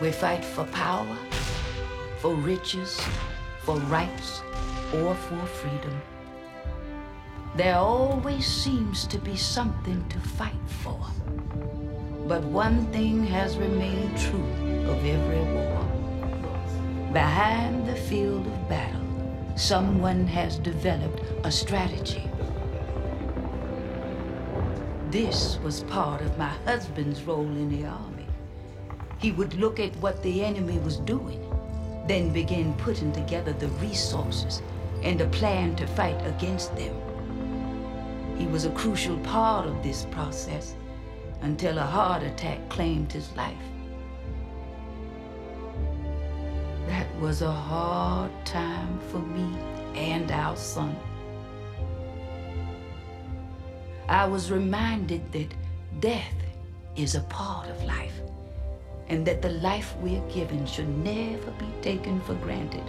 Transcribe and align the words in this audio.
We 0.00 0.12
fight 0.12 0.44
for 0.44 0.64
power, 0.64 1.16
for 2.18 2.34
riches, 2.34 3.00
for 3.62 3.76
rights, 3.88 4.42
or 4.92 5.14
for 5.14 5.46
freedom. 5.46 6.02
There 7.56 7.76
always 7.76 8.46
seems 8.46 9.06
to 9.06 9.18
be 9.18 9.36
something 9.36 10.06
to 10.10 10.18
fight 10.20 10.52
for. 10.66 11.00
But 12.28 12.44
one 12.44 12.84
thing 12.92 13.24
has 13.24 13.56
remained 13.56 14.18
true 14.18 14.90
of 14.90 15.02
every 15.02 15.42
war. 15.54 15.82
Behind 17.14 17.88
the 17.88 17.96
field 17.96 18.46
of 18.46 18.68
battle, 18.68 19.00
someone 19.56 20.26
has 20.26 20.58
developed 20.58 21.22
a 21.44 21.50
strategy. 21.50 22.28
This 25.10 25.58
was 25.64 25.84
part 25.84 26.20
of 26.20 26.36
my 26.36 26.52
husband's 26.66 27.22
role 27.22 27.40
in 27.40 27.70
the 27.70 27.86
army. 27.86 28.05
He 29.18 29.32
would 29.32 29.54
look 29.54 29.80
at 29.80 29.96
what 29.96 30.22
the 30.22 30.44
enemy 30.44 30.78
was 30.78 30.98
doing, 30.98 31.40
then 32.06 32.32
begin 32.32 32.74
putting 32.74 33.12
together 33.12 33.52
the 33.52 33.68
resources 33.68 34.62
and 35.02 35.20
a 35.20 35.26
plan 35.28 35.74
to 35.76 35.86
fight 35.86 36.20
against 36.26 36.76
them. 36.76 36.94
He 38.38 38.46
was 38.46 38.66
a 38.66 38.70
crucial 38.70 39.16
part 39.18 39.66
of 39.66 39.82
this 39.82 40.06
process 40.10 40.74
until 41.40 41.78
a 41.78 41.82
heart 41.82 42.22
attack 42.22 42.68
claimed 42.68 43.12
his 43.12 43.34
life. 43.36 43.56
That 46.86 47.06
was 47.18 47.42
a 47.42 47.52
hard 47.52 48.30
time 48.44 49.00
for 49.10 49.18
me 49.18 49.56
and 49.94 50.30
our 50.30 50.56
son. 50.56 50.94
I 54.08 54.26
was 54.26 54.52
reminded 54.52 55.32
that 55.32 55.48
death 56.00 56.34
is 56.94 57.14
a 57.14 57.22
part 57.22 57.68
of 57.68 57.82
life 57.84 58.20
and 59.08 59.26
that 59.26 59.42
the 59.42 59.50
life 59.50 59.94
we're 60.00 60.26
given 60.28 60.66
should 60.66 60.88
never 60.98 61.50
be 61.52 61.68
taken 61.80 62.20
for 62.20 62.34
granted. 62.34 62.84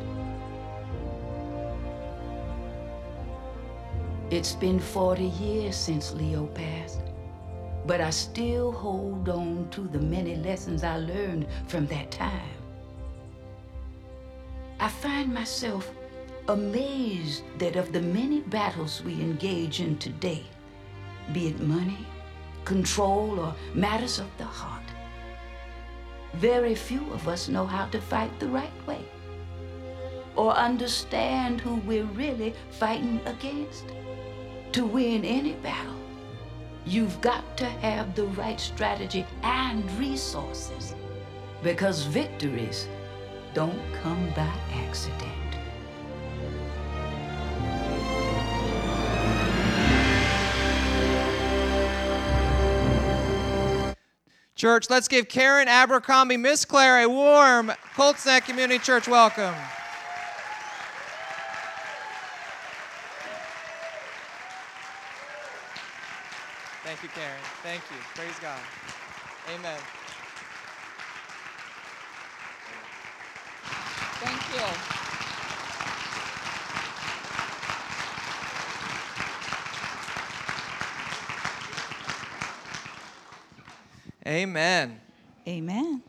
It's 4.29 4.53
been 4.53 4.79
40 4.79 5.23
years 5.23 5.75
since 5.75 6.13
Leo 6.13 6.47
passed, 6.47 7.01
but 7.85 8.01
I 8.01 8.09
still 8.09 8.73
hold 8.73 9.29
on 9.29 9.69
to 9.71 9.81
the 9.81 9.99
many 9.99 10.35
lessons 10.35 10.83
I 10.83 10.97
learned 10.97 11.47
from 11.67 11.87
that 11.87 12.11
time. 12.11 12.57
I 14.79 14.89
find 14.89 15.33
myself 15.33 15.89
amazed 16.49 17.43
that 17.57 17.75
of 17.75 17.93
the 17.93 18.01
many 18.01 18.41
battles 18.41 19.01
we 19.03 19.13
engage 19.13 19.79
in 19.79 19.97
today, 19.97 20.43
be 21.31 21.47
it 21.47 21.59
money, 21.59 22.05
control, 22.65 23.39
or 23.39 23.55
matters 23.73 24.19
of 24.19 24.27
the 24.37 24.45
heart, 24.45 24.83
very 26.33 26.75
few 26.75 27.11
of 27.13 27.27
us 27.27 27.47
know 27.47 27.65
how 27.65 27.85
to 27.87 27.99
fight 28.01 28.39
the 28.39 28.47
right 28.47 28.87
way 28.87 29.03
or 30.37 30.51
understand 30.53 31.59
who 31.59 31.75
we're 31.77 32.05
really 32.05 32.53
fighting 32.69 33.19
against. 33.25 33.85
To 34.73 34.85
win 34.85 35.25
any 35.25 35.53
battle, 35.53 35.95
you've 36.85 37.19
got 37.21 37.57
to 37.57 37.65
have 37.65 38.15
the 38.15 38.25
right 38.25 38.59
strategy 38.59 39.25
and 39.41 39.89
resources 39.97 40.93
because 41.63 42.03
victories 42.03 42.87
don't 43.53 43.81
come 44.03 44.29
by 44.35 44.53
accident. 44.73 45.36
Church, 54.57 54.89
let's 54.89 55.07
give 55.07 55.29
Karen 55.29 55.67
Abercrombie, 55.67 56.35
Miss 56.35 56.65
Clara, 56.65 57.03
a 57.03 57.07
warm 57.07 57.71
Colts 57.95 58.25
Neck 58.25 58.45
Community 58.45 58.79
Church 58.79 59.07
welcome. 59.07 59.53
Thank 66.83 67.03
you, 67.03 67.09
Karen. 67.09 67.37
Thank 67.61 67.83
you. 67.91 67.97
Praise 68.15 68.39
God. 68.41 68.59
Amen. 69.53 69.79
Thank 74.19 74.55
you. 74.55 75.06
Amen. 84.27 84.99
Amen. 85.47 86.03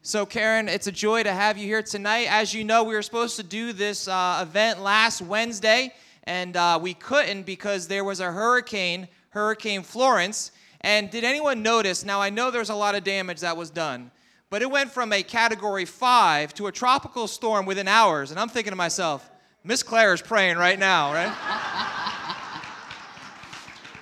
So, 0.00 0.24
Karen, 0.24 0.70
it's 0.70 0.86
a 0.86 0.92
joy 0.92 1.22
to 1.22 1.30
have 1.30 1.58
you 1.58 1.66
here 1.66 1.82
tonight. 1.82 2.28
As 2.30 2.54
you 2.54 2.64
know, 2.64 2.82
we 2.82 2.94
were 2.94 3.02
supposed 3.02 3.36
to 3.36 3.42
do 3.42 3.74
this 3.74 4.08
uh, 4.08 4.38
event 4.40 4.80
last 4.80 5.20
Wednesday, 5.20 5.92
and 6.24 6.56
uh, 6.56 6.78
we 6.80 6.94
couldn't 6.94 7.42
because 7.42 7.88
there 7.88 8.04
was 8.04 8.20
a 8.20 8.32
hurricane, 8.32 9.06
Hurricane 9.28 9.82
Florence. 9.82 10.50
And 10.80 11.10
did 11.10 11.24
anyone 11.24 11.62
notice? 11.62 12.06
Now, 12.06 12.22
I 12.22 12.30
know 12.30 12.50
there's 12.50 12.70
a 12.70 12.74
lot 12.74 12.94
of 12.94 13.04
damage 13.04 13.40
that 13.40 13.54
was 13.54 13.68
done, 13.68 14.10
but 14.48 14.62
it 14.62 14.70
went 14.70 14.90
from 14.90 15.12
a 15.12 15.22
category 15.22 15.84
five 15.84 16.54
to 16.54 16.68
a 16.68 16.72
tropical 16.72 17.28
storm 17.28 17.66
within 17.66 17.86
hours. 17.86 18.30
And 18.30 18.40
I'm 18.40 18.48
thinking 18.48 18.72
to 18.72 18.76
myself, 18.76 19.30
Miss 19.62 19.82
Clara 19.82 20.14
is 20.14 20.22
praying 20.22 20.56
right 20.56 20.78
now, 20.78 21.12
right? 21.12 21.88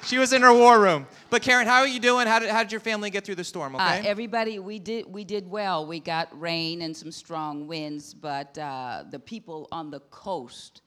she 0.04 0.18
was 0.18 0.32
in 0.32 0.42
her 0.42 0.52
war 0.52 0.80
room. 0.80 1.06
But 1.28 1.42
Karen, 1.42 1.66
how 1.66 1.80
are 1.80 1.88
you 1.88 2.00
doing? 2.00 2.26
How 2.26 2.38
did, 2.38 2.50
how 2.50 2.62
did 2.62 2.72
your 2.72 2.80
family 2.80 3.10
get 3.10 3.24
through 3.24 3.36
the 3.36 3.44
storm? 3.44 3.74
Okay. 3.76 4.00
Uh, 4.00 4.02
everybody, 4.04 4.58
we 4.58 4.78
did 4.78 5.06
we 5.06 5.24
did 5.24 5.48
well. 5.48 5.86
We 5.86 6.00
got 6.00 6.28
rain 6.38 6.82
and 6.82 6.96
some 6.96 7.12
strong 7.12 7.66
winds, 7.66 8.14
but 8.14 8.56
uh, 8.58 9.04
the 9.10 9.18
people 9.18 9.68
on 9.72 9.90
the 9.90 10.00
coast 10.10 10.82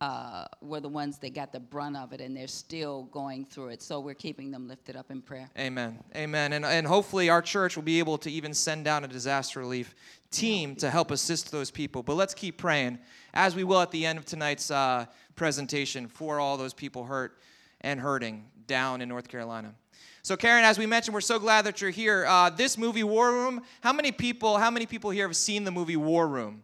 uh, 0.00 0.46
were 0.62 0.80
the 0.80 0.88
ones 0.88 1.18
that 1.18 1.34
got 1.34 1.52
the 1.52 1.60
brunt 1.60 1.96
of 1.96 2.12
it, 2.12 2.20
and 2.20 2.34
they're 2.34 2.46
still 2.46 3.04
going 3.04 3.44
through 3.44 3.68
it. 3.68 3.82
So 3.82 4.00
we're 4.00 4.14
keeping 4.14 4.50
them 4.50 4.66
lifted 4.66 4.96
up 4.96 5.10
in 5.10 5.20
prayer. 5.20 5.50
Amen. 5.58 5.98
Amen. 6.16 6.54
And, 6.54 6.64
and 6.64 6.86
hopefully 6.86 7.28
our 7.28 7.42
church 7.42 7.76
will 7.76 7.82
be 7.82 7.98
able 7.98 8.16
to 8.18 8.30
even 8.30 8.54
send 8.54 8.84
down 8.84 9.04
a 9.04 9.08
disaster 9.08 9.60
relief 9.60 9.94
team 10.30 10.74
to 10.76 10.90
help 10.90 11.10
assist 11.10 11.52
those 11.52 11.70
people. 11.70 12.02
But 12.02 12.14
let's 12.14 12.32
keep 12.32 12.56
praying, 12.56 12.98
as 13.34 13.54
we 13.54 13.64
will 13.64 13.80
at 13.80 13.90
the 13.90 14.06
end 14.06 14.18
of 14.18 14.24
tonight's 14.24 14.70
uh, 14.70 15.04
presentation, 15.36 16.08
for 16.08 16.40
all 16.40 16.56
those 16.56 16.72
people 16.72 17.04
hurt 17.04 17.38
and 17.80 18.00
hurting 18.00 18.44
down 18.66 19.00
in 19.00 19.08
North 19.08 19.28
Carolina. 19.28 19.74
So, 20.22 20.36
Karen, 20.36 20.64
as 20.64 20.78
we 20.78 20.86
mentioned, 20.86 21.14
we're 21.14 21.22
so 21.22 21.38
glad 21.38 21.64
that 21.64 21.80
you're 21.80 21.90
here. 21.90 22.26
Uh, 22.26 22.50
this 22.50 22.76
movie, 22.76 23.02
War 23.02 23.32
Room, 23.32 23.62
how 23.80 23.92
many 23.92 24.12
people? 24.12 24.58
How 24.58 24.70
many 24.70 24.84
people 24.84 25.10
here 25.10 25.26
have 25.26 25.36
seen 25.36 25.64
the 25.64 25.70
movie 25.70 25.96
War 25.96 26.28
Room? 26.28 26.62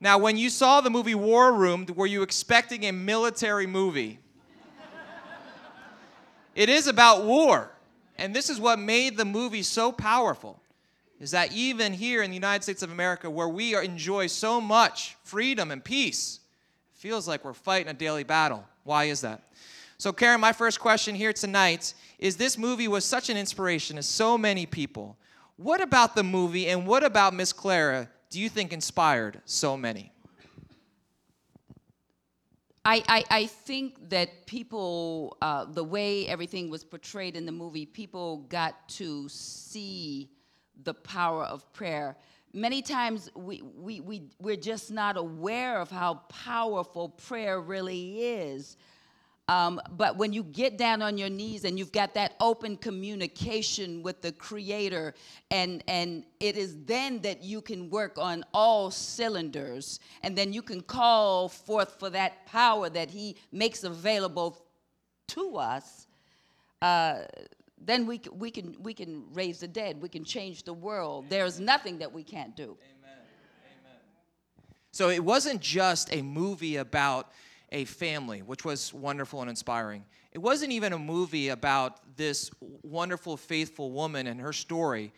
Now, 0.00 0.18
when 0.18 0.36
you 0.36 0.50
saw 0.50 0.80
the 0.80 0.90
movie 0.90 1.14
War 1.14 1.52
Room, 1.52 1.86
were 1.94 2.06
you 2.06 2.22
expecting 2.22 2.84
a 2.86 2.92
military 2.92 3.66
movie? 3.66 4.18
it 6.54 6.68
is 6.68 6.88
about 6.88 7.24
war, 7.24 7.70
and 8.16 8.34
this 8.34 8.50
is 8.50 8.60
what 8.60 8.78
made 8.78 9.16
the 9.16 9.24
movie 9.24 9.62
so 9.62 9.92
powerful. 9.92 10.60
Is 11.20 11.32
that 11.32 11.52
even 11.52 11.92
here 11.92 12.22
in 12.22 12.30
the 12.30 12.36
United 12.36 12.62
States 12.62 12.82
of 12.82 12.92
America, 12.92 13.28
where 13.28 13.48
we 13.48 13.76
enjoy 13.76 14.28
so 14.28 14.60
much 14.60 15.16
freedom 15.22 15.70
and 15.70 15.84
peace, 15.84 16.40
it 16.94 17.00
feels 17.00 17.26
like 17.26 17.44
we're 17.44 17.54
fighting 17.54 17.88
a 17.88 17.94
daily 17.94 18.22
battle. 18.22 18.64
Why 18.84 19.04
is 19.04 19.20
that? 19.22 19.42
So, 20.00 20.12
Karen, 20.12 20.40
my 20.40 20.52
first 20.52 20.78
question 20.78 21.16
here 21.16 21.32
tonight 21.32 21.92
is 22.20 22.36
this 22.36 22.56
movie 22.56 22.86
was 22.86 23.04
such 23.04 23.30
an 23.30 23.36
inspiration 23.36 23.96
to 23.96 24.02
so 24.04 24.38
many 24.38 24.64
people. 24.64 25.18
What 25.56 25.80
about 25.80 26.14
the 26.14 26.22
movie 26.22 26.68
and 26.68 26.86
what 26.86 27.02
about 27.02 27.34
Miss 27.34 27.52
Clara 27.52 28.08
do 28.30 28.38
you 28.38 28.48
think 28.48 28.72
inspired 28.72 29.40
so 29.44 29.76
many? 29.76 30.12
I, 32.84 33.02
I, 33.08 33.24
I 33.28 33.46
think 33.46 34.08
that 34.10 34.46
people, 34.46 35.36
uh, 35.42 35.64
the 35.64 35.82
way 35.82 36.28
everything 36.28 36.70
was 36.70 36.84
portrayed 36.84 37.34
in 37.34 37.44
the 37.44 37.50
movie, 37.50 37.84
people 37.84 38.46
got 38.48 38.88
to 38.90 39.28
see 39.28 40.30
the 40.84 40.94
power 40.94 41.42
of 41.42 41.70
prayer. 41.72 42.16
Many 42.54 42.82
times 42.82 43.30
we, 43.34 43.62
we, 43.76 43.98
we, 43.98 44.30
we're 44.38 44.54
just 44.54 44.92
not 44.92 45.16
aware 45.16 45.80
of 45.80 45.90
how 45.90 46.22
powerful 46.28 47.08
prayer 47.08 47.60
really 47.60 48.22
is. 48.22 48.76
Um, 49.48 49.80
but 49.96 50.18
when 50.18 50.34
you 50.34 50.42
get 50.42 50.76
down 50.76 51.00
on 51.00 51.16
your 51.16 51.30
knees 51.30 51.64
and 51.64 51.78
you've 51.78 51.92
got 51.92 52.12
that 52.14 52.34
open 52.38 52.76
communication 52.76 54.02
with 54.02 54.20
the 54.20 54.30
Creator, 54.30 55.14
and, 55.50 55.82
and 55.88 56.24
it 56.38 56.58
is 56.58 56.76
then 56.84 57.22
that 57.22 57.42
you 57.42 57.62
can 57.62 57.88
work 57.88 58.18
on 58.18 58.44
all 58.52 58.90
cylinders, 58.90 60.00
and 60.22 60.36
then 60.36 60.52
you 60.52 60.60
can 60.60 60.82
call 60.82 61.48
forth 61.48 61.98
for 61.98 62.10
that 62.10 62.44
power 62.44 62.90
that 62.90 63.10
He 63.10 63.36
makes 63.50 63.84
available 63.84 64.58
to 65.28 65.56
us. 65.56 66.06
Uh, 66.82 67.20
then 67.80 68.06
we, 68.06 68.20
we, 68.32 68.50
can, 68.50 68.76
we 68.82 68.92
can 68.92 69.24
raise 69.32 69.60
the 69.60 69.68
dead, 69.68 70.02
we 70.02 70.10
can 70.10 70.24
change 70.24 70.64
the 70.64 70.74
world. 70.74 71.24
There's 71.30 71.58
nothing 71.58 71.98
that 71.98 72.12
we 72.12 72.22
can't 72.22 72.54
do. 72.54 72.76
Amen. 73.04 73.16
Amen. 73.64 73.96
So 74.90 75.08
it 75.08 75.24
wasn't 75.24 75.62
just 75.62 76.12
a 76.12 76.20
movie 76.20 76.76
about 76.76 77.30
a 77.70 77.84
family, 77.84 78.40
which 78.40 78.64
was 78.64 78.92
wonderful 78.94 79.40
and 79.40 79.50
inspiring. 79.50 80.04
It 80.32 80.38
wasn't 80.38 80.72
even 80.72 80.92
a 80.92 80.98
movie 80.98 81.48
about 81.48 82.16
this 82.16 82.50
wonderful, 82.82 83.36
faithful 83.36 83.92
woman 83.92 84.26
and 84.26 84.40
her 84.40 84.52
story, 84.52 85.12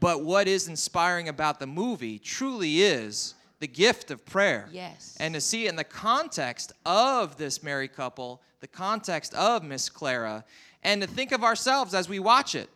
But 0.00 0.24
what 0.24 0.48
is 0.48 0.66
inspiring 0.66 1.28
about 1.28 1.60
the 1.60 1.66
movie 1.66 2.18
truly 2.18 2.82
is 2.82 3.34
the 3.60 3.68
gift 3.68 4.10
of 4.10 4.24
prayer. 4.24 4.66
Yes. 4.72 5.14
And 5.20 5.34
to 5.34 5.40
see 5.40 5.66
it 5.66 5.68
in 5.68 5.76
the 5.76 5.84
context 5.84 6.72
of 6.86 7.36
this 7.36 7.62
married 7.62 7.92
couple, 7.92 8.40
the 8.60 8.66
context 8.66 9.34
of 9.34 9.62
Miss 9.62 9.90
Clara, 9.90 10.44
and 10.82 11.02
to 11.02 11.06
think 11.06 11.32
of 11.32 11.44
ourselves 11.44 11.92
as 11.92 12.08
we 12.08 12.18
watch 12.18 12.54
it, 12.54 12.70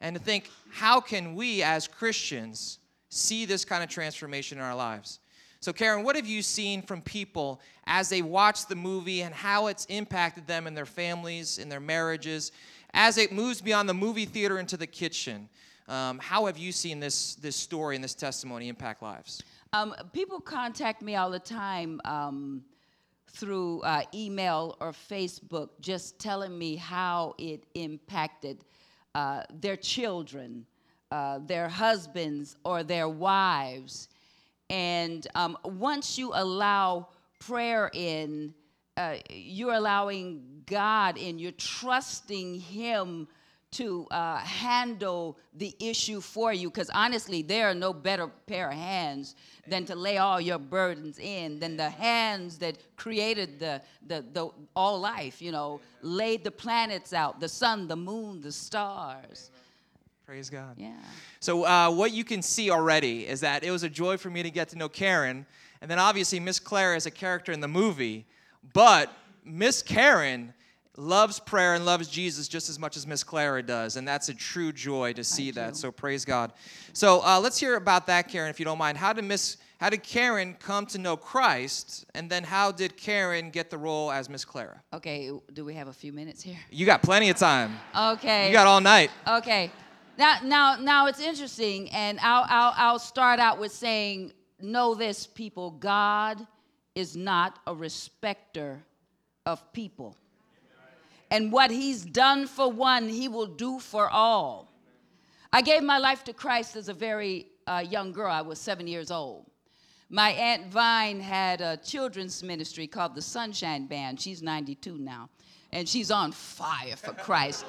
and 0.00 0.14
to 0.14 0.22
think, 0.22 0.48
how 0.70 1.00
can 1.00 1.34
we 1.34 1.60
as 1.64 1.88
Christians 1.88 2.78
see 3.08 3.44
this 3.44 3.64
kind 3.64 3.82
of 3.82 3.90
transformation 3.90 4.58
in 4.58 4.64
our 4.64 4.76
lives? 4.76 5.18
So, 5.60 5.72
Karen, 5.72 6.04
what 6.04 6.14
have 6.14 6.26
you 6.26 6.42
seen 6.42 6.82
from 6.82 7.02
people 7.02 7.60
as 7.86 8.08
they 8.08 8.22
watch 8.22 8.66
the 8.66 8.76
movie 8.76 9.22
and 9.22 9.34
how 9.34 9.66
it's 9.66 9.86
impacted 9.86 10.46
them 10.46 10.66
and 10.66 10.76
their 10.76 10.86
families, 10.86 11.58
in 11.58 11.68
their 11.68 11.80
marriages, 11.80 12.52
as 12.94 13.18
it 13.18 13.32
moves 13.32 13.60
beyond 13.60 13.88
the 13.88 13.94
movie 13.94 14.24
theater 14.24 14.58
into 14.58 14.76
the 14.76 14.86
kitchen? 14.86 15.48
Um, 15.88 16.18
how 16.18 16.46
have 16.46 16.58
you 16.58 16.70
seen 16.70 17.00
this, 17.00 17.34
this 17.36 17.56
story 17.56 17.96
and 17.96 18.04
this 18.04 18.14
testimony 18.14 18.68
impact 18.68 19.02
lives? 19.02 19.42
Um, 19.72 19.94
people 20.12 20.40
contact 20.40 21.02
me 21.02 21.16
all 21.16 21.30
the 21.30 21.38
time 21.38 22.00
um, 22.04 22.62
through 23.26 23.80
uh, 23.80 24.02
email 24.14 24.76
or 24.80 24.92
Facebook, 24.92 25.70
just 25.80 26.18
telling 26.18 26.56
me 26.56 26.76
how 26.76 27.34
it 27.36 27.64
impacted 27.74 28.64
uh, 29.14 29.42
their 29.60 29.76
children, 29.76 30.64
uh, 31.10 31.40
their 31.46 31.68
husbands, 31.68 32.56
or 32.64 32.82
their 32.82 33.08
wives. 33.08 34.08
And 34.70 35.26
um, 35.34 35.56
once 35.64 36.18
you 36.18 36.32
allow 36.34 37.08
prayer 37.38 37.90
in, 37.92 38.54
uh, 38.96 39.16
you're 39.30 39.74
allowing 39.74 40.62
God 40.66 41.16
in, 41.16 41.38
you're 41.38 41.52
trusting 41.52 42.60
Him 42.60 43.28
to 43.70 44.06
uh, 44.10 44.38
handle 44.38 45.36
the 45.54 45.74
issue 45.78 46.20
for 46.20 46.52
you. 46.52 46.70
Because 46.70 46.90
honestly, 46.90 47.42
there 47.42 47.68
are 47.68 47.74
no 47.74 47.92
better 47.92 48.28
pair 48.46 48.70
of 48.70 48.76
hands 48.76 49.36
than 49.66 49.84
to 49.84 49.94
lay 49.94 50.16
all 50.16 50.40
your 50.40 50.58
burdens 50.58 51.18
in 51.18 51.58
than 51.58 51.76
the 51.76 51.90
hands 51.90 52.58
that 52.58 52.78
created 52.96 53.58
the, 53.58 53.82
the, 54.06 54.24
the 54.32 54.48
all 54.74 54.98
life, 54.98 55.42
you 55.42 55.52
know, 55.52 55.80
laid 56.00 56.44
the 56.44 56.50
planets 56.50 57.12
out, 57.12 57.40
the 57.40 57.48
sun, 57.48 57.88
the 57.88 57.96
moon, 57.96 58.40
the 58.40 58.52
stars. 58.52 59.50
Praise 60.28 60.50
God. 60.50 60.74
Yeah. 60.76 60.92
So, 61.40 61.64
uh, 61.64 61.90
what 61.90 62.12
you 62.12 62.22
can 62.22 62.42
see 62.42 62.70
already 62.70 63.26
is 63.26 63.40
that 63.40 63.64
it 63.64 63.70
was 63.70 63.82
a 63.82 63.88
joy 63.88 64.18
for 64.18 64.28
me 64.28 64.42
to 64.42 64.50
get 64.50 64.68
to 64.68 64.76
know 64.76 64.86
Karen. 64.86 65.46
And 65.80 65.90
then, 65.90 65.98
obviously, 65.98 66.38
Miss 66.38 66.60
Clara 66.60 66.96
is 66.96 67.06
a 67.06 67.10
character 67.10 67.50
in 67.50 67.60
the 67.60 67.68
movie. 67.68 68.26
But 68.74 69.10
Miss 69.42 69.80
Karen 69.80 70.52
loves 70.98 71.40
prayer 71.40 71.72
and 71.72 71.86
loves 71.86 72.08
Jesus 72.08 72.46
just 72.46 72.68
as 72.68 72.78
much 72.78 72.94
as 72.94 73.06
Miss 73.06 73.24
Clara 73.24 73.62
does. 73.62 73.96
And 73.96 74.06
that's 74.06 74.28
a 74.28 74.34
true 74.34 74.70
joy 74.70 75.14
to 75.14 75.24
see 75.24 75.44
Thank 75.44 75.54
that. 75.54 75.68
you. 75.68 75.74
So, 75.76 75.90
praise 75.90 76.26
God. 76.26 76.52
So, 76.92 77.24
uh, 77.24 77.40
let's 77.40 77.58
hear 77.58 77.76
about 77.76 78.06
that, 78.08 78.28
Karen, 78.28 78.50
if 78.50 78.58
you 78.58 78.66
don't 78.66 78.76
mind. 78.76 78.98
How 78.98 79.14
did 79.14 79.24
Miss 79.24 79.56
how 79.80 79.88
did 79.88 80.02
Karen 80.02 80.56
come 80.60 80.84
to 80.86 80.98
know 80.98 81.16
Christ? 81.16 82.04
And 82.14 82.28
then, 82.28 82.44
how 82.44 82.70
did 82.70 82.98
Karen 82.98 83.48
get 83.48 83.70
the 83.70 83.78
role 83.78 84.12
as 84.12 84.28
Miss 84.28 84.44
Clara? 84.44 84.82
Okay, 84.92 85.30
do 85.54 85.64
we 85.64 85.72
have 85.72 85.88
a 85.88 85.92
few 85.94 86.12
minutes 86.12 86.42
here? 86.42 86.58
You 86.70 86.84
got 86.84 87.00
plenty 87.00 87.30
of 87.30 87.38
time. 87.38 87.78
Okay. 87.96 88.48
You 88.48 88.52
got 88.52 88.66
all 88.66 88.82
night. 88.82 89.10
Okay. 89.26 89.70
Now, 90.18 90.38
now, 90.42 90.76
now 90.80 91.06
it's 91.06 91.20
interesting, 91.20 91.88
and 91.90 92.18
I'll, 92.18 92.44
I'll, 92.48 92.74
I'll 92.76 92.98
start 92.98 93.38
out 93.38 93.60
with 93.60 93.70
saying, 93.70 94.32
know 94.60 94.96
this, 94.96 95.28
people. 95.28 95.70
God 95.70 96.44
is 96.96 97.16
not 97.16 97.60
a 97.68 97.74
respecter 97.74 98.82
of 99.46 99.72
people. 99.72 100.16
And 101.30 101.52
what 101.52 101.70
He's 101.70 102.04
done 102.04 102.48
for 102.48 102.68
one, 102.68 103.08
He 103.08 103.28
will 103.28 103.46
do 103.46 103.78
for 103.78 104.10
all. 104.10 104.72
I 105.52 105.62
gave 105.62 105.84
my 105.84 105.98
life 105.98 106.24
to 106.24 106.32
Christ 106.32 106.74
as 106.74 106.88
a 106.88 106.94
very 106.94 107.46
uh, 107.68 107.84
young 107.88 108.10
girl. 108.10 108.32
I 108.32 108.42
was 108.42 108.58
seven 108.58 108.88
years 108.88 109.12
old. 109.12 109.46
My 110.10 110.30
Aunt 110.30 110.66
Vine 110.66 111.20
had 111.20 111.60
a 111.60 111.76
children's 111.76 112.42
ministry 112.42 112.88
called 112.88 113.14
the 113.14 113.22
Sunshine 113.22 113.86
Band. 113.86 114.20
She's 114.20 114.42
92 114.42 114.98
now, 114.98 115.28
and 115.70 115.88
she's 115.88 116.10
on 116.10 116.32
fire 116.32 116.96
for 116.96 117.12
Christ. 117.12 117.66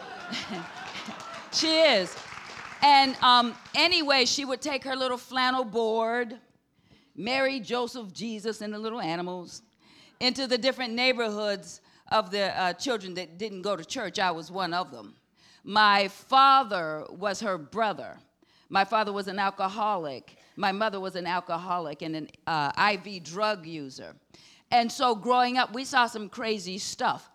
she 1.52 1.82
is. 1.82 2.16
And 2.82 3.16
um, 3.22 3.56
anyway, 3.76 4.26
she 4.26 4.46
would 4.46 4.62
take 4.62 4.84
her 4.84 4.96
little 4.96 5.18
flannel 5.18 5.66
board, 5.66 6.38
Mary, 7.16 7.60
Joseph, 7.60 8.14
Jesus, 8.14 8.62
and 8.62 8.74
the 8.74 8.80
little 8.80 9.02
animals 9.02 9.62
into 10.20 10.48
the 10.48 10.58
different 10.58 10.94
neighborhoods 10.94 11.82
of 12.12 12.32
the 12.32 12.58
uh, 12.60 12.74
children 12.74 13.14
that 13.16 13.38
didn't 13.38 13.62
go 13.62 13.76
to 13.76 13.84
church. 13.84 14.20
I 14.20 14.32
was 14.32 14.52
one 14.52 14.74
of 14.74 14.92
them. 14.92 15.16
My 15.64 16.08
father 16.08 17.06
was 17.10 17.42
her 17.42 17.58
brother. 17.58 18.18
My 18.70 18.86
father 18.86 19.12
was 19.12 19.28
an 19.28 19.40
alcoholic. 19.40 20.38
My 20.56 20.72
mother 20.72 21.00
was 21.00 21.16
an 21.16 21.26
alcoholic 21.26 22.02
and 22.02 22.16
an 22.16 22.30
uh, 22.48 22.72
IV 22.94 23.24
drug 23.24 23.66
user. 23.66 24.16
And 24.72 24.92
so 24.92 25.16
growing 25.16 25.58
up, 25.58 25.74
we 25.74 25.84
saw 25.84 26.06
some 26.06 26.30
crazy 26.30 26.78
stuff. 26.78 27.30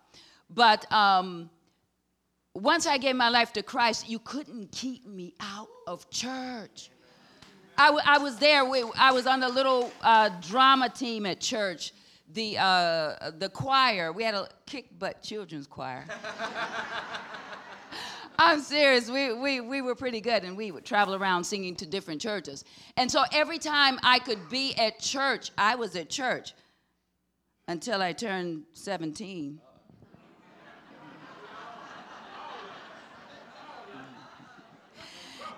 But 0.49 0.91
um, 0.91 1.49
once 2.55 2.87
I 2.87 2.97
gave 2.97 3.15
my 3.15 3.29
life 3.29 3.51
to 3.53 3.61
Christ, 3.61 4.09
you 4.09 4.17
couldn't 4.17 4.71
keep 4.71 5.05
me 5.05 5.33
out 5.39 5.67
of 5.85 6.09
church. 6.09 6.89
I, 7.77 7.87
w- 7.87 8.03
I 8.05 8.17
was 8.17 8.37
there. 8.37 8.63
We, 8.63 8.83
I 8.97 9.11
was 9.11 9.27
on 9.27 9.41
the 9.41 9.49
little 9.49 9.91
uh, 10.01 10.29
drama 10.41 10.89
team 10.89 11.25
at 11.25 11.41
church, 11.41 11.91
the, 12.33 12.57
uh, 12.57 13.31
the 13.37 13.49
choir. 13.49 14.13
We 14.13 14.23
had 14.23 14.35
a 14.35 14.47
kick 14.65 14.97
butt 14.97 15.21
children's 15.21 15.67
choir. 15.67 16.05
I'm 18.39 18.61
serious. 18.61 19.09
We, 19.09 19.33
we, 19.33 19.59
we 19.59 19.81
were 19.81 19.95
pretty 19.95 20.21
good, 20.21 20.43
and 20.43 20.55
we 20.55 20.71
would 20.71 20.85
travel 20.85 21.15
around 21.15 21.43
singing 21.43 21.75
to 21.77 21.85
different 21.85 22.21
churches. 22.21 22.63
And 22.95 23.11
so 23.11 23.23
every 23.33 23.59
time 23.59 23.99
I 24.01 24.19
could 24.19 24.49
be 24.49 24.73
at 24.75 24.99
church, 24.99 25.51
I 25.57 25.75
was 25.75 25.95
at 25.97 26.09
church 26.09 26.53
until 27.67 28.01
I 28.01 28.13
turned 28.13 28.63
17. 28.73 29.59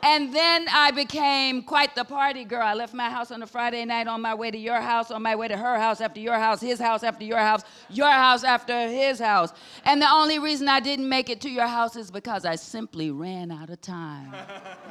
And 0.04 0.34
then 0.34 0.68
I 0.72 0.92
became 0.92 1.64
quite 1.64 1.96
the 1.96 2.04
party 2.04 2.44
girl. 2.44 2.62
I 2.62 2.74
left 2.74 2.94
my 2.94 3.10
house 3.10 3.32
on 3.32 3.42
a 3.44 3.48
Friday 3.48 3.84
night 3.86 4.08
on 4.08 4.22
my 4.22 4.34
way 4.34 4.52
to 4.52 4.58
your 4.58 4.80
house, 4.80 5.12
on 5.12 5.22
my 5.22 5.36
way 5.36 5.48
to 5.48 5.58
her 5.58 5.78
house, 5.78 6.02
after 6.02 6.20
your 6.20 6.38
house, 6.38 6.62
his 6.62 6.80
house, 6.80 7.04
after 7.04 7.26
your 7.26 7.40
house, 7.40 7.64
your 7.90 8.12
house, 8.12 8.44
after 8.44 8.88
his 8.88 9.20
house. 9.20 9.54
And 9.86 10.02
the 10.02 10.12
only 10.12 10.40
reason 10.40 10.68
I 10.68 10.80
didn't 10.80 11.10
make 11.10 11.30
it 11.30 11.42
to 11.42 11.50
your 11.50 11.68
house 11.68 11.96
is 11.96 12.12
because 12.12 12.46
I 12.46 12.56
simply 12.56 13.12
ran 13.12 13.52
out 13.52 13.70
of 13.70 13.82
time. 13.82 14.34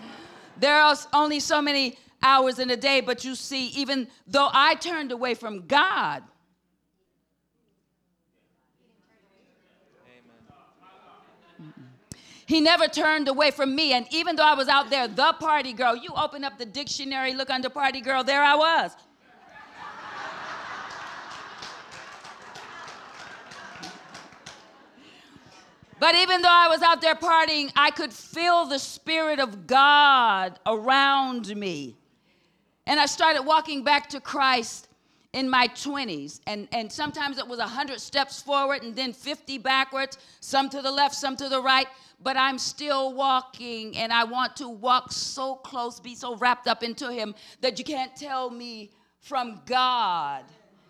there 0.58 0.76
are 0.76 0.97
only 1.12 1.41
so 1.41 1.62
many 1.62 1.99
hours 2.23 2.58
in 2.58 2.70
a 2.70 2.77
day, 2.77 3.01
but 3.01 3.25
you 3.25 3.34
see, 3.34 3.69
even 3.69 4.08
though 4.27 4.48
I 4.53 4.75
turned 4.75 5.13
away 5.13 5.34
from 5.34 5.67
God, 5.67 6.22
He 12.46 12.60
never 12.60 12.86
turned 12.86 13.26
away 13.26 13.50
from 13.50 13.74
me. 13.74 13.93
And 13.93 14.06
even 14.10 14.36
though 14.36 14.44
I 14.44 14.55
was 14.55 14.69
out 14.69 14.88
there, 14.88 15.08
the 15.08 15.34
party 15.41 15.72
girl, 15.72 15.96
you 15.96 16.10
open 16.17 16.44
up 16.44 16.58
the 16.58 16.65
dictionary, 16.65 17.34
look 17.34 17.50
under 17.50 17.69
party 17.69 18.00
girl, 18.00 18.22
there 18.22 18.43
I 18.43 18.55
was. 18.55 18.93
But 25.98 26.15
even 26.15 26.43
though 26.43 26.48
I 26.48 26.69
was 26.69 26.82
out 26.82 27.00
there 27.00 27.15
partying, 27.15 27.72
I 27.74 27.91
could 27.91 28.12
feel 28.12 28.67
the 28.67 28.79
Spirit 28.79 29.41
of 29.41 29.67
God 29.67 30.60
around 30.67 31.56
me. 31.56 31.96
And 32.86 33.00
I 33.00 33.06
started 33.06 33.43
walking 33.43 33.82
back 33.82 34.10
to 34.10 34.20
Christ 34.20 34.88
in 35.36 35.50
my 35.50 35.69
20s. 35.69 36.40
And, 36.46 36.66
and 36.72 36.90
sometimes 36.90 37.36
it 37.36 37.46
was 37.46 37.58
100 37.58 38.00
steps 38.00 38.40
forward 38.40 38.82
and 38.82 38.96
then 38.96 39.12
50 39.12 39.58
backwards, 39.58 40.16
some 40.40 40.70
to 40.70 40.81
the 40.81 40.90
left, 40.90 41.14
some 41.14 41.36
to 41.36 41.50
the 41.50 41.60
right. 41.60 41.86
But 42.22 42.38
I'm 42.38 42.58
still 42.58 43.12
walking, 43.12 43.94
and 43.98 44.10
I 44.10 44.24
want 44.24 44.56
to 44.56 44.69
walk 44.69 45.12
so 45.12 45.56
close, 45.56 46.00
be 46.00 46.14
so 46.14 46.36
wrapped 46.36 46.66
up 46.66 46.82
into 46.82 47.12
Him 47.12 47.34
that 47.60 47.78
you 47.78 47.84
can't 47.84 48.16
tell 48.16 48.48
me 48.48 48.90
from 49.20 49.60
God. 49.66 50.44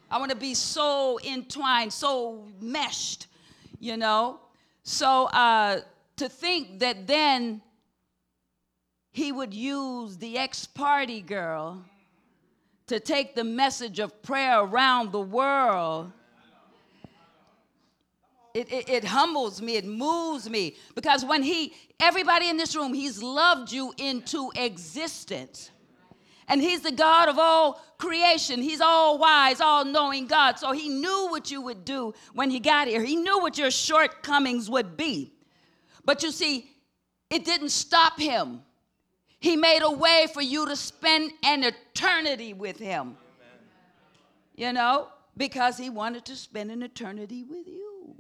I 0.09 0.19
want 0.19 0.31
to 0.31 0.37
be 0.37 0.55
so 0.55 1.19
entwined, 1.27 1.93
so 1.93 2.45
meshed, 2.61 3.27
you 3.81 3.97
know? 3.97 4.39
So 4.85 5.25
uh, 5.25 5.81
to 6.19 6.29
think 6.29 6.79
that 6.79 7.09
then 7.09 7.61
he 9.11 9.33
would 9.33 9.53
use 9.53 10.19
the 10.19 10.39
ex 10.39 10.67
party 10.67 11.23
girl 11.23 11.85
to 12.87 13.01
take 13.01 13.35
the 13.35 13.45
message 13.45 13.99
of 13.99 14.23
prayer 14.23 14.61
around 14.61 15.13
the 15.13 15.21
world. 15.21 16.13
It, 18.55 18.73
it, 18.73 18.89
it, 18.89 19.05
humbles 19.05 19.61
me, 19.61 19.77
it 19.77 19.85
moves 19.85 20.49
me. 20.49 20.77
Because 20.95 21.25
when 21.25 21.43
he, 21.43 21.75
everybody 22.01 22.49
in 22.49 22.57
this 22.57 22.75
room, 22.75 22.95
he's 22.95 23.23
loved 23.23 23.71
you 23.71 23.93
into 23.99 24.51
existence. 24.57 25.71
And 26.49 26.63
he's 26.63 26.81
the 26.81 26.93
God 26.93 27.29
of 27.29 27.39
all 27.39 27.83
creation. 27.99 28.63
He's 28.63 28.81
all 28.81 29.19
wise, 29.19 29.61
all 29.61 29.85
knowing 29.85 30.27
God. 30.27 30.59
So 30.59 30.73
he 30.73 30.89
knew 30.89 31.29
what 31.29 31.51
you 31.51 31.61
would 31.61 31.85
do 31.85 32.15
when 32.33 32.51
he 32.51 32.61
got 32.61 32.89
here. 32.89 33.03
He 33.05 33.17
knew 33.17 33.41
what 33.41 33.59
your 33.59 33.71
shortcomings 33.71 34.71
would 34.71 34.97
be. 34.97 35.35
But 36.05 36.23
you 36.23 36.31
see, 36.31 36.71
it 37.29 37.45
didn't 37.45 37.71
stop 37.71 38.19
him. 38.19 38.63
He 39.41 39.57
made 39.57 39.81
a 39.83 39.91
way 39.91 40.27
for 40.33 40.43
you 40.43 40.67
to 40.67 40.77
spend 40.77 41.33
an 41.45 41.65
eternity 41.65 42.53
with 42.53 42.79
Him. 42.79 43.17
You 44.55 44.73
know, 44.73 45.09
because 45.37 45.77
He 45.77 45.91
wanted 45.91 46.25
to 46.27 46.37
spend 46.37 46.71
an 46.71 46.83
eternity 46.83 47.45
with 47.45 47.67
you. 47.67 48.15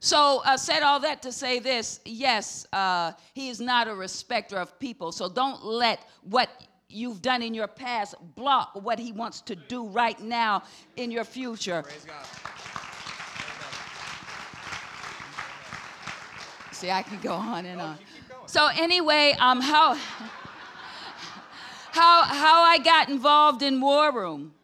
So, 0.00 0.42
I 0.44 0.54
uh, 0.54 0.56
said 0.56 0.82
all 0.82 1.00
that 1.00 1.22
to 1.22 1.32
say 1.32 1.58
this 1.58 2.00
yes, 2.04 2.66
uh, 2.72 3.12
He 3.34 3.48
is 3.48 3.60
not 3.60 3.88
a 3.88 3.94
respecter 3.94 4.56
of 4.56 4.78
people. 4.78 5.10
So, 5.12 5.28
don't 5.28 5.64
let 5.64 6.00
what 6.22 6.48
you've 6.88 7.20
done 7.20 7.42
in 7.42 7.52
your 7.52 7.66
past 7.66 8.14
block 8.36 8.70
what 8.80 8.98
He 8.98 9.12
wants 9.12 9.40
to 9.42 9.56
do 9.56 9.86
right 9.88 10.18
now 10.20 10.62
in 10.96 11.10
your 11.10 11.24
future. 11.24 11.84
See, 16.72 16.92
I 16.92 17.02
can 17.02 17.20
go 17.20 17.32
on 17.32 17.66
and 17.66 17.80
on. 17.80 17.98
So 18.48 18.66
anyway, 18.68 19.36
um, 19.38 19.60
how 19.60 19.92
how 21.92 22.22
how 22.22 22.62
I 22.62 22.78
got 22.82 23.10
involved 23.10 23.60
in 23.60 23.78
War 23.78 24.10
Room, 24.10 24.54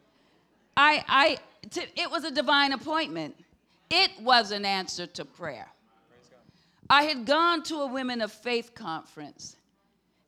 I 0.75 1.05
I 1.07 1.37
t- 1.69 1.85
it 1.95 2.09
was 2.09 2.23
a 2.23 2.31
divine 2.31 2.73
appointment. 2.73 3.35
It 3.91 4.09
was 4.19 4.49
an 4.49 4.65
answer 4.65 5.05
to 5.05 5.23
prayer. 5.23 5.67
I 6.89 7.03
had 7.03 7.27
gone 7.27 7.61
to 7.63 7.81
a 7.81 7.85
Women 7.85 8.21
of 8.21 8.31
Faith 8.31 8.73
conference, 8.73 9.55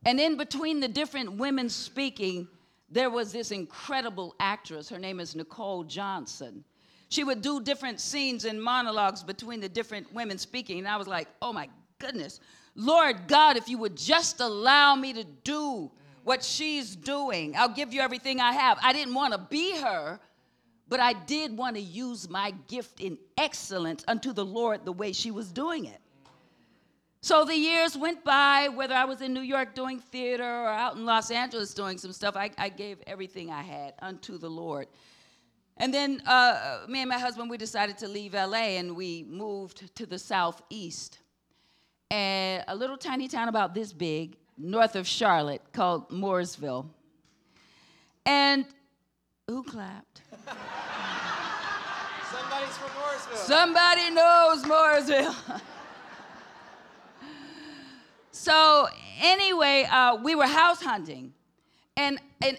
and 0.05 0.19
in 0.19 0.37
between 0.37 0.79
the 0.79 0.87
different 0.87 1.33
women 1.33 1.67
speaking, 1.67 2.47
there 2.91 3.09
was 3.09 3.31
this 3.31 3.49
incredible 3.49 4.35
actress. 4.39 4.87
Her 4.87 4.99
name 4.99 5.19
is 5.19 5.35
Nicole 5.35 5.83
Johnson. 5.83 6.63
She 7.09 7.23
would 7.23 7.41
do 7.41 7.59
different 7.59 8.01
scenes 8.01 8.45
and 8.45 8.61
monologues 8.61 9.23
between 9.23 9.61
the 9.61 9.69
different 9.69 10.13
women 10.13 10.37
speaking, 10.37 10.77
and 10.77 10.87
I 10.87 10.95
was 10.95 11.07
like, 11.07 11.27
oh 11.41 11.51
my 11.51 11.69
goodness, 11.97 12.39
Lord 12.79 13.27
God, 13.27 13.57
if 13.57 13.67
you 13.67 13.79
would 13.79 13.97
just 13.97 14.39
allow 14.39 14.95
me 14.95 15.11
to 15.13 15.23
do 15.23 15.89
what 16.23 16.43
she's 16.43 16.95
doing, 16.95 17.55
I'll 17.57 17.73
give 17.73 17.91
you 17.91 18.01
everything 18.01 18.39
I 18.39 18.51
have. 18.51 18.77
I 18.83 18.93
didn't 18.93 19.15
want 19.15 19.33
to 19.33 19.39
be 19.39 19.75
her, 19.77 20.19
but 20.87 20.99
I 20.99 21.13
did 21.13 21.57
want 21.57 21.75
to 21.75 21.81
use 21.81 22.29
my 22.29 22.53
gift 22.67 22.99
in 22.99 23.17
excellence 23.35 24.03
unto 24.07 24.31
the 24.31 24.45
Lord 24.45 24.85
the 24.85 24.93
way 24.93 25.11
she 25.11 25.31
was 25.31 25.51
doing 25.51 25.85
it. 25.85 25.99
So 27.21 27.45
the 27.45 27.55
years 27.55 27.97
went 27.97 28.23
by, 28.23 28.69
whether 28.69 28.93
I 28.93 29.05
was 29.05 29.21
in 29.21 29.33
New 29.33 29.41
York 29.41 29.73
doing 29.73 29.99
theater 29.99 30.43
or 30.43 30.67
out 30.67 30.97
in 30.97 31.03
Los 31.03 31.31
Angeles 31.31 31.73
doing 31.73 31.97
some 31.97 32.13
stuff, 32.13 32.35
I, 32.35 32.51
I 32.59 32.69
gave 32.69 32.99
everything 33.07 33.51
I 33.51 33.63
had 33.63 33.95
unto 34.03 34.37
the 34.37 34.49
Lord. 34.49 34.87
And 35.77 35.91
then 35.91 36.21
uh, 36.27 36.85
me 36.87 37.01
and 37.01 37.09
my 37.09 37.17
husband, 37.17 37.49
we 37.49 37.57
decided 37.57 37.97
to 37.97 38.07
leave 38.07 38.35
LA 38.35 38.77
and 38.77 38.95
we 38.95 39.23
moved 39.23 39.95
to 39.95 40.05
the 40.05 40.19
Southeast 40.19 41.17
and 42.09 42.63
a 42.67 42.75
little 42.75 42.97
tiny 42.97 43.27
town 43.27 43.49
about 43.49 43.73
this 43.73 43.93
big, 43.93 44.37
north 44.57 44.95
of 44.95 45.07
Charlotte, 45.07 45.61
called 45.73 46.09
Mooresville. 46.09 46.87
And 48.25 48.65
who 49.47 49.63
clapped? 49.63 50.21
Somebody's 52.31 52.77
from 52.77 52.89
Mooresville. 52.89 53.37
Somebody 53.37 54.09
knows 54.11 54.63
Mooresville. 54.63 55.61
so 58.31 58.87
anyway, 59.21 59.87
uh, 59.89 60.17
we 60.21 60.35
were 60.35 60.47
house 60.47 60.81
hunting, 60.81 61.33
and 61.95 62.19
and 62.41 62.57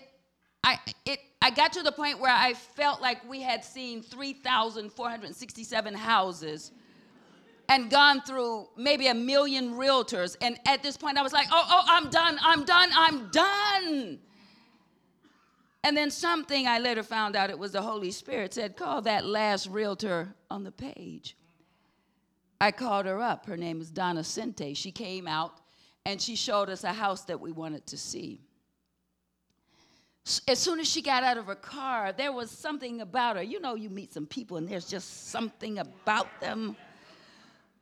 I 0.65 0.79
it 1.05 1.21
I 1.41 1.51
got 1.51 1.73
to 1.75 1.83
the 1.83 1.93
point 1.93 2.19
where 2.19 2.35
I 2.35 2.55
felt 2.55 3.01
like 3.01 3.29
we 3.29 3.41
had 3.41 3.65
seen 3.65 4.03
3,467 4.03 5.95
houses 5.95 6.73
and 7.69 7.91
gone 7.91 8.23
through 8.23 8.67
maybe 8.77 9.09
a 9.09 9.15
million 9.15 9.75
realtors. 9.75 10.37
And 10.41 10.59
at 10.67 10.83
this 10.83 10.97
point, 10.97 11.19
I 11.19 11.23
was 11.23 11.33
like, 11.33 11.49
oh, 11.51 11.65
oh, 11.69 11.85
I'm 11.87 12.09
done, 12.09 12.39
I'm 12.43 12.65
done, 12.65 12.91
I'm 12.95 13.29
done. 13.31 14.19
And 15.85 15.97
then 15.97 16.11
something 16.11 16.67
I 16.67 16.79
later 16.79 17.03
found 17.03 17.37
out 17.37 17.51
it 17.51 17.59
was 17.59 17.73
the 17.73 17.83
Holy 17.83 18.11
Spirit 18.11 18.55
said, 18.55 18.77
call 18.77 19.03
that 19.03 19.25
last 19.25 19.69
realtor 19.69 20.35
on 20.51 20.65
the 20.65 20.73
page. 20.73 21.37
I 22.61 22.73
called 22.73 23.07
her 23.07 23.21
up. 23.21 23.47
Her 23.47 23.57
name 23.57 23.81
is 23.81 23.91
Donna 23.91 24.25
Sente. 24.25 24.75
She 24.75 24.91
came 24.91 25.29
out 25.29 25.61
and 26.05 26.21
she 26.21 26.35
showed 26.35 26.69
us 26.71 26.85
a 26.85 26.93
house 26.93 27.23
that 27.25 27.41
we 27.41 27.53
wanted 27.53 27.87
to 27.87 27.97
see. 27.97 28.41
As 30.47 30.59
soon 30.59 30.81
as 30.81 30.89
she 30.89 31.01
got 31.01 31.23
out 31.23 31.39
of 31.39 31.47
her 31.47 31.55
car, 31.55 32.13
there 32.13 32.33
was 32.33 32.51
something 32.51 33.01
about 33.01 33.37
her. 33.37 33.43
You 33.43 33.61
know, 33.61 33.75
you 33.75 33.89
meet 33.89 34.13
some 34.13 34.27
people 34.27 34.57
and 34.57 34.69
there's 34.69 34.89
just 34.89 35.29
something 35.29 35.79
about 35.79 36.41
them. 36.41 36.77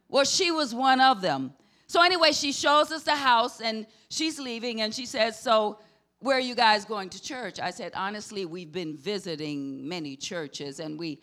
Well, 0.09 0.25
she 0.25 0.51
was 0.51 0.75
one 0.75 1.01
of 1.01 1.21
them. 1.21 1.53
So, 1.87 2.03
anyway, 2.03 2.33
she 2.33 2.53
shows 2.53 2.91
us 2.91 3.05
the 3.05 3.15
house 3.15 3.61
and 3.61 3.87
she's 4.09 4.39
leaving 4.39 4.81
and 4.81 4.95
she 4.95 5.07
says, 5.07 5.39
So, 5.39 5.79
where 6.21 6.37
are 6.37 6.41
you 6.41 6.55
guys 6.55 6.85
going 6.85 7.11
to 7.11 7.23
church? 7.23 7.61
I 7.61 7.71
said, 7.71 7.93
Honestly, 7.95 8.45
we've 8.45 8.73
been 8.73 8.97
visiting 8.97 9.87
many 9.89 10.17
churches 10.17 10.81
and 10.81 10.99
we 10.99 11.21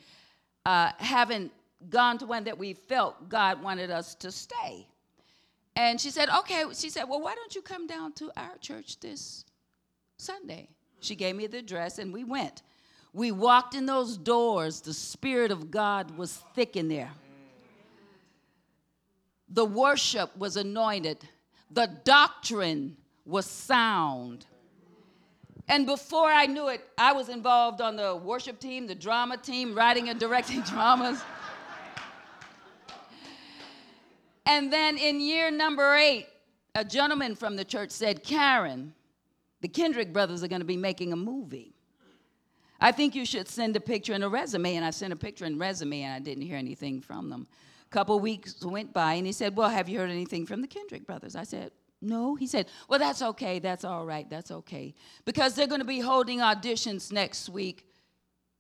uh, 0.66 0.92
haven't 0.98 1.52
gone 1.90 2.18
to 2.20 2.26
one 2.26 2.46
that 2.46 2.58
we 2.58 2.74
felt 2.74 3.28
God 3.28 3.62
wanted 3.62 3.92
us 3.92 4.16
to 4.16 4.32
stay. 4.32 4.88
And 5.76 6.00
she 6.00 6.12
said, 6.12 6.30
Okay. 6.40 6.64
She 6.74 6.90
said, 6.90 7.04
Well, 7.06 7.22
why 7.22 7.36
don't 7.36 7.54
you 7.56 7.62
come 7.62 7.88
down 7.88 8.14
to 8.14 8.32
our 8.38 8.58
church 8.60 9.00
this 9.00 9.46
Sunday? 10.18 10.70
She 11.02 11.16
gave 11.16 11.36
me 11.36 11.48
the 11.48 11.58
address 11.58 12.00
and 12.00 12.14
we 12.14 12.24
went. 12.24 12.62
We 13.12 13.32
walked 13.32 13.76
in 13.76 13.86
those 13.86 14.18
doors, 14.18 14.82
the 14.82 14.94
Spirit 14.94 15.52
of 15.52 15.70
God 15.70 16.18
was 16.18 16.42
thick 16.56 16.76
in 16.76 16.88
there. 16.88 17.12
The 19.50 19.66
worship 19.66 20.36
was 20.38 20.58
anointed, 20.58 21.28
the 21.70 21.88
doctrine 22.04 22.98
was 23.26 23.46
sound. 23.46 24.46
And 25.68 25.86
before 25.86 26.28
I 26.28 26.46
knew 26.46 26.68
it, 26.68 26.82
I 26.98 27.14
was 27.14 27.30
involved 27.30 27.80
on 27.80 27.96
the 27.96 28.16
worship 28.16 28.60
team, 28.60 28.86
the 28.86 28.96
drama 28.96 29.38
team, 29.38 29.74
writing 29.74 30.10
and 30.10 30.20
directing 30.20 30.62
dramas. 30.70 31.22
And 34.46 34.74
then 34.74 34.98
in 34.98 35.22
year 35.22 35.50
number 35.52 35.96
eight, 35.96 36.28
a 36.76 36.84
gentleman 36.84 37.36
from 37.36 37.56
the 37.56 37.64
church 37.64 37.92
said, 37.92 38.24
Karen, 38.24 38.94
the 39.62 39.70
Kendrick 39.70 40.12
brothers 40.12 40.44
are 40.44 40.50
going 40.50 40.62
to 40.62 40.66
be 40.66 40.76
making 40.76 41.14
a 41.14 41.16
movie. 41.16 41.74
I 42.82 42.92
think 42.92 43.16
you 43.16 43.26
should 43.26 43.48
send 43.48 43.78
a 43.78 43.80
picture 43.80 44.12
and 44.12 44.24
a 44.24 44.28
resume. 44.28 44.76
And 44.76 44.84
I 44.84 44.90
sent 44.90 45.14
a 45.14 45.16
picture 45.16 45.46
and 45.46 45.58
resume, 45.58 46.02
and 46.02 46.14
I 46.14 46.20
didn't 46.20 46.44
hear 46.44 46.58
anything 46.58 47.00
from 47.00 47.30
them 47.30 47.48
couple 47.94 48.20
weeks 48.20 48.66
went 48.66 48.92
by 48.92 49.14
and 49.14 49.26
he 49.26 49.32
said, 49.32 49.56
Well, 49.56 49.70
have 49.70 49.88
you 49.88 50.00
heard 50.00 50.10
anything 50.10 50.46
from 50.46 50.62
the 50.62 50.68
Kendrick 50.68 51.06
brothers? 51.06 51.36
I 51.36 51.44
said, 51.44 51.72
No. 52.02 52.36
He 52.36 52.48
said, 52.48 52.68
Well, 52.90 53.00
that's 53.00 53.22
okay. 53.22 53.60
That's 53.60 53.86
all 53.86 54.06
right. 54.06 54.30
That's 54.30 54.52
okay. 54.52 54.96
Because 55.24 55.56
they're 55.56 55.68
going 55.68 55.82
to 55.82 55.86
be 55.86 56.00
holding 56.00 56.40
auditions 56.40 57.12
next 57.12 57.50
week 57.50 57.86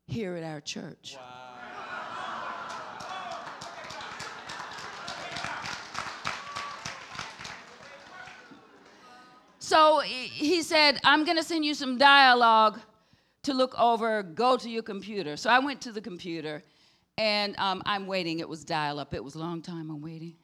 here 0.08 0.36
at 0.36 0.44
our 0.44 0.62
church. 0.62 1.18
Wow. 1.18 1.44
So 9.60 10.02
he 10.02 10.62
said, 10.62 11.00
I'm 11.04 11.24
going 11.24 11.38
to 11.38 11.44
send 11.44 11.66
you 11.66 11.74
some 11.74 11.98
dialogue 11.98 12.80
to 13.44 13.54
look 13.54 13.74
over. 13.80 14.22
Go 14.22 14.58
to 14.58 14.70
your 14.70 14.84
computer. 14.84 15.36
So 15.36 15.50
I 15.50 15.58
went 15.58 15.82
to 15.82 15.92
the 15.92 16.02
computer 16.02 16.62
and 17.18 17.56
um, 17.60 17.82
I'm 17.86 18.08
waiting. 18.08 18.40
It 18.40 18.50
was 18.50 18.64
dial 18.64 19.00
up. 19.00 19.14
It 19.14 19.24
was 19.24 19.36
a 19.36 19.40
long 19.40 19.62
time. 19.62 19.90
I'm 19.90 20.02
waiting. 20.02 20.36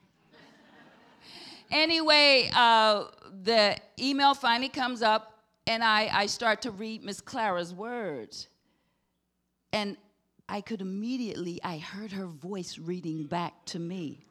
anyway, 1.71 2.49
uh, 2.53 3.05
the 3.43 3.77
email 3.99 4.33
finally 4.33 4.69
comes 4.69 5.01
up, 5.01 5.43
and 5.67 5.83
I, 5.83 6.09
I 6.11 6.25
start 6.27 6.61
to 6.63 6.71
read 6.71 7.03
Miss 7.03 7.21
Clara's 7.21 7.73
words. 7.73 8.47
And 9.71 9.97
I 10.47 10.61
could 10.61 10.81
immediately, 10.81 11.59
I 11.63 11.77
heard 11.77 12.11
her 12.11 12.25
voice 12.25 12.77
reading 12.77 13.25
back 13.25 13.65
to 13.67 13.79
me. 13.79 14.25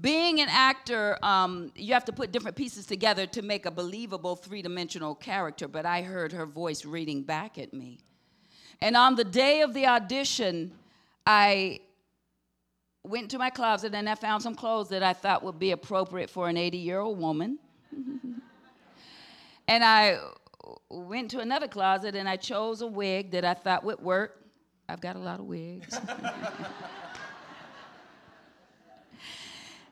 Being 0.00 0.40
an 0.40 0.48
actor, 0.48 1.18
um, 1.20 1.72
you 1.74 1.94
have 1.94 2.04
to 2.04 2.12
put 2.12 2.30
different 2.30 2.56
pieces 2.56 2.86
together 2.86 3.26
to 3.26 3.42
make 3.42 3.66
a 3.66 3.72
believable 3.72 4.36
three 4.36 4.62
dimensional 4.62 5.16
character, 5.16 5.66
but 5.66 5.84
I 5.84 6.02
heard 6.02 6.30
her 6.30 6.46
voice 6.46 6.84
reading 6.84 7.24
back 7.24 7.58
at 7.58 7.74
me. 7.74 7.98
And 8.80 8.96
on 8.96 9.16
the 9.16 9.24
day 9.24 9.62
of 9.62 9.74
the 9.74 9.86
audition, 9.86 10.72
I 11.32 11.78
went 13.04 13.30
to 13.30 13.38
my 13.38 13.50
closet 13.50 13.94
and 13.94 14.08
I 14.08 14.16
found 14.16 14.42
some 14.42 14.56
clothes 14.56 14.88
that 14.88 15.04
I 15.04 15.12
thought 15.12 15.44
would 15.44 15.60
be 15.60 15.70
appropriate 15.70 16.28
for 16.28 16.48
an 16.48 16.56
80 16.56 16.78
year 16.78 16.98
old 16.98 17.20
woman. 17.20 17.60
and 19.68 19.84
I 19.84 20.18
went 20.90 21.30
to 21.30 21.38
another 21.38 21.68
closet 21.68 22.16
and 22.16 22.28
I 22.28 22.36
chose 22.36 22.82
a 22.82 22.88
wig 22.88 23.30
that 23.30 23.44
I 23.44 23.54
thought 23.54 23.84
would 23.84 24.00
work. 24.00 24.44
I've 24.88 25.00
got 25.00 25.14
a 25.14 25.20
lot 25.20 25.38
of 25.38 25.46
wigs. 25.46 25.96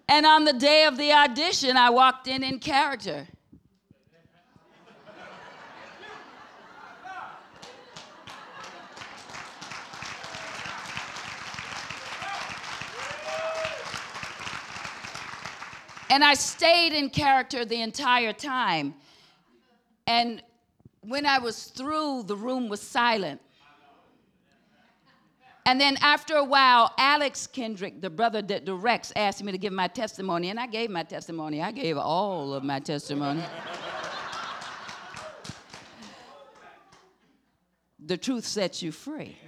and 0.09 0.26
on 0.26 0.42
the 0.45 0.54
day 0.54 0.87
of 0.87 0.97
the 0.97 1.12
audition, 1.12 1.76
I 1.76 1.90
walked 1.90 2.26
in 2.26 2.42
in 2.42 2.59
character. 2.59 3.28
And 16.19 16.25
I 16.25 16.35
stayed 16.35 16.93
in 16.95 17.11
character 17.11 17.65
the 17.65 17.81
entire 17.81 18.33
time. 18.33 18.97
And 20.09 20.43
when 21.01 21.25
I 21.25 21.39
was 21.39 21.67
through, 21.67 22.25
the 22.25 22.35
room 22.35 22.69
was 22.69 22.81
silent. 22.81 23.41
And 25.65 25.81
then 25.81 25.97
after 26.01 26.35
a 26.35 26.43
while, 26.43 26.93
Alex 26.99 27.47
Kendrick, 27.47 28.01
the 28.01 28.11
brother 28.11 28.43
that 28.43 28.65
directs, 28.65 29.13
asked 29.15 29.45
me 29.45 29.53
to 29.53 29.59
give 29.59 29.73
my 29.73 29.87
testimony, 29.87 30.51
and 30.51 30.59
I 30.59 30.67
gave 30.67 30.91
my 30.91 31.05
testimony. 31.05 31.63
I 31.63 31.71
gave 31.71 31.97
all 31.97 32.53
of 32.53 32.65
my 32.65 32.81
testimony. 32.81 33.45
the 38.05 38.17
truth 38.17 38.45
sets 38.45 38.83
you 38.83 38.91
free. 38.91 39.39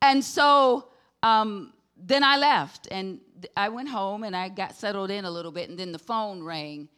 and 0.00 0.24
so 0.24 0.88
um, 1.22 1.74
then 1.94 2.24
I 2.24 2.38
left, 2.38 2.88
and 2.90 3.20
I 3.56 3.68
went 3.68 3.88
home 3.88 4.24
and 4.24 4.36
I 4.36 4.48
got 4.48 4.74
settled 4.74 5.10
in 5.10 5.24
a 5.24 5.30
little 5.30 5.52
bit, 5.52 5.68
and 5.70 5.78
then 5.78 5.92
the 5.92 5.98
phone 5.98 6.42
rang, 6.42 6.88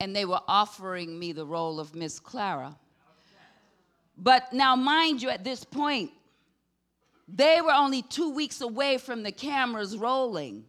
and 0.00 0.14
they 0.14 0.24
were 0.24 0.40
offering 0.46 1.18
me 1.18 1.32
the 1.32 1.46
role 1.46 1.80
of 1.80 1.94
Miss 1.94 2.18
Clara. 2.20 2.76
But 4.16 4.52
now, 4.52 4.74
mind 4.74 5.22
you, 5.22 5.30
at 5.30 5.44
this 5.44 5.64
point, 5.64 6.10
they 7.28 7.60
were 7.60 7.72
only 7.72 8.02
two 8.02 8.30
weeks 8.30 8.60
away 8.60 8.98
from 8.98 9.22
the 9.22 9.32
cameras 9.32 9.96
rolling. 9.96 10.64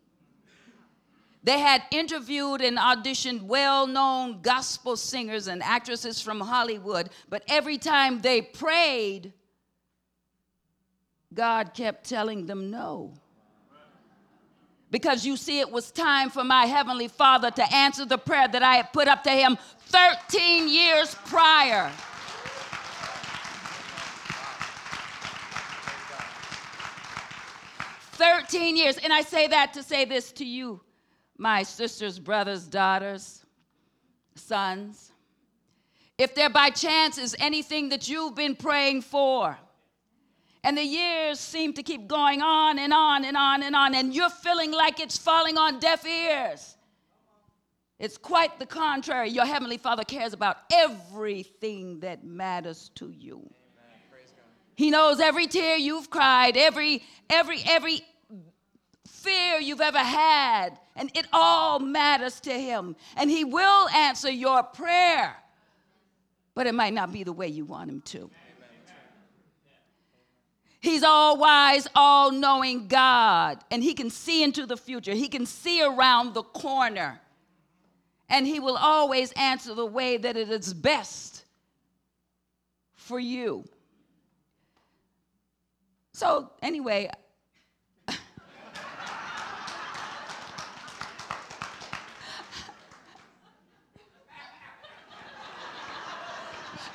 They 1.41 1.59
had 1.59 1.83
interviewed 1.89 2.61
and 2.61 2.77
auditioned 2.77 3.43
well 3.43 3.87
known 3.87 4.41
gospel 4.41 4.97
singers 4.97 5.47
and 5.47 5.63
actresses 5.63 6.21
from 6.21 6.41
Hollywood, 6.41 7.09
but 7.29 7.43
every 7.47 7.77
time 7.77 8.19
they 8.19 8.41
prayed, 8.41 9.33
God 11.33 11.73
kept 11.73 12.09
telling 12.09 12.45
them 12.45 12.69
no. 12.69 13.13
Because 14.91 15.25
you 15.25 15.37
see, 15.37 15.59
it 15.59 15.71
was 15.71 15.91
time 15.91 16.29
for 16.29 16.43
my 16.43 16.65
Heavenly 16.65 17.07
Father 17.07 17.51
to 17.51 17.73
answer 17.73 18.05
the 18.05 18.17
prayer 18.17 18.47
that 18.47 18.63
I 18.63 18.77
had 18.77 18.91
put 18.91 19.07
up 19.07 19.23
to 19.23 19.29
Him 19.29 19.57
13 19.87 20.67
years 20.67 21.15
prior. 21.25 21.91
13 28.19 28.75
years. 28.75 28.97
And 28.97 29.13
I 29.13 29.21
say 29.21 29.47
that 29.47 29.73
to 29.73 29.83
say 29.83 30.05
this 30.05 30.31
to 30.33 30.45
you, 30.45 30.81
my 31.37 31.63
sisters, 31.63 32.19
brothers, 32.19 32.67
daughters, 32.67 33.45
sons. 34.35 35.11
If 36.17 36.35
there 36.35 36.49
by 36.49 36.69
chance 36.69 37.17
is 37.17 37.35
anything 37.39 37.89
that 37.89 38.09
you've 38.09 38.35
been 38.35 38.55
praying 38.55 39.03
for, 39.03 39.57
and 40.63 40.77
the 40.77 40.83
years 40.83 41.39
seem 41.39 41.73
to 41.73 41.83
keep 41.83 42.07
going 42.07 42.41
on 42.41 42.79
and 42.79 42.93
on 42.93 43.23
and 43.23 43.37
on 43.37 43.63
and 43.63 43.75
on, 43.75 43.95
and 43.95 44.13
you're 44.13 44.29
feeling 44.29 44.71
like 44.71 44.99
it's 44.99 45.17
falling 45.17 45.57
on 45.57 45.79
deaf 45.79 46.05
ears, 46.05 46.75
it's 47.97 48.17
quite 48.17 48.59
the 48.59 48.65
contrary. 48.65 49.29
Your 49.29 49.45
Heavenly 49.45 49.77
Father 49.77 50.03
cares 50.03 50.33
about 50.33 50.57
everything 50.71 51.99
that 51.99 52.23
matters 52.23 52.91
to 52.95 53.09
you. 53.09 53.49
He 54.75 54.89
knows 54.89 55.19
every 55.19 55.47
tear 55.47 55.75
you've 55.75 56.09
cried, 56.09 56.55
every 56.55 57.03
every 57.29 57.61
every 57.67 58.01
fear 59.05 59.59
you've 59.59 59.81
ever 59.81 59.99
had, 59.99 60.79
and 60.95 61.11
it 61.13 61.27
all 61.33 61.79
matters 61.79 62.39
to 62.41 62.53
him. 62.53 62.95
And 63.17 63.29
he 63.29 63.43
will 63.43 63.89
answer 63.89 64.31
your 64.31 64.63
prayer. 64.63 65.35
But 66.55 66.67
it 66.67 66.73
might 66.73 66.93
not 66.93 67.11
be 67.11 67.23
the 67.23 67.33
way 67.33 67.47
you 67.47 67.65
want 67.65 67.89
him 67.89 68.01
to. 68.05 68.29
He's 70.81 71.03
all 71.03 71.37
wise, 71.37 71.87
all 71.93 72.31
knowing 72.31 72.87
God, 72.87 73.59
and 73.69 73.83
He 73.83 73.93
can 73.93 74.09
see 74.09 74.43
into 74.43 74.65
the 74.65 74.77
future. 74.77 75.13
He 75.13 75.27
can 75.27 75.45
see 75.45 75.83
around 75.83 76.33
the 76.33 76.43
corner, 76.43 77.19
and 78.29 78.47
He 78.47 78.61
will 78.61 78.77
always 78.77 79.33
answer 79.33 79.73
the 79.73 79.85
way 79.85 80.15
that 80.15 80.37
it 80.37 80.49
is 80.49 80.73
best 80.73 81.43
for 82.95 83.19
you. 83.19 83.65
So, 86.13 86.49
anyway, 86.61 87.09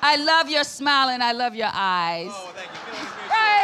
I 0.03 0.17
love 0.17 0.49
your 0.49 0.65
smile 0.65 1.11
and 1.11 1.23
I 1.23 1.33
love 1.33 1.55
your 1.55 1.71
eyes. 1.73 2.31
Oh, 2.31 2.53
thank 2.55 2.69
you. 2.69 3.31
Right? 3.31 3.55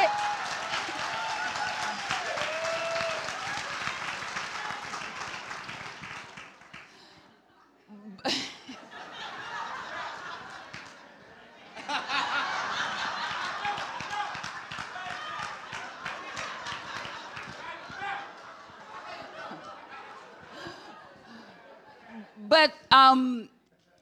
but 22.49 22.73
um, 22.91 23.49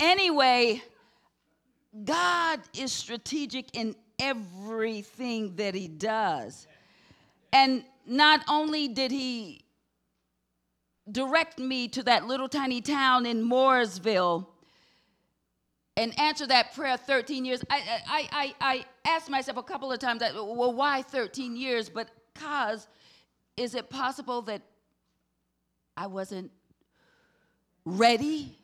anyway, 0.00 0.82
God 2.04 2.60
is 2.76 2.97
strategic 3.08 3.74
in 3.74 3.96
everything 4.18 5.56
that 5.56 5.74
He 5.74 5.88
does. 5.88 6.66
And 7.54 7.82
not 8.06 8.42
only 8.46 8.86
did 8.86 9.10
He 9.10 9.62
direct 11.10 11.58
me 11.58 11.88
to 11.88 12.02
that 12.02 12.26
little 12.26 12.50
tiny 12.50 12.82
town 12.82 13.24
in 13.24 13.42
Mooresville 13.42 14.46
and 15.96 16.20
answer 16.20 16.46
that 16.48 16.74
prayer 16.74 16.98
13 16.98 17.46
years, 17.46 17.64
I, 17.70 17.80
I, 18.06 18.28
I, 18.30 18.54
I 18.60 18.84
asked 19.06 19.30
myself 19.30 19.56
a 19.56 19.62
couple 19.62 19.90
of 19.90 19.98
times, 20.00 20.20
well, 20.20 20.74
why 20.74 21.00
13 21.00 21.56
years? 21.56 21.88
But 21.88 22.10
because, 22.34 22.88
is 23.56 23.74
it 23.74 23.88
possible 23.88 24.42
that 24.42 24.60
I 25.96 26.08
wasn't 26.08 26.50
ready? 27.86 28.57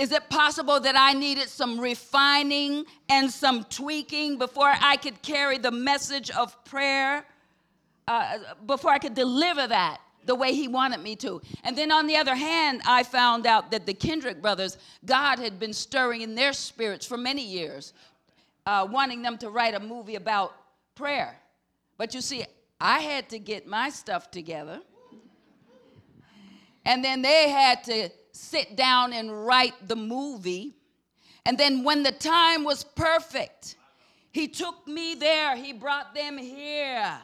Is 0.00 0.12
it 0.12 0.30
possible 0.30 0.80
that 0.80 0.96
I 0.96 1.12
needed 1.12 1.50
some 1.50 1.78
refining 1.78 2.86
and 3.10 3.30
some 3.30 3.64
tweaking 3.64 4.38
before 4.38 4.72
I 4.80 4.96
could 4.96 5.20
carry 5.20 5.58
the 5.58 5.70
message 5.70 6.30
of 6.30 6.64
prayer, 6.64 7.26
uh, 8.08 8.38
before 8.66 8.92
I 8.92 8.98
could 8.98 9.12
deliver 9.12 9.66
that 9.66 10.00
the 10.24 10.34
way 10.34 10.54
He 10.54 10.68
wanted 10.68 11.00
me 11.00 11.16
to? 11.16 11.42
And 11.64 11.76
then 11.76 11.92
on 11.92 12.06
the 12.06 12.16
other 12.16 12.34
hand, 12.34 12.80
I 12.86 13.02
found 13.02 13.46
out 13.46 13.72
that 13.72 13.84
the 13.84 13.92
Kendrick 13.92 14.40
brothers, 14.40 14.78
God 15.04 15.38
had 15.38 15.58
been 15.58 15.74
stirring 15.74 16.22
in 16.22 16.34
their 16.34 16.54
spirits 16.54 17.04
for 17.04 17.18
many 17.18 17.44
years, 17.44 17.92
uh, 18.64 18.88
wanting 18.90 19.20
them 19.20 19.36
to 19.36 19.50
write 19.50 19.74
a 19.74 19.80
movie 19.80 20.16
about 20.16 20.54
prayer. 20.94 21.36
But 21.98 22.14
you 22.14 22.22
see, 22.22 22.46
I 22.80 23.00
had 23.00 23.28
to 23.28 23.38
get 23.38 23.66
my 23.66 23.90
stuff 23.90 24.30
together. 24.30 24.80
And 26.86 27.04
then 27.04 27.20
they 27.20 27.50
had 27.50 27.84
to 27.84 28.08
sit 28.40 28.74
down 28.76 29.12
and 29.12 29.46
write 29.46 29.74
the 29.86 29.96
movie. 29.96 30.74
And 31.44 31.58
then 31.58 31.84
when 31.84 32.02
the 32.02 32.12
time 32.12 32.64
was 32.64 32.84
perfect, 32.84 33.76
he 34.32 34.48
took 34.48 34.86
me 34.86 35.14
there, 35.14 35.56
he 35.56 35.72
brought 35.72 36.14
them 36.14 36.38
here. 36.38 37.18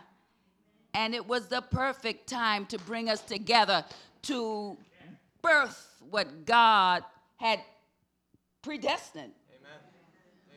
And 0.95 1.15
it 1.15 1.27
was 1.27 1.47
the 1.47 1.63
perfect 1.63 2.29
time 2.29 2.67
to 2.67 2.79
bring 2.79 3.09
us 3.09 3.21
together 3.21 3.85
to 4.23 4.77
birth 5.43 6.03
what 6.11 6.45
God 6.45 7.05
had 7.37 7.61
predestined 8.63 9.33
Amen. 9.51 9.79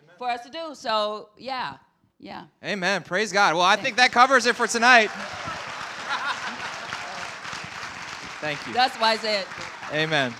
Amen. 0.04 0.16
for 0.18 0.30
us 0.30 0.42
to 0.46 0.50
do. 0.50 0.74
So, 0.74 1.30
yeah, 1.38 1.78
yeah. 2.20 2.46
Amen. 2.64 3.04
Praise 3.04 3.32
God. 3.32 3.54
Well, 3.56 3.64
I 3.64 3.76
think 3.76 3.98
that 3.98 4.12
covers 4.12 4.46
it 4.46 4.56
for 4.56 4.68
tonight. 4.68 5.10
Thank 8.40 8.66
you. 8.66 8.74
That's 8.74 8.96
why 8.98 9.12
I 9.12 9.18
said. 9.18 9.46
Amen. 9.92 10.34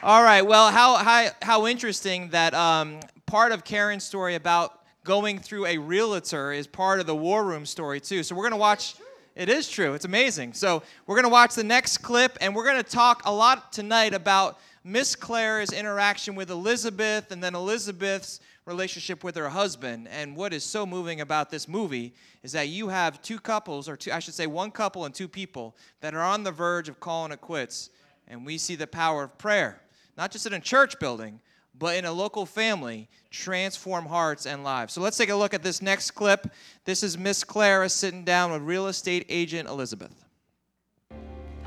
All 0.00 0.22
right. 0.22 0.42
Well, 0.42 0.70
how 0.70 0.94
how 0.94 1.28
how 1.42 1.66
interesting 1.66 2.28
that 2.28 2.54
um, 2.54 3.00
part 3.26 3.50
of 3.50 3.64
Karen's 3.64 4.04
story 4.04 4.36
about 4.36 4.80
going 5.02 5.40
through 5.40 5.66
a 5.66 5.76
realtor 5.78 6.52
is 6.52 6.68
part 6.68 7.00
of 7.00 7.06
the 7.06 7.16
war 7.16 7.44
room 7.44 7.66
story 7.66 7.98
too. 7.98 8.22
So 8.22 8.36
we're 8.36 8.44
gonna 8.44 8.56
watch. 8.56 8.94
It 9.34 9.48
is 9.48 9.68
true. 9.68 9.94
It's 9.94 10.04
amazing. 10.04 10.52
So 10.52 10.84
we're 11.08 11.16
gonna 11.16 11.28
watch 11.28 11.56
the 11.56 11.64
next 11.64 11.98
clip, 11.98 12.38
and 12.40 12.54
we're 12.54 12.64
gonna 12.64 12.84
talk 12.84 13.22
a 13.24 13.32
lot 13.32 13.72
tonight 13.72 14.14
about 14.14 14.60
Miss 14.84 15.16
Clara's 15.16 15.72
interaction 15.72 16.36
with 16.36 16.52
Elizabeth, 16.52 17.32
and 17.32 17.42
then 17.42 17.56
Elizabeth's 17.56 18.38
relationship 18.66 19.24
with 19.24 19.34
her 19.34 19.48
husband. 19.48 20.06
And 20.12 20.36
what 20.36 20.52
is 20.52 20.62
so 20.62 20.86
moving 20.86 21.22
about 21.22 21.50
this 21.50 21.66
movie 21.66 22.14
is 22.44 22.52
that 22.52 22.68
you 22.68 22.86
have 22.88 23.20
two 23.20 23.40
couples, 23.40 23.88
or 23.88 23.96
two, 23.96 24.12
I 24.12 24.20
should 24.20 24.34
say, 24.34 24.46
one 24.46 24.70
couple 24.70 25.06
and 25.06 25.14
two 25.14 25.26
people 25.26 25.74
that 26.02 26.14
are 26.14 26.22
on 26.22 26.44
the 26.44 26.52
verge 26.52 26.88
of 26.88 27.00
calling 27.00 27.32
it 27.32 27.40
quits. 27.40 27.90
And 28.28 28.46
we 28.46 28.58
see 28.58 28.76
the 28.76 28.86
power 28.86 29.24
of 29.24 29.38
prayer, 29.38 29.80
not 30.18 30.32
just 30.32 30.46
in 30.46 30.52
a 30.52 30.60
church 30.60 30.98
building, 30.98 31.40
but 31.78 31.96
in 31.96 32.04
a 32.04 32.10
local 32.10 32.44
family, 32.44 33.08
transform 33.30 34.04
hearts 34.04 34.46
and 34.46 34.64
lives. 34.64 34.92
So 34.92 35.00
let's 35.00 35.16
take 35.16 35.28
a 35.28 35.36
look 35.36 35.54
at 35.54 35.62
this 35.62 35.80
next 35.80 36.10
clip. 36.10 36.50
This 36.84 37.04
is 37.04 37.16
Miss 37.16 37.44
Clara 37.44 37.88
sitting 37.88 38.24
down 38.24 38.50
with 38.50 38.62
real 38.62 38.88
estate 38.88 39.24
agent 39.28 39.68
Elizabeth. 39.68 40.24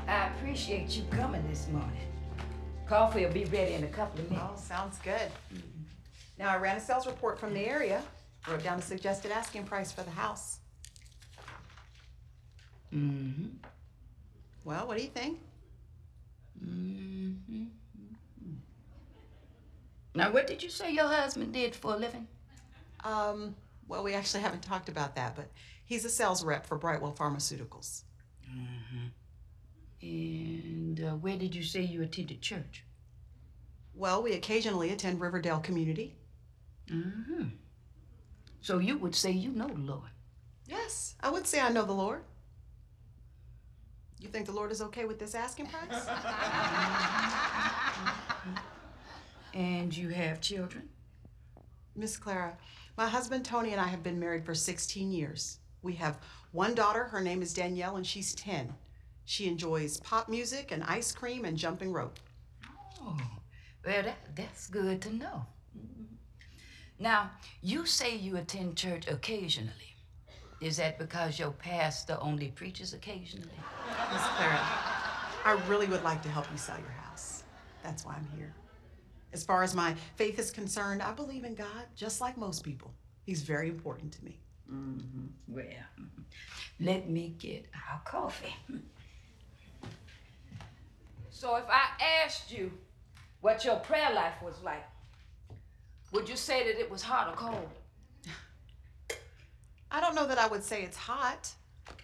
I 0.06 0.26
appreciate 0.26 0.90
you 0.90 1.04
coming 1.10 1.42
this 1.48 1.66
morning. 1.68 1.96
Coffee 2.86 3.24
will 3.24 3.32
be 3.32 3.46
ready 3.46 3.72
in 3.72 3.84
a 3.84 3.88
couple 3.88 4.20
of 4.20 4.30
minutes. 4.30 4.50
Oh, 4.52 4.60
sounds 4.60 4.98
good. 4.98 5.30
Now, 6.38 6.50
I 6.50 6.58
ran 6.58 6.76
a 6.76 6.80
sales 6.80 7.06
report 7.06 7.38
from 7.38 7.54
the 7.54 7.64
area, 7.64 8.02
wrote 8.46 8.62
down 8.62 8.76
the 8.76 8.82
suggested 8.82 9.30
asking 9.30 9.64
price 9.64 9.90
for 9.90 10.02
the 10.02 10.10
house. 10.10 10.58
Mm-hmm. 12.92 13.46
Well, 14.64 14.86
what 14.86 14.98
do 14.98 15.02
you 15.02 15.08
think? 15.08 15.38
Mm-hmm. 16.62 17.64
Now, 20.14 20.30
what 20.30 20.46
did 20.46 20.62
you 20.62 20.68
say 20.68 20.92
your 20.92 21.08
husband 21.08 21.52
did 21.52 21.74
for 21.74 21.94
a 21.94 21.96
living? 21.96 22.26
Um, 23.04 23.54
well, 23.88 24.02
we 24.02 24.14
actually 24.14 24.42
haven't 24.42 24.62
talked 24.62 24.88
about 24.88 25.16
that, 25.16 25.34
but 25.34 25.50
he's 25.84 26.04
a 26.04 26.10
sales 26.10 26.44
rep 26.44 26.66
for 26.66 26.76
Brightwell 26.76 27.14
Pharmaceuticals. 27.14 28.02
Mm-hmm. 28.50 29.06
And 30.02 31.00
uh, 31.00 31.16
where 31.16 31.38
did 31.38 31.54
you 31.54 31.62
say 31.62 31.82
you 31.82 32.02
attended 32.02 32.42
church? 32.42 32.84
Well, 33.94 34.22
we 34.22 34.32
occasionally 34.32 34.90
attend 34.90 35.20
Riverdale 35.20 35.60
Community. 35.60 36.16
Mm-hmm. 36.90 37.44
So 38.60 38.78
you 38.78 38.98
would 38.98 39.14
say 39.14 39.30
you 39.30 39.50
know 39.50 39.68
the 39.68 39.80
Lord. 39.80 40.10
Yes, 40.68 41.14
I 41.20 41.30
would 41.30 41.46
say 41.46 41.60
I 41.60 41.70
know 41.70 41.84
the 41.84 41.92
Lord. 41.92 42.22
You 44.20 44.28
think 44.28 44.46
the 44.46 44.52
Lord 44.52 44.70
is 44.70 44.80
okay 44.82 45.04
with 45.04 45.18
this 45.18 45.34
asking 45.34 45.66
price? 45.66 46.06
And 49.54 49.94
you 49.94 50.08
have 50.08 50.40
children? 50.40 50.88
Miss 51.94 52.16
Clara, 52.16 52.56
my 52.96 53.06
husband 53.06 53.44
Tony 53.44 53.72
and 53.72 53.80
I 53.80 53.88
have 53.88 54.02
been 54.02 54.18
married 54.18 54.44
for 54.44 54.54
16 54.54 55.12
years. 55.12 55.58
We 55.82 55.94
have 55.94 56.18
one 56.52 56.74
daughter, 56.74 57.04
her 57.04 57.20
name 57.20 57.42
is 57.42 57.52
Danielle, 57.52 57.96
and 57.96 58.06
she's 58.06 58.34
10. 58.34 58.72
She 59.24 59.48
enjoys 59.48 59.98
pop 60.00 60.28
music 60.28 60.72
and 60.72 60.82
ice 60.84 61.12
cream 61.12 61.44
and 61.44 61.56
jumping 61.56 61.92
rope. 61.92 62.18
Oh, 63.00 63.16
well, 63.84 64.02
that, 64.02 64.16
that's 64.34 64.68
good 64.68 65.02
to 65.02 65.14
know. 65.14 65.46
Now, 66.98 67.30
you 67.62 67.84
say 67.84 68.16
you 68.16 68.36
attend 68.36 68.76
church 68.76 69.08
occasionally. 69.08 69.96
Is 70.60 70.76
that 70.76 70.98
because 70.98 71.38
your 71.38 71.50
pastor 71.50 72.16
only 72.20 72.48
preaches 72.48 72.94
occasionally? 72.94 73.50
Miss 74.12 74.22
Clara, 74.36 74.60
I 75.44 75.60
really 75.66 75.88
would 75.88 76.04
like 76.04 76.22
to 76.22 76.28
help 76.28 76.46
you 76.52 76.58
sell 76.58 76.78
your 76.78 76.88
house. 76.88 77.42
That's 77.82 78.04
why 78.06 78.14
I'm 78.14 78.28
here. 78.36 78.54
As 79.32 79.44
far 79.44 79.62
as 79.62 79.74
my 79.74 79.94
faith 80.16 80.38
is 80.38 80.50
concerned, 80.50 81.02
I 81.02 81.12
believe 81.12 81.44
in 81.44 81.54
God 81.54 81.86
just 81.96 82.20
like 82.20 82.36
most 82.36 82.62
people. 82.62 82.92
He's 83.24 83.42
very 83.42 83.68
important 83.68 84.12
to 84.12 84.24
me. 84.24 84.38
Mm-hmm. 84.70 85.26
Well, 85.48 85.64
let 86.80 87.08
me 87.08 87.34
get 87.38 87.66
our 87.90 88.00
coffee. 88.04 88.54
So, 91.30 91.56
if 91.56 91.64
I 91.68 91.88
asked 92.24 92.52
you 92.52 92.70
what 93.40 93.64
your 93.64 93.76
prayer 93.76 94.12
life 94.14 94.34
was 94.42 94.62
like, 94.62 94.84
would 96.12 96.28
you 96.28 96.36
say 96.36 96.64
that 96.66 96.78
it 96.78 96.90
was 96.90 97.02
hot 97.02 97.28
or 97.28 97.34
cold? 97.34 97.68
I 99.90 100.00
don't 100.00 100.14
know 100.14 100.26
that 100.26 100.38
I 100.38 100.46
would 100.46 100.62
say 100.62 100.82
it's 100.82 100.96
hot. 100.96 101.50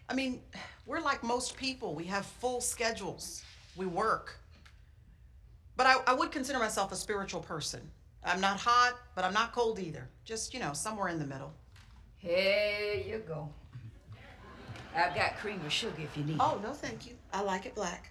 I 0.09 0.15
mean, 0.15 0.43
we're 0.87 1.01
like 1.01 1.23
most 1.23 1.57
people. 1.57 1.95
We 1.95 2.05
have 2.05 2.27
full 2.27 2.61
schedules. 2.61 3.43
We 3.77 3.87
work. 3.87 4.39
But 5.79 5.87
I, 5.87 5.95
I 6.09 6.13
would 6.13 6.33
consider 6.33 6.59
myself 6.59 6.91
a 6.91 6.97
spiritual 6.97 7.41
person. 7.41 7.81
I'm 8.25 8.41
not 8.41 8.59
hot, 8.59 8.95
but 9.15 9.25
I'm 9.25 9.33
not 9.33 9.53
cold 9.53 9.79
either. 9.79 10.09
Just, 10.25 10.53
you 10.53 10.59
know, 10.59 10.73
somewhere 10.73 11.09
in 11.09 11.21
the 11.21 11.25
middle. 11.25 11.53
Here 12.17 12.95
you 12.95 13.23
go. 13.27 13.49
I've 14.95 15.15
got 15.15 15.39
cream 15.39 15.61
or 15.65 15.71
sugar 15.71 16.03
if 16.03 16.17
you 16.17 16.25
need. 16.25 16.39
Oh, 16.41 16.59
no, 16.65 16.73
thank 16.73 17.07
you. 17.07 17.15
I 17.33 17.43
like 17.43 17.65
it 17.65 17.77
black. 17.77 18.11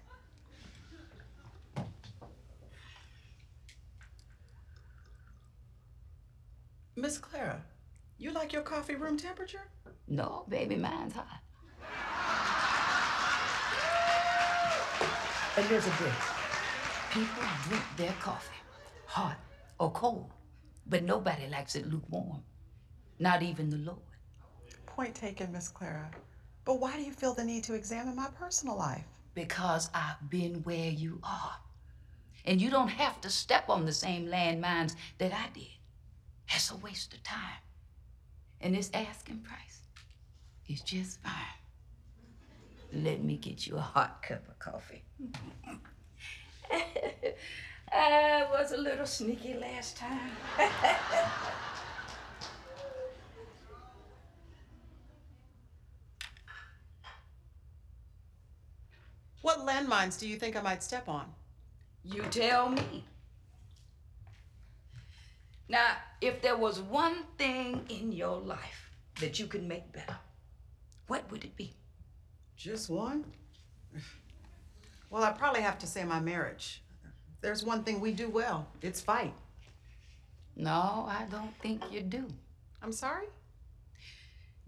Miss 6.96 7.18
Clara, 7.18 7.62
you 8.18 8.32
like 8.32 8.54
your 8.54 8.62
coffee 8.62 8.96
room 8.96 9.18
temperature? 9.18 9.70
No, 10.08 10.46
baby, 10.48 10.78
mine's 10.78 11.14
hot. 11.14 11.28
Elizabeth, 15.58 16.37
people 17.18 17.44
drink 17.68 17.84
their 17.98 18.14
coffee 18.20 18.54
hot 19.08 19.38
or 19.80 19.92
cold, 19.92 20.30
but 20.86 21.04
nobody 21.04 21.48
likes 21.48 21.76
it 21.76 21.88
lukewarm. 21.88 22.44
Not 23.18 23.42
even 23.42 23.72
the 23.72 23.78
Lord. 23.78 23.98
Point 24.86 25.16
taken, 25.16 25.52
Miss 25.52 25.68
Clara. 25.68 26.12
But 26.64 26.80
why 26.80 26.96
do 26.96 27.02
you 27.02 27.12
feel 27.12 27.34
the 27.34 27.44
need 27.44 27.64
to 27.64 27.74
examine 27.74 28.16
my 28.16 28.28
personal 28.40 28.78
life? 28.78 29.06
Because 29.34 29.90
I've 29.96 30.30
been 30.30 30.62
where 30.64 30.92
you 30.92 31.20
are. 31.24 31.56
And 32.46 32.62
you 32.62 32.70
don't 32.70 32.88
have 32.88 33.20
to 33.22 33.30
step 33.32 33.68
on 33.68 33.86
the 33.86 33.94
same 33.94 34.28
landmines 34.28 34.94
that 35.18 35.34
I 35.34 35.48
did. 35.56 35.74
That's 36.48 36.70
a 36.70 36.76
waste 36.78 37.16
of 37.16 37.24
time. 37.24 37.62
And 38.62 38.76
this 38.76 38.92
asking 38.94 39.40
price 39.40 39.82
is 40.70 40.82
just 40.82 41.20
fine. 41.24 41.34
Let 42.94 43.24
me 43.24 43.38
get 43.38 43.66
you 43.66 43.78
a 43.78 43.82
hot 43.82 44.22
cup 44.22 44.48
of 44.48 44.60
coffee. 44.60 45.04
I 46.72 46.84
eh, 47.92 48.44
was 48.52 48.72
a 48.72 48.78
little 48.78 49.06
sneaky 49.06 49.54
last 49.56 49.98
time. 49.98 50.32
What 59.42 59.60
landmines 59.60 60.20
do 60.20 60.28
you 60.28 60.36
think 60.36 60.58
I 60.58 60.62
might 60.62 60.84
step 60.84 61.08
on? 61.08 61.34
You 62.04 62.24
tell 62.24 62.70
me. 62.70 63.06
Now, 65.70 65.98
if 66.22 66.42
there 66.42 66.58
was 66.58 66.80
one 66.82 67.26
thing 67.38 67.86
in 67.90 68.12
your 68.12 68.38
life 68.38 68.92
that 69.20 69.40
you 69.40 69.48
could 69.48 69.64
make 69.64 69.92
better, 69.92 70.18
what 71.08 71.30
would 71.32 71.44
it 71.44 71.56
be? 71.56 71.74
Just 72.56 72.90
one? 72.90 73.26
Well, 75.10 75.24
I 75.24 75.32
probably 75.32 75.62
have 75.62 75.80
to 75.80 75.88
say 75.88 76.04
my 76.04 76.20
marriage. 76.20 76.84
There's 77.42 77.64
one 77.64 77.84
thing 77.84 78.00
we 78.00 78.12
do 78.12 78.30
well 78.30 78.68
it's 78.82 79.02
fight. 79.02 79.34
No, 80.56 81.06
I 81.08 81.26
don't 81.30 81.56
think 81.62 81.84
you 81.92 82.02
do. 82.02 82.28
I'm 82.82 82.92
sorry? 82.92 83.28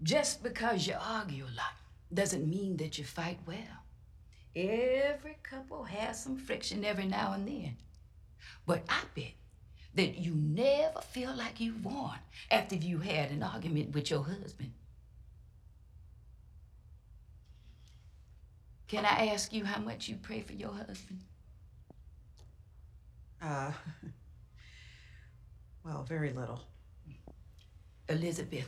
Just 0.02 0.42
because 0.42 0.86
you 0.86 0.94
argue 1.00 1.44
a 1.44 1.56
lot 1.56 1.74
doesn't 2.12 2.48
mean 2.48 2.76
that 2.78 2.96
you 2.96 3.04
fight 3.04 3.38
well. 3.46 3.84
Every 4.56 5.36
couple 5.42 5.84
has 5.84 6.22
some 6.22 6.36
friction 6.36 6.84
every 6.84 7.06
now 7.06 7.32
and 7.32 7.46
then. 7.46 7.76
But 8.66 8.82
I 8.88 9.02
bet 9.14 9.32
that 9.94 10.18
you 10.18 10.34
never 10.34 11.00
feel 11.00 11.34
like 11.34 11.60
you've 11.60 11.84
won 11.84 12.18
after 12.50 12.76
you 12.76 12.98
had 12.98 13.30
an 13.30 13.42
argument 13.42 13.94
with 13.94 14.10
your 14.10 14.22
husband. 14.22 14.72
Can 18.90 19.04
I 19.04 19.26
ask 19.26 19.52
you 19.52 19.64
how 19.64 19.80
much 19.80 20.08
you 20.08 20.16
pray 20.20 20.40
for 20.40 20.52
your 20.52 20.72
husband? 20.72 21.20
Uh, 23.40 23.70
well, 25.84 26.02
very 26.02 26.32
little. 26.32 26.60
Elizabeth, 28.08 28.66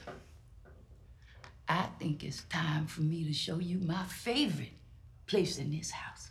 I 1.69 1.89
think 1.99 2.23
it's 2.23 2.45
time 2.45 2.87
for 2.87 3.01
me 3.01 3.25
to 3.25 3.33
show 3.33 3.59
you 3.59 3.81
my 3.81 4.05
favorite 4.05 4.79
place 5.27 5.59
in 5.59 5.73
this 5.77 5.91
house. 5.91 6.31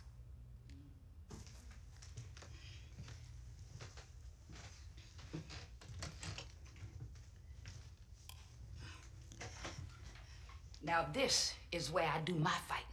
Now, 10.82 11.04
this 11.12 11.52
is 11.70 11.90
where 11.92 12.08
I 12.08 12.20
do 12.24 12.32
my 12.32 12.50
fighting. 12.66 12.91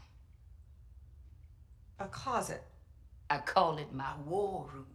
A 1.99 2.07
closet. 2.07 2.63
I 3.29 3.39
call 3.39 3.77
it 3.77 3.93
my 3.93 4.13
war 4.25 4.69
room. 4.73 4.85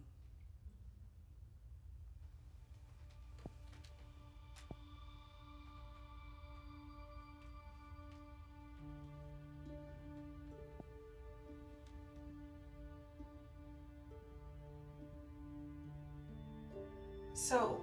So, 17.33 17.79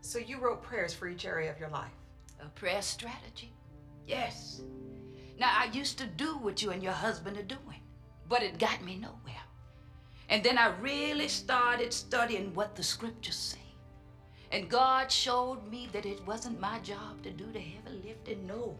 so 0.00 0.18
you 0.18 0.38
wrote 0.38 0.62
prayers 0.62 0.94
for 0.94 1.08
each 1.08 1.24
area 1.24 1.50
of 1.50 1.58
your 1.58 1.70
life. 1.70 1.90
A 2.40 2.48
prayer 2.50 2.82
strategy? 2.82 3.52
Yes. 4.06 4.62
Now, 5.38 5.50
I 5.52 5.70
used 5.72 5.98
to 5.98 6.06
do 6.06 6.36
what 6.38 6.62
you 6.62 6.70
and 6.70 6.82
your 6.82 6.92
husband 6.92 7.36
are 7.36 7.42
doing, 7.42 7.80
but 8.28 8.42
it 8.42 8.58
got 8.58 8.82
me 8.84 8.96
nowhere. 8.96 9.46
And 10.28 10.42
then 10.42 10.58
I 10.58 10.68
really 10.80 11.28
started 11.28 11.92
studying 11.92 12.54
what 12.54 12.74
the 12.74 12.82
scriptures 12.82 13.36
say. 13.36 13.58
And 14.50 14.68
God 14.68 15.10
showed 15.10 15.66
me 15.70 15.88
that 15.92 16.06
it 16.06 16.26
wasn't 16.26 16.60
my 16.60 16.78
job 16.80 17.22
to 17.22 17.30
do 17.30 17.46
the 17.52 17.60
heavy 17.60 18.02
lifting. 18.04 18.46
No, 18.46 18.76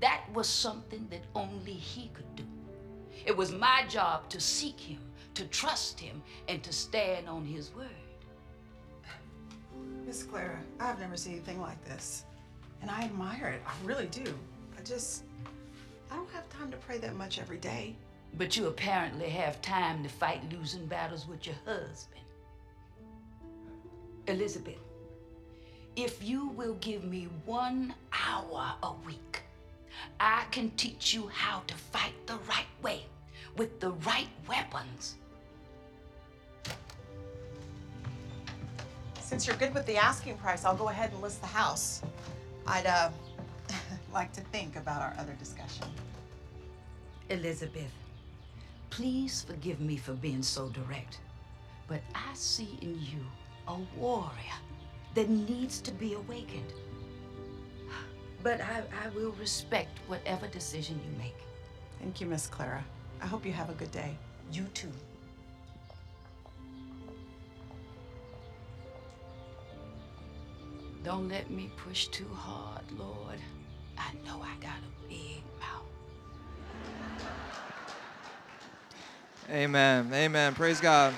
that 0.00 0.24
was 0.32 0.48
something 0.48 1.06
that 1.10 1.24
only 1.34 1.72
He 1.72 2.10
could 2.14 2.34
do. 2.36 2.44
It 3.24 3.36
was 3.36 3.52
my 3.52 3.84
job 3.88 4.28
to 4.30 4.40
seek 4.40 4.80
Him, 4.80 5.00
to 5.36 5.44
trust 5.48 6.00
him 6.00 6.22
and 6.48 6.62
to 6.62 6.72
stand 6.72 7.28
on 7.28 7.44
his 7.44 7.72
word. 7.74 7.88
Miss 10.06 10.22
Clara, 10.22 10.58
I've 10.80 10.98
never 10.98 11.16
seen 11.16 11.34
anything 11.34 11.60
like 11.60 11.82
this. 11.84 12.24
And 12.80 12.90
I 12.90 13.02
admire 13.02 13.48
it. 13.48 13.62
I 13.66 13.72
really 13.86 14.06
do. 14.06 14.34
I 14.78 14.82
just, 14.82 15.24
I 16.10 16.16
don't 16.16 16.30
have 16.30 16.48
time 16.50 16.70
to 16.70 16.76
pray 16.78 16.98
that 16.98 17.16
much 17.16 17.38
every 17.38 17.58
day. 17.58 17.96
But 18.36 18.56
you 18.56 18.66
apparently 18.66 19.30
have 19.30 19.62
time 19.62 20.02
to 20.02 20.08
fight 20.08 20.40
losing 20.52 20.86
battles 20.86 21.26
with 21.26 21.46
your 21.46 21.56
husband. 21.64 22.20
Elizabeth, 24.26 24.78
if 25.94 26.22
you 26.22 26.48
will 26.48 26.74
give 26.74 27.04
me 27.04 27.28
one 27.44 27.94
hour 28.12 28.74
a 28.82 28.92
week, 29.06 29.42
I 30.20 30.44
can 30.50 30.70
teach 30.72 31.14
you 31.14 31.28
how 31.28 31.62
to 31.66 31.74
fight 31.74 32.12
the 32.26 32.38
right 32.48 32.66
way 32.82 33.06
with 33.56 33.80
the 33.80 33.90
right 33.90 34.28
weapons. 34.46 35.16
Since 39.20 39.46
you're 39.46 39.56
good 39.56 39.74
with 39.74 39.86
the 39.86 39.96
asking 39.96 40.36
price, 40.36 40.64
I'll 40.64 40.76
go 40.76 40.88
ahead 40.88 41.12
and 41.12 41.22
list 41.22 41.40
the 41.40 41.46
house. 41.46 42.02
I'd 42.66 42.86
uh, 42.86 43.10
like 44.12 44.32
to 44.32 44.40
think 44.52 44.76
about 44.76 45.00
our 45.02 45.14
other 45.18 45.34
discussion. 45.34 45.86
Elizabeth, 47.28 47.92
please 48.90 49.44
forgive 49.46 49.80
me 49.80 49.96
for 49.96 50.12
being 50.12 50.42
so 50.42 50.68
direct, 50.68 51.20
but 51.88 52.00
I 52.14 52.32
see 52.34 52.78
in 52.82 52.94
you 52.94 53.24
a 53.68 53.76
warrior 53.96 54.58
that 55.14 55.28
needs 55.28 55.80
to 55.80 55.90
be 55.92 56.14
awakened. 56.14 56.72
But 58.42 58.60
I, 58.60 58.82
I 59.04 59.08
will 59.08 59.32
respect 59.32 59.98
whatever 60.06 60.46
decision 60.46 61.00
you 61.04 61.18
make. 61.18 61.36
Thank 62.00 62.20
you, 62.20 62.26
Miss 62.26 62.46
Clara. 62.46 62.84
I 63.20 63.26
hope 63.26 63.44
you 63.44 63.52
have 63.52 63.70
a 63.70 63.74
good 63.74 63.90
day. 63.90 64.16
You 64.52 64.64
too. 64.74 64.92
Don't 71.02 71.28
let 71.28 71.50
me 71.50 71.70
push 71.76 72.08
too 72.08 72.28
hard, 72.34 72.82
Lord. 72.98 73.38
I 73.98 74.12
know 74.24 74.42
I 74.42 74.54
got 74.60 74.78
a 74.78 75.08
big 75.08 75.42
mouth. 75.60 75.86
Amen. 79.50 80.10
Amen. 80.12 80.54
Praise 80.54 80.80
God. 80.80 81.14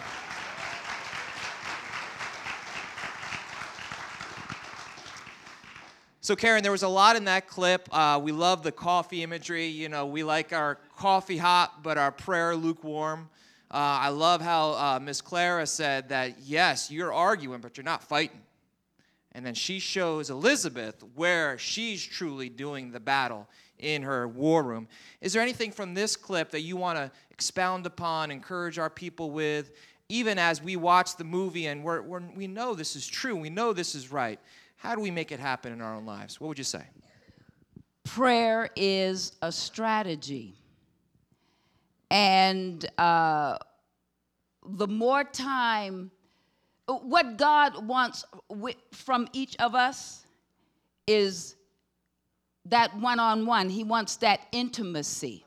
So, 6.20 6.36
Karen, 6.36 6.62
there 6.62 6.72
was 6.72 6.82
a 6.82 6.88
lot 6.88 7.16
in 7.16 7.24
that 7.24 7.48
clip. 7.48 7.88
Uh, 7.90 8.20
we 8.22 8.32
love 8.32 8.62
the 8.62 8.70
coffee 8.70 9.22
imagery. 9.22 9.64
You 9.64 9.88
know, 9.88 10.04
we 10.04 10.22
like 10.22 10.52
our 10.52 10.78
coffee 10.94 11.38
hot, 11.38 11.82
but 11.82 11.96
our 11.96 12.12
prayer 12.12 12.54
lukewarm. 12.54 13.30
Uh, 13.70 13.76
I 13.76 14.08
love 14.10 14.42
how 14.42 14.72
uh, 14.72 15.00
Miss 15.02 15.22
Clara 15.22 15.66
said 15.66 16.10
that, 16.10 16.34
yes, 16.42 16.90
you're 16.90 17.14
arguing, 17.14 17.62
but 17.62 17.78
you're 17.78 17.84
not 17.84 18.02
fighting. 18.02 18.42
And 19.38 19.46
then 19.46 19.55
she 19.55 19.79
shows 19.79 20.29
Elizabeth 20.29 21.03
where 21.14 21.57
she's 21.57 22.05
truly 22.05 22.51
doing 22.51 22.90
the 22.90 23.01
battle 23.01 23.48
in 23.79 24.03
her 24.03 24.29
war 24.29 24.62
room. 24.62 24.88
Is 25.20 25.33
there 25.33 25.40
anything 25.40 25.72
from 25.72 25.94
this 25.94 26.16
clip 26.16 26.51
that 26.51 26.61
you 26.61 26.77
want 26.77 26.98
to 26.98 27.11
expound 27.31 27.87
upon, 27.87 28.31
encourage 28.31 28.79
our 28.79 28.90
people 28.90 29.31
with, 29.31 29.72
even 30.11 30.38
as 30.38 30.62
we 30.62 30.77
watch 30.77 31.16
the 31.16 31.24
movie 31.24 31.68
and 31.68 31.83
we're, 31.83 32.03
we're, 32.03 32.22
we 32.35 32.46
know 32.46 32.74
this 32.74 32.96
is 32.96 33.07
true, 33.07 33.37
we 33.37 33.48
know 33.48 33.72
this 33.72 33.94
is 33.94 34.12
right? 34.12 34.38
How 34.77 34.94
do 34.94 35.01
we 35.01 35.11
make 35.11 35.33
it 35.33 35.40
happen 35.40 35.72
in 35.72 35.81
our 35.81 35.94
own 35.94 36.05
lives? 36.05 36.40
What 36.40 36.48
would 36.48 36.59
you 36.59 36.64
say? 36.64 36.85
prayer 38.09 38.70
is 38.74 39.33
a 39.42 39.53
strategy. 39.53 40.55
And 42.11 42.85
uh, 42.98 43.59
the 44.66 44.88
more 44.88 45.24
time, 45.24 46.11
what 46.88 47.37
God 47.37 47.87
wants 47.87 48.24
from 48.92 49.29
each 49.33 49.57
of 49.57 49.74
us 49.74 50.24
is 51.07 51.57
that 52.66 52.96
one 52.96 53.20
on 53.20 53.46
one. 53.46 53.68
He 53.68 53.85
wants 53.85 54.16
that 54.16 54.40
intimacy. 54.53 55.44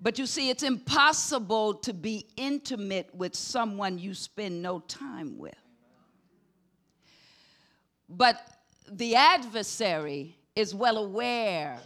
But 0.00 0.18
you 0.18 0.26
see, 0.26 0.50
it's 0.50 0.62
impossible 0.62 1.74
to 1.74 1.92
be 1.92 2.26
intimate 2.36 3.12
with 3.14 3.34
someone 3.34 3.98
you 3.98 4.14
spend 4.14 4.62
no 4.62 4.80
time 4.80 5.38
with. 5.38 5.54
But 8.08 8.40
the 8.90 9.16
adversary 9.16 10.36
is 10.54 10.74
well 10.74 10.98
aware 10.98 11.78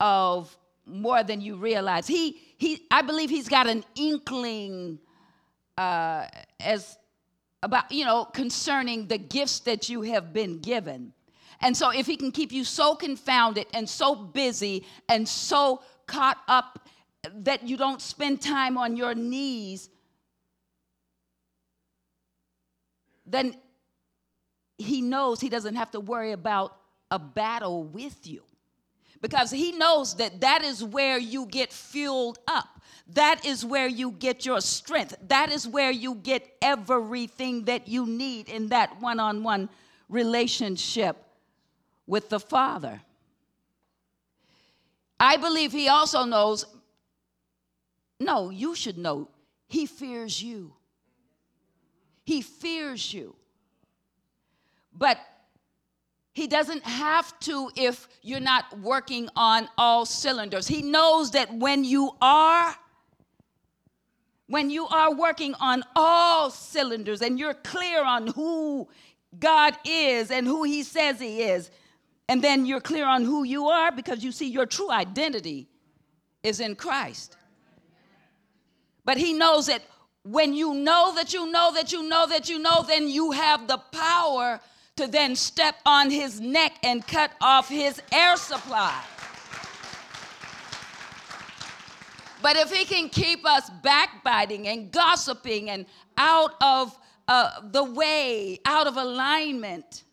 of 0.00 0.56
more 0.86 1.22
than 1.22 1.40
you 1.40 1.56
realize. 1.56 2.06
He, 2.06 2.40
he, 2.56 2.86
I 2.90 3.02
believe 3.02 3.28
he's 3.28 3.48
got 3.48 3.66
an 3.66 3.84
inkling 3.94 4.98
uh, 5.76 6.26
as 6.58 6.96
about, 7.62 7.90
you 7.90 8.04
know, 8.04 8.24
concerning 8.24 9.06
the 9.08 9.18
gifts 9.18 9.60
that 9.60 9.88
you 9.88 10.02
have 10.02 10.32
been 10.32 10.60
given. 10.60 11.12
And 11.60 11.76
so 11.76 11.90
if 11.90 12.06
he 12.06 12.16
can 12.16 12.32
keep 12.32 12.52
you 12.52 12.64
so 12.64 12.94
confounded 12.94 13.66
and 13.72 13.88
so 13.88 14.14
busy 14.14 14.86
and 15.08 15.26
so 15.26 15.82
caught 16.06 16.38
up 16.48 16.88
that 17.32 17.66
you 17.66 17.76
don't 17.76 18.00
spend 18.00 18.40
time 18.40 18.76
on 18.76 18.96
your 18.96 19.14
knees, 19.14 19.88
then 23.26 23.56
he 24.78 25.00
knows 25.00 25.40
he 25.40 25.48
doesn't 25.48 25.74
have 25.76 25.90
to 25.92 26.00
worry 26.00 26.32
about 26.32 26.76
a 27.10 27.18
battle 27.18 27.84
with 27.84 28.26
you 28.26 28.42
because 29.20 29.50
he 29.50 29.72
knows 29.72 30.16
that 30.16 30.40
that 30.40 30.62
is 30.62 30.82
where 30.82 31.18
you 31.18 31.46
get 31.46 31.72
fueled 31.72 32.38
up. 32.46 32.68
That 33.14 33.46
is 33.46 33.64
where 33.64 33.86
you 33.86 34.10
get 34.10 34.44
your 34.44 34.60
strength. 34.60 35.16
That 35.28 35.50
is 35.52 35.66
where 35.66 35.90
you 35.90 36.16
get 36.16 36.46
everything 36.60 37.64
that 37.64 37.86
you 37.86 38.06
need 38.06 38.48
in 38.48 38.68
that 38.68 39.00
one 39.00 39.20
on 39.20 39.42
one 39.42 39.68
relationship 40.08 41.16
with 42.06 42.28
the 42.28 42.40
Father. 42.40 43.00
I 45.18 45.36
believe 45.36 45.72
he 45.72 45.88
also 45.88 46.24
knows, 46.24 46.66
no, 48.18 48.50
you 48.50 48.74
should 48.74 48.98
know, 48.98 49.28
he 49.66 49.86
fears 49.86 50.42
you. 50.42 50.72
He 52.24 52.42
fears 52.42 53.14
you. 53.14 53.36
But 54.92 55.18
he 56.36 56.46
doesn't 56.46 56.84
have 56.84 57.40
to 57.40 57.70
if 57.76 58.08
you're 58.20 58.40
not 58.40 58.78
working 58.80 59.30
on 59.36 59.70
all 59.78 60.04
cylinders. 60.04 60.68
He 60.68 60.82
knows 60.82 61.30
that 61.30 61.50
when 61.50 61.82
you 61.82 62.10
are, 62.20 62.76
when 64.46 64.68
you 64.68 64.86
are 64.86 65.14
working 65.14 65.54
on 65.54 65.82
all 65.96 66.50
cylinders 66.50 67.22
and 67.22 67.38
you're 67.38 67.54
clear 67.54 68.04
on 68.04 68.26
who 68.26 68.86
God 69.38 69.78
is 69.86 70.30
and 70.30 70.46
who 70.46 70.64
He 70.64 70.82
says 70.82 71.18
He 71.18 71.40
is, 71.40 71.70
and 72.28 72.44
then 72.44 72.66
you're 72.66 72.82
clear 72.82 73.06
on 73.06 73.24
who 73.24 73.44
you 73.44 73.68
are 73.68 73.90
because 73.90 74.22
you 74.22 74.30
see 74.30 74.50
your 74.50 74.66
true 74.66 74.90
identity 74.90 75.70
is 76.42 76.60
in 76.60 76.76
Christ. 76.76 77.34
But 79.06 79.16
He 79.16 79.32
knows 79.32 79.68
that 79.68 79.80
when 80.22 80.52
you 80.52 80.74
know 80.74 81.14
that 81.14 81.32
you 81.32 81.50
know 81.50 81.72
that 81.72 81.92
you 81.92 82.06
know 82.06 82.26
that 82.26 82.50
you 82.50 82.58
know, 82.58 82.82
then 82.86 83.08
you 83.08 83.30
have 83.30 83.66
the 83.66 83.78
power 83.78 84.60
to 84.96 85.06
then 85.06 85.36
step 85.36 85.76
on 85.84 86.10
his 86.10 86.40
neck 86.40 86.72
and 86.82 87.06
cut 87.06 87.30
off 87.40 87.68
his 87.68 88.00
air 88.12 88.36
supply. 88.36 89.02
But 92.42 92.56
if 92.56 92.72
he 92.72 92.84
can 92.84 93.08
keep 93.08 93.44
us 93.44 93.70
backbiting 93.82 94.68
and 94.68 94.90
gossiping 94.90 95.70
and 95.70 95.86
out 96.16 96.54
of 96.62 96.96
uh, 97.28 97.60
the 97.72 97.84
way, 97.84 98.60
out 98.64 98.86
of 98.86 98.96
alignment, 98.96 100.04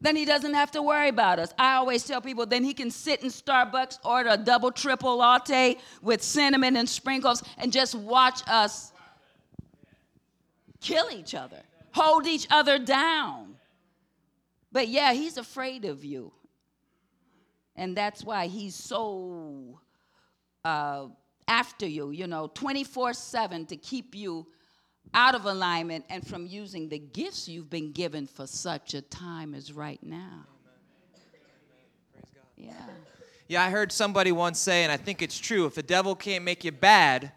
then 0.00 0.16
he 0.16 0.24
doesn't 0.24 0.54
have 0.54 0.70
to 0.72 0.82
worry 0.82 1.08
about 1.08 1.38
us. 1.38 1.52
I 1.58 1.74
always 1.74 2.04
tell 2.04 2.20
people 2.20 2.46
then 2.46 2.64
he 2.64 2.72
can 2.72 2.90
sit 2.90 3.22
in 3.22 3.28
Starbucks, 3.28 3.98
order 4.04 4.30
a 4.30 4.36
double, 4.36 4.72
triple 4.72 5.18
latte 5.18 5.76
with 6.02 6.22
cinnamon 6.22 6.76
and 6.76 6.88
sprinkles, 6.88 7.42
and 7.58 7.70
just 7.70 7.94
watch 7.94 8.40
us 8.48 8.92
kill 10.80 11.10
each 11.12 11.34
other, 11.34 11.60
hold 11.92 12.26
each 12.26 12.46
other 12.50 12.78
down. 12.78 13.49
But 14.72 14.88
yeah, 14.88 15.12
he's 15.12 15.36
afraid 15.36 15.84
of 15.84 16.04
you. 16.04 16.32
And 17.76 17.96
that's 17.96 18.24
why 18.24 18.46
he's 18.46 18.74
so 18.74 19.80
uh, 20.64 21.06
after 21.48 21.86
you, 21.86 22.10
you 22.10 22.26
know, 22.26 22.50
24 22.54 23.12
7 23.14 23.66
to 23.66 23.76
keep 23.76 24.14
you 24.14 24.46
out 25.14 25.34
of 25.34 25.44
alignment 25.44 26.04
and 26.08 26.26
from 26.26 26.46
using 26.46 26.88
the 26.88 26.98
gifts 26.98 27.48
you've 27.48 27.70
been 27.70 27.92
given 27.92 28.26
for 28.26 28.46
such 28.46 28.94
a 28.94 29.02
time 29.02 29.54
as 29.54 29.72
right 29.72 30.02
now. 30.02 30.46
Yeah. 32.56 32.72
Yeah, 33.48 33.64
I 33.64 33.70
heard 33.70 33.90
somebody 33.90 34.30
once 34.30 34.60
say, 34.60 34.84
and 34.84 34.92
I 34.92 34.96
think 34.96 35.22
it's 35.22 35.36
true 35.38 35.66
if 35.66 35.74
the 35.74 35.82
devil 35.82 36.14
can't 36.14 36.44
make 36.44 36.62
you 36.62 36.70
bad, 36.70 37.32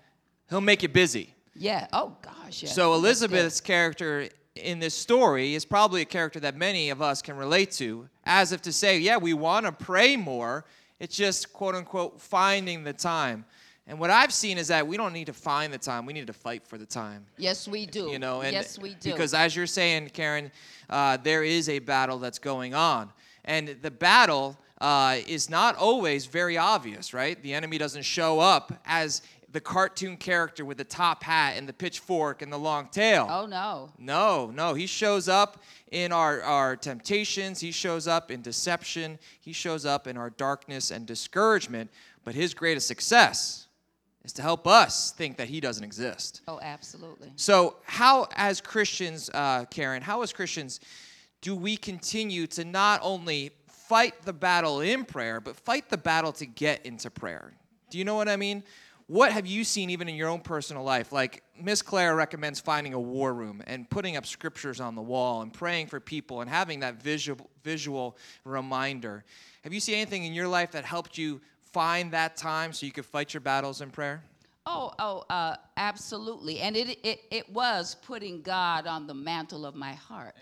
he'll 0.49 0.61
make 0.61 0.83
you 0.83 0.89
busy. 0.89 1.33
Yeah. 1.55 1.87
Oh, 1.91 2.15
gosh. 2.21 2.61
Yeah. 2.61 2.69
So 2.69 2.93
Elizabeth's 2.93 3.61
character 3.61 4.29
in 4.55 4.79
this 4.79 4.93
story 4.93 5.55
is 5.55 5.65
probably 5.65 6.01
a 6.01 6.05
character 6.05 6.39
that 6.41 6.55
many 6.55 6.89
of 6.89 7.01
us 7.01 7.21
can 7.21 7.35
relate 7.35 7.71
to, 7.71 8.07
as 8.23 8.51
if 8.51 8.61
to 8.63 8.71
say, 8.73 8.99
yeah, 8.99 9.17
we 9.17 9.33
want 9.33 9.65
to 9.65 9.71
pray 9.71 10.15
more. 10.15 10.65
It's 10.99 11.15
just 11.15 11.51
quote 11.53 11.75
unquote 11.75 12.21
finding 12.21 12.83
the 12.83 12.93
time. 12.93 13.45
And 13.85 13.99
what 13.99 14.09
I've 14.09 14.31
seen 14.31 14.57
is 14.57 14.69
that 14.69 14.87
we 14.87 14.95
don't 14.95 15.11
need 15.11 15.25
to 15.25 15.33
find 15.33 15.73
the 15.73 15.77
time; 15.77 16.05
we 16.05 16.13
need 16.13 16.27
to 16.27 16.33
fight 16.33 16.65
for 16.65 16.77
the 16.77 16.85
time. 16.85 17.25
Yes, 17.37 17.67
we 17.67 17.85
do. 17.85 18.09
You 18.09 18.17
know, 18.17 18.39
and 18.39 18.53
yes, 18.53 18.79
we 18.79 18.93
do. 18.93 19.11
Because 19.11 19.33
as 19.33 19.57
you're 19.57 19.67
saying, 19.67 20.11
Karen, 20.13 20.51
uh, 20.89 21.17
there 21.17 21.43
is 21.43 21.67
a 21.67 21.79
battle 21.79 22.17
that's 22.17 22.39
going 22.39 22.73
on, 22.73 23.11
and 23.43 23.75
the 23.81 23.91
battle 23.91 24.57
uh, 24.79 25.17
is 25.27 25.49
not 25.49 25.75
always 25.75 26.27
very 26.27 26.57
obvious, 26.57 27.13
right? 27.13 27.41
The 27.43 27.53
enemy 27.53 27.77
doesn't 27.77 28.03
show 28.03 28.39
up 28.39 28.73
as 28.85 29.21
the 29.53 29.61
cartoon 29.61 30.17
character 30.17 30.65
with 30.65 30.77
the 30.77 30.83
top 30.83 31.23
hat 31.23 31.53
and 31.57 31.69
the 31.69 31.73
pitchfork 31.73 32.41
and 32.41 32.51
the 32.51 32.57
long 32.57 32.87
tail. 32.87 33.27
oh 33.29 33.45
no. 33.45 33.91
No, 33.97 34.51
no. 34.53 34.73
He 34.73 34.87
shows 34.87 35.29
up 35.29 35.63
in 35.91 36.11
our, 36.11 36.41
our 36.41 36.75
temptations. 36.75 37.59
He 37.59 37.71
shows 37.71 38.07
up 38.07 38.31
in 38.31 38.41
deception. 38.41 39.19
He 39.39 39.53
shows 39.53 39.85
up 39.85 40.07
in 40.07 40.17
our 40.17 40.31
darkness 40.31 40.91
and 40.91 41.05
discouragement. 41.05 41.91
But 42.25 42.33
his 42.35 42.53
greatest 42.53 42.87
success 42.87 43.67
is 44.23 44.33
to 44.33 44.41
help 44.41 44.65
us 44.67 45.11
think 45.11 45.37
that 45.37 45.47
he 45.49 45.59
doesn't 45.59 45.83
exist. 45.83 46.41
Oh, 46.47 46.59
absolutely. 46.61 47.31
So, 47.35 47.75
how, 47.83 48.27
as 48.35 48.59
Christians, 48.59 49.29
uh, 49.33 49.65
Karen, 49.65 50.01
how, 50.01 50.23
as 50.23 50.33
Christians, 50.33 50.79
do 51.41 51.55
we 51.55 51.77
continue 51.77 52.47
to 52.47 52.65
not 52.65 53.01
only 53.03 53.51
fight 53.67 54.13
the 54.23 54.33
battle 54.33 54.81
in 54.81 55.05
prayer, 55.05 55.39
but 55.39 55.55
fight 55.57 55.89
the 55.89 55.97
battle 55.97 56.31
to 56.33 56.45
get 56.45 56.85
into 56.85 57.11
prayer? 57.11 57.53
Do 57.91 57.99
you 57.99 58.05
know 58.05 58.15
what 58.15 58.29
I 58.29 58.37
mean? 58.37 58.63
What 59.07 59.31
have 59.31 59.45
you 59.45 59.63
seen 59.63 59.89
even 59.89 60.07
in 60.07 60.15
your 60.15 60.29
own 60.29 60.39
personal 60.39 60.83
life? 60.83 61.11
Like 61.11 61.43
Miss 61.61 61.81
Clara 61.81 62.15
recommends 62.15 62.59
finding 62.59 62.93
a 62.93 62.99
war 62.99 63.33
room 63.33 63.61
and 63.67 63.89
putting 63.89 64.15
up 64.17 64.25
scriptures 64.25 64.79
on 64.79 64.95
the 64.95 65.01
wall 65.01 65.41
and 65.41 65.51
praying 65.51 65.87
for 65.87 65.99
people 65.99 66.41
and 66.41 66.49
having 66.49 66.79
that 66.81 67.01
visual 67.01 67.49
visual 67.63 68.17
reminder. 68.45 69.23
Have 69.63 69.73
you 69.73 69.79
seen 69.79 69.95
anything 69.95 70.23
in 70.23 70.33
your 70.33 70.47
life 70.47 70.71
that 70.71 70.85
helped 70.85 71.17
you 71.17 71.41
find 71.73 72.11
that 72.11 72.37
time 72.37 72.71
so 72.71 72.85
you 72.85 72.91
could 72.91 73.05
fight 73.05 73.33
your 73.33 73.41
battles 73.41 73.81
in 73.81 73.89
prayer? 73.89 74.23
Oh, 74.65 74.93
oh, 74.99 75.23
uh, 75.29 75.57
absolutely. 75.75 76.59
And 76.59 76.77
it, 76.77 76.97
it, 77.03 77.21
it 77.31 77.49
was 77.51 77.95
putting 77.95 78.41
God 78.41 78.87
on 78.87 79.07
the 79.07 79.13
mantle 79.13 79.65
of 79.65 79.75
my 79.75 79.93
heart, 79.93 80.35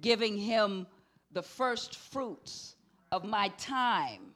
giving 0.00 0.36
Him 0.36 0.86
the 1.32 1.42
first 1.42 1.94
fruits 1.94 2.74
of 3.12 3.24
my 3.24 3.48
time. 3.58 4.32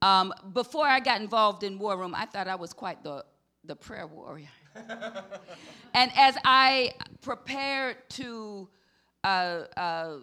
Um, 0.00 0.32
before 0.52 0.86
I 0.86 1.00
got 1.00 1.20
involved 1.20 1.62
in 1.64 1.78
War 1.78 1.96
Room, 1.98 2.14
I 2.14 2.24
thought 2.26 2.46
I 2.48 2.54
was 2.54 2.72
quite 2.72 3.02
the, 3.02 3.24
the 3.64 3.74
prayer 3.74 4.06
warrior. 4.06 4.48
and 5.94 6.12
as 6.16 6.36
I 6.44 6.92
prepared 7.20 7.96
to 8.10 8.68
uh, 9.24 9.64
uh, 9.76 10.16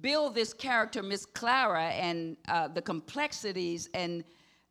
build 0.00 0.34
this 0.34 0.52
character, 0.52 1.02
Miss 1.02 1.24
Clara, 1.24 1.86
and 1.86 2.36
uh, 2.48 2.68
the 2.68 2.82
complexities 2.82 3.88
and 3.94 4.24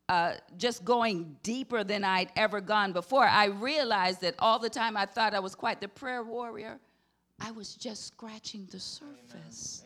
uh, 0.10 0.36
just 0.58 0.86
going 0.86 1.36
deeper 1.44 1.84
than 1.84 2.04
I'd 2.04 2.32
ever 2.36 2.62
gone 2.62 2.94
before, 2.94 3.26
I 3.26 3.46
realized 3.46 4.22
that 4.22 4.36
all 4.40 4.60
the 4.60 4.70
time 4.70 4.96
I 4.96 5.06
thought 5.06 5.34
I 5.34 5.40
was 5.40 5.56
quite 5.56 5.82
the 5.82 5.88
prayer 5.88 6.24
warrior, 6.24 6.80
I 7.40 7.52
was 7.52 7.76
just 7.76 8.08
scratching 8.08 8.68
the 8.72 8.80
surface. 8.80 9.84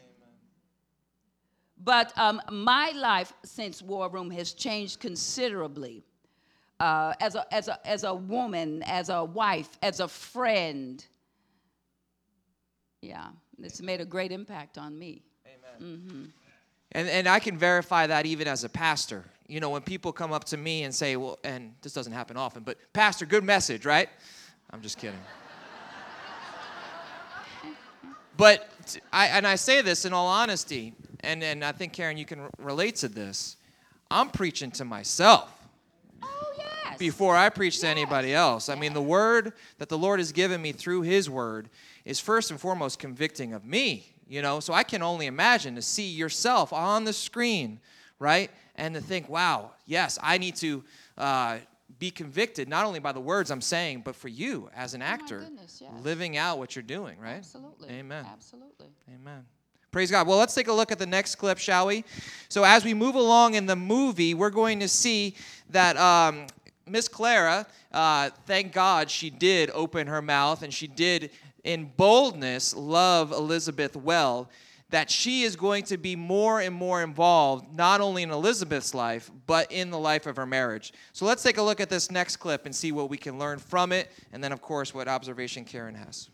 But 1.84 2.18
um, 2.18 2.42
my 2.52 2.92
life 2.96 3.34
since 3.44 3.82
War 3.82 4.10
Room 4.10 4.30
has 4.32 4.54
changed 4.54 5.00
considerably. 5.00 6.04
Uh, 6.80 7.14
as, 7.20 7.36
a, 7.36 7.54
as, 7.54 7.68
a, 7.68 7.80
as 7.88 8.04
a 8.04 8.14
woman, 8.14 8.82
as 8.88 9.10
a 9.10 9.24
wife, 9.24 9.70
as 9.84 10.00
a 10.00 10.08
friend. 10.08 11.06
Yeah, 13.04 13.28
it's 13.62 13.84
made 13.84 14.02
a 14.02 14.06
great 14.06 14.32
impact 14.32 14.80
on 14.80 14.98
me. 14.98 15.22
Amen. 15.46 16.34
And, 16.94 17.08
and 17.08 17.28
I 17.28 17.40
can 17.40 17.56
verify 17.56 18.08
that 18.08 18.26
even 18.26 18.48
as 18.48 18.64
a 18.64 18.70
pastor. 18.70 19.26
You 19.48 19.60
know, 19.60 19.70
when 19.70 19.84
people 19.84 20.12
come 20.12 20.34
up 20.34 20.46
to 20.46 20.58
me 20.58 20.84
and 20.84 20.94
say, 20.94 21.16
well, 21.18 21.38
and 21.44 21.74
this 21.84 21.94
doesn't 21.94 22.14
happen 22.14 22.36
often, 22.36 22.64
but 22.64 22.78
Pastor, 22.94 23.28
good 23.28 23.44
message, 23.44 23.86
right? 23.86 24.10
I'm 24.72 24.82
just 24.82 24.98
kidding. 24.98 25.20
but 28.38 28.70
I, 29.14 29.28
and 29.28 29.46
I 29.46 29.56
say 29.56 29.82
this 29.82 30.06
in 30.06 30.14
all 30.14 30.28
honesty, 30.28 30.96
and, 31.24 31.44
and 31.44 31.64
I 31.64 31.72
think, 31.72 31.94
Karen, 31.94 32.18
you 32.18 32.26
can 32.26 32.48
relate 32.58 32.96
to 32.98 33.08
this. 33.08 33.58
I'm 34.10 34.30
preaching 34.30 34.72
to 34.72 34.86
myself 34.86 35.50
Oh, 36.22 36.28
yes. 36.58 36.98
before 36.98 37.36
I 37.36 37.50
preach 37.50 37.80
to 37.80 37.88
anybody 37.88 38.34
else. 38.34 38.68
I 38.70 38.76
mean, 38.76 38.94
the 38.94 39.02
word 39.02 39.54
that 39.78 39.90
the 39.90 39.98
Lord 39.98 40.20
has 40.20 40.32
given 40.32 40.62
me 40.62 40.72
through 40.72 41.02
His 41.04 41.30
word 41.30 41.70
is 42.06 42.20
first 42.20 42.52
and 42.52 42.60
foremost 42.60 43.00
convicting 43.00 43.54
of 43.54 43.64
me, 43.66 44.06
you 44.28 44.42
know. 44.42 44.60
So 44.60 44.74
I 44.74 44.84
can 44.84 45.02
only 45.02 45.28
imagine 45.28 45.76
to 45.76 45.82
see 45.82 46.08
yourself 46.10 46.74
on 46.74 47.06
the 47.06 47.14
screen, 47.14 47.80
right? 48.20 48.52
And 48.76 48.96
to 48.96 49.02
think, 49.02 49.30
wow, 49.30 49.72
yes, 49.86 50.18
I 50.22 50.38
need 50.38 50.56
to 50.58 50.84
uh, 51.18 51.58
be 52.00 52.10
convicted 52.12 52.68
not 52.68 52.86
only 52.86 53.00
by 53.00 53.12
the 53.12 53.20
words 53.22 53.52
I'm 53.52 53.62
saying, 53.62 54.02
but 54.04 54.16
for 54.16 54.28
you 54.28 54.70
as 54.76 54.94
an 54.94 55.02
actor, 55.02 55.42
Oh 55.46 55.50
goodness, 55.50 55.80
yes. 55.82 55.92
living 56.04 56.36
out 56.38 56.58
what 56.58 56.76
you're 56.76 56.84
doing, 56.84 57.18
right? 57.20 57.36
Absolutely. 57.38 57.90
Amen. 57.90 58.26
Absolutely. 58.30 58.88
Amen. 59.14 59.46
Praise 59.92 60.10
God. 60.10 60.26
Well, 60.26 60.38
let's 60.38 60.56
take 60.56 60.70
a 60.70 60.74
look 60.74 60.94
at 60.94 61.00
the 61.00 61.06
next 61.06 61.36
clip, 61.36 61.58
shall 61.58 61.88
we? 61.88 62.06
So, 62.48 62.64
as 62.64 62.86
we 62.86 62.94
move 62.94 63.16
along 63.16 63.56
in 63.56 63.66
the 63.66 63.76
movie, 63.76 64.34
we're 64.34 64.50
going 64.50 64.80
to 64.80 64.88
see 64.88 65.36
that 65.70 65.98
um, 65.98 66.48
Miss 66.88 67.10
Clara, 67.10 67.68
uh, 67.92 68.30
thank 68.46 68.72
God 68.72 69.12
she 69.12 69.30
did 69.30 69.70
open 69.74 70.08
her 70.08 70.22
mouth 70.22 70.64
and 70.64 70.74
she 70.74 70.88
did, 70.88 71.30
in 71.66 71.92
boldness, 71.98 72.74
love 72.74 73.34
Elizabeth 73.34 73.98
well. 73.98 74.50
That 74.92 75.12
she 75.12 75.44
is 75.44 75.58
going 75.58 75.84
to 75.86 75.98
be 75.98 76.16
more 76.16 76.62
and 76.62 76.74
more 76.74 77.04
involved, 77.04 77.74
not 77.76 78.00
only 78.00 78.24
in 78.24 78.32
Elizabeth's 78.32 78.94
life, 78.94 79.30
but 79.46 79.70
in 79.74 79.90
the 79.90 80.00
life 80.00 80.26
of 80.26 80.38
her 80.38 80.46
marriage. 80.46 80.94
So, 81.12 81.26
let's 81.26 81.44
take 81.44 81.58
a 81.58 81.62
look 81.62 81.82
at 81.82 81.90
this 81.90 82.10
next 82.10 82.38
clip 82.38 82.66
and 82.66 82.74
see 82.74 82.94
what 82.94 83.10
we 83.10 83.18
can 83.18 83.38
learn 83.38 83.60
from 83.60 83.92
it, 83.92 84.10
and 84.32 84.42
then, 84.42 84.54
of 84.54 84.62
course, 84.62 84.94
what 84.94 85.10
observation 85.10 85.66
Karen 85.66 85.96
has. 85.96 86.30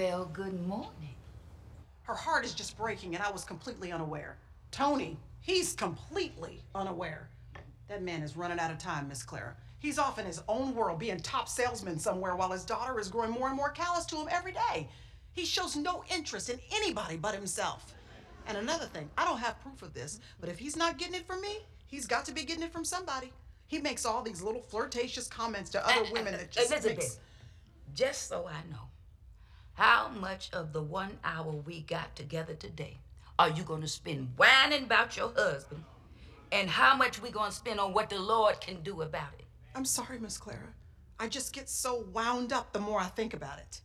Well, 0.00 0.30
good 0.32 0.66
morning. 0.66 1.14
Her 2.04 2.14
heart 2.14 2.46
is 2.46 2.54
just 2.54 2.74
breaking, 2.78 3.14
and 3.14 3.22
I 3.22 3.30
was 3.30 3.44
completely 3.44 3.92
unaware. 3.92 4.38
Tony, 4.70 5.18
he's 5.40 5.74
completely 5.74 6.62
unaware. 6.74 7.28
That 7.88 8.02
man 8.02 8.22
is 8.22 8.34
running 8.34 8.58
out 8.58 8.70
of 8.70 8.78
time, 8.78 9.08
Miss 9.08 9.22
Clara. 9.22 9.54
He's 9.78 9.98
off 9.98 10.18
in 10.18 10.24
his 10.24 10.42
own 10.48 10.74
world, 10.74 11.00
being 11.00 11.20
top 11.20 11.50
salesman 11.50 11.98
somewhere, 11.98 12.34
while 12.34 12.50
his 12.50 12.64
daughter 12.64 12.98
is 12.98 13.08
growing 13.08 13.30
more 13.30 13.48
and 13.48 13.56
more 13.58 13.68
callous 13.68 14.06
to 14.06 14.16
him 14.16 14.28
every 14.30 14.52
day. 14.52 14.88
He 15.32 15.44
shows 15.44 15.76
no 15.76 16.02
interest 16.10 16.48
in 16.48 16.60
anybody 16.72 17.18
but 17.18 17.34
himself. 17.34 17.92
And 18.46 18.56
another 18.56 18.86
thing, 18.86 19.10
I 19.18 19.26
don't 19.26 19.40
have 19.40 19.60
proof 19.60 19.82
of 19.82 19.92
this, 19.92 20.18
but 20.40 20.48
if 20.48 20.58
he's 20.58 20.76
not 20.76 20.96
getting 20.96 21.14
it 21.16 21.26
from 21.26 21.42
me, 21.42 21.58
he's 21.88 22.06
got 22.06 22.24
to 22.24 22.32
be 22.32 22.44
getting 22.44 22.62
it 22.62 22.72
from 22.72 22.86
somebody. 22.86 23.34
He 23.66 23.78
makes 23.78 24.06
all 24.06 24.22
these 24.22 24.40
little 24.40 24.62
flirtatious 24.62 25.28
comments 25.28 25.68
to 25.72 25.86
other 25.86 26.06
uh, 26.06 26.10
women 26.10 26.32
that 26.32 26.40
uh, 26.40 26.44
just 26.50 26.70
Elizabeth, 26.72 26.98
makes- 26.98 27.18
just 27.94 28.28
so 28.28 28.48
I 28.48 28.62
know, 28.70 28.89
how 29.74 30.08
much 30.08 30.50
of 30.52 30.72
the 30.72 30.82
one 30.82 31.18
hour 31.24 31.52
we 31.52 31.80
got 31.80 32.14
together 32.16 32.54
today 32.54 32.98
are 33.38 33.48
you 33.48 33.62
going 33.62 33.80
to 33.80 33.88
spend 33.88 34.28
whining 34.36 34.84
about 34.84 35.16
your 35.16 35.32
husband? 35.34 35.82
And 36.52 36.68
how 36.68 36.94
much 36.94 37.22
we 37.22 37.30
going 37.30 37.50
to 37.50 37.56
spend 37.56 37.80
on 37.80 37.94
what 37.94 38.10
the 38.10 38.18
Lord 38.18 38.60
can 38.60 38.82
do 38.82 39.00
about 39.00 39.32
it? 39.38 39.46
I'm 39.74 39.86
sorry, 39.86 40.18
Miss 40.18 40.36
Clara. 40.36 40.74
I 41.18 41.26
just 41.26 41.54
get 41.54 41.68
so 41.68 42.04
wound 42.12 42.52
up 42.52 42.72
the 42.72 42.80
more 42.80 43.00
I 43.00 43.06
think 43.06 43.32
about 43.32 43.58
it. 43.58 43.80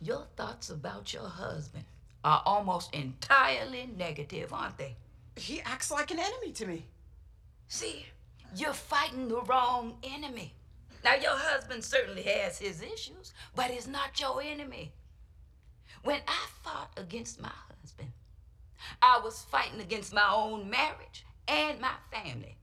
Your 0.00 0.26
thoughts 0.36 0.70
about 0.70 1.12
your 1.12 1.28
husband 1.28 1.84
are 2.24 2.42
almost 2.46 2.94
entirely 2.94 3.90
negative, 3.96 4.52
aren't 4.52 4.78
they? 4.78 4.94
He 5.34 5.60
acts 5.62 5.90
like 5.90 6.12
an 6.12 6.20
enemy 6.20 6.52
to 6.52 6.66
me. 6.66 6.86
See, 7.66 8.06
you're 8.54 8.72
fighting 8.72 9.26
the 9.26 9.40
wrong 9.42 9.96
enemy. 10.04 10.54
Now, 11.02 11.14
your 11.14 11.36
husband 11.36 11.82
certainly 11.82 12.22
has 12.22 12.58
his 12.58 12.82
issues, 12.82 13.32
but 13.56 13.70
he's 13.70 13.88
not 13.88 14.20
your 14.20 14.40
enemy. 14.40 14.92
When 16.02 16.20
I 16.26 16.46
fought 16.62 16.90
against 16.96 17.40
my 17.40 17.52
husband, 17.80 18.10
I 19.00 19.20
was 19.22 19.46
fighting 19.50 19.80
against 19.80 20.12
my 20.12 20.28
own 20.34 20.68
marriage 20.68 21.24
and 21.46 21.80
my 21.80 21.94
family. 22.10 22.56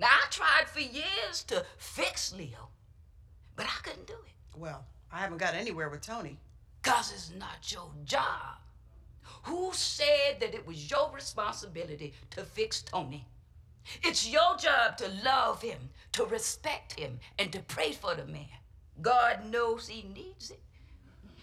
Now, 0.00 0.08
I 0.08 0.26
tried 0.30 0.68
for 0.68 0.80
years 0.80 1.44
to 1.46 1.64
fix 1.76 2.34
Leo, 2.34 2.68
but 3.54 3.66
I 3.66 3.82
couldn't 3.84 4.08
do 4.08 4.14
it. 4.14 4.58
Well, 4.58 4.84
I 5.12 5.18
haven't 5.18 5.38
got 5.38 5.54
anywhere 5.54 5.88
with 5.88 6.00
Tony. 6.00 6.36
Because 6.82 7.12
it's 7.12 7.32
not 7.38 7.72
your 7.72 7.90
job. 8.04 8.58
Who 9.44 9.70
said 9.72 10.40
that 10.40 10.54
it 10.54 10.66
was 10.66 10.90
your 10.90 11.10
responsibility 11.14 12.12
to 12.30 12.42
fix 12.42 12.82
Tony? 12.82 13.26
It's 14.02 14.26
your 14.26 14.56
job 14.56 14.96
to 14.98 15.08
love 15.24 15.62
him, 15.62 15.90
to 16.12 16.24
respect 16.24 16.98
him, 16.98 17.20
and 17.38 17.52
to 17.52 17.60
pray 17.60 17.92
for 17.92 18.14
the 18.14 18.26
man. 18.26 18.46
God 19.00 19.46
knows 19.50 19.86
he 19.86 20.08
needs 20.14 20.50
it. 20.50 20.60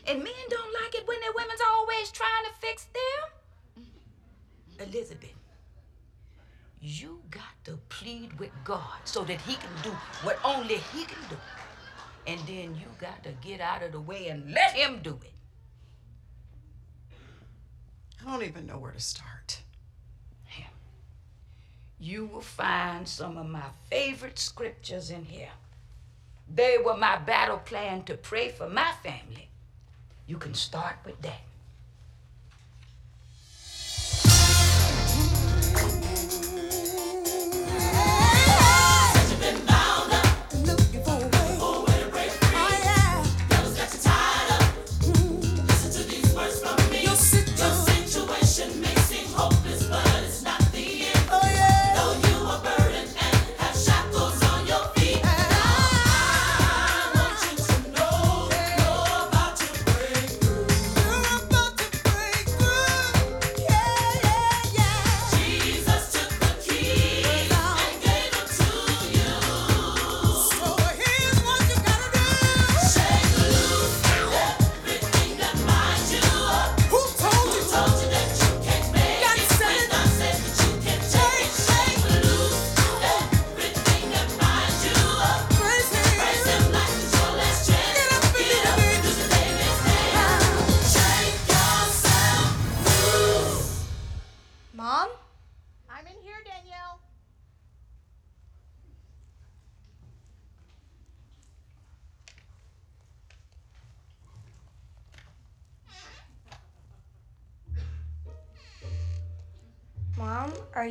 And 0.07 0.23
men 0.23 0.33
don't 0.49 0.73
like 0.83 0.95
it 0.95 1.07
when 1.07 1.19
their 1.21 1.33
women's 1.35 1.61
always 1.73 2.11
trying 2.11 2.45
to 2.45 2.59
fix 2.59 2.85
them. 2.85 3.85
Elizabeth, 4.87 5.35
you 6.79 7.21
got 7.29 7.63
to 7.65 7.77
plead 7.89 8.37
with 8.39 8.51
God 8.63 8.97
so 9.05 9.23
that 9.23 9.39
he 9.41 9.55
can 9.55 9.69
do 9.83 9.91
what 10.23 10.39
only 10.43 10.77
he 10.77 11.03
can 11.05 11.21
do. 11.29 11.37
And 12.27 12.39
then 12.41 12.75
you 12.75 12.87
got 12.99 13.23
to 13.23 13.31
get 13.41 13.61
out 13.61 13.83
of 13.83 13.91
the 13.91 14.01
way 14.01 14.27
and 14.27 14.51
let 14.53 14.73
him 14.73 15.01
do 15.03 15.19
it. 15.23 15.33
I 18.21 18.31
don't 18.31 18.43
even 18.43 18.65
know 18.65 18.77
where 18.77 18.91
to 18.91 18.99
start. 18.99 19.61
You 22.03 22.25
will 22.25 22.41
find 22.41 23.07
some 23.07 23.37
of 23.37 23.47
my 23.47 23.69
favorite 23.91 24.39
scriptures 24.39 25.11
in 25.11 25.23
here. 25.23 25.51
They 26.51 26.79
were 26.83 26.97
my 26.97 27.17
battle 27.17 27.59
plan 27.59 28.03
to 28.05 28.15
pray 28.17 28.49
for 28.49 28.67
my 28.67 28.91
family. 29.03 29.50
You 30.27 30.37
can 30.37 30.53
start 30.53 30.95
with 31.05 31.21
that. 31.21 31.41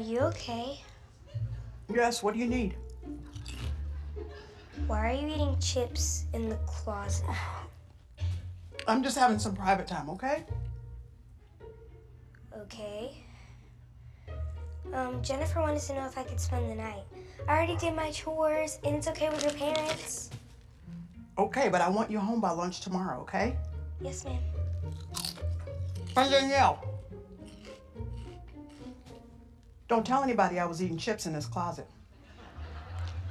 You 0.00 0.20
okay? 0.20 0.80
Yes, 1.92 2.22
what 2.22 2.34
do 2.34 2.40
you 2.40 2.46
need? 2.46 2.76
Why 4.86 5.10
are 5.10 5.14
you 5.14 5.28
eating 5.28 5.56
chips 5.60 6.24
in 6.32 6.48
the 6.48 6.56
closet? 6.66 7.26
I'm 8.88 9.02
just 9.02 9.16
having 9.16 9.38
some 9.38 9.54
private 9.54 9.86
time, 9.86 10.08
okay? 10.10 10.44
Okay. 12.56 13.12
Um, 14.92 15.22
Jennifer 15.22 15.60
wanted 15.60 15.82
to 15.82 15.94
know 15.94 16.06
if 16.06 16.18
I 16.18 16.24
could 16.24 16.40
spend 16.40 16.70
the 16.70 16.74
night. 16.74 17.04
I 17.48 17.56
already 17.56 17.76
did 17.76 17.94
my 17.94 18.10
chores, 18.10 18.78
and 18.84 18.96
it's 18.96 19.06
okay 19.08 19.28
with 19.28 19.42
your 19.42 19.52
parents. 19.52 20.30
Okay, 21.38 21.68
but 21.68 21.80
I 21.80 21.88
want 21.88 22.10
you 22.10 22.18
home 22.18 22.40
by 22.40 22.50
lunch 22.50 22.80
tomorrow, 22.80 23.20
okay? 23.20 23.56
Yes, 24.00 24.24
ma'am. 24.24 24.40
And 26.16 26.30
Danielle. 26.30 26.84
Don't 29.90 30.06
tell 30.06 30.22
anybody 30.22 30.60
I 30.60 30.66
was 30.66 30.80
eating 30.80 30.96
chips 30.96 31.26
in 31.26 31.32
this 31.32 31.46
closet. 31.46 31.88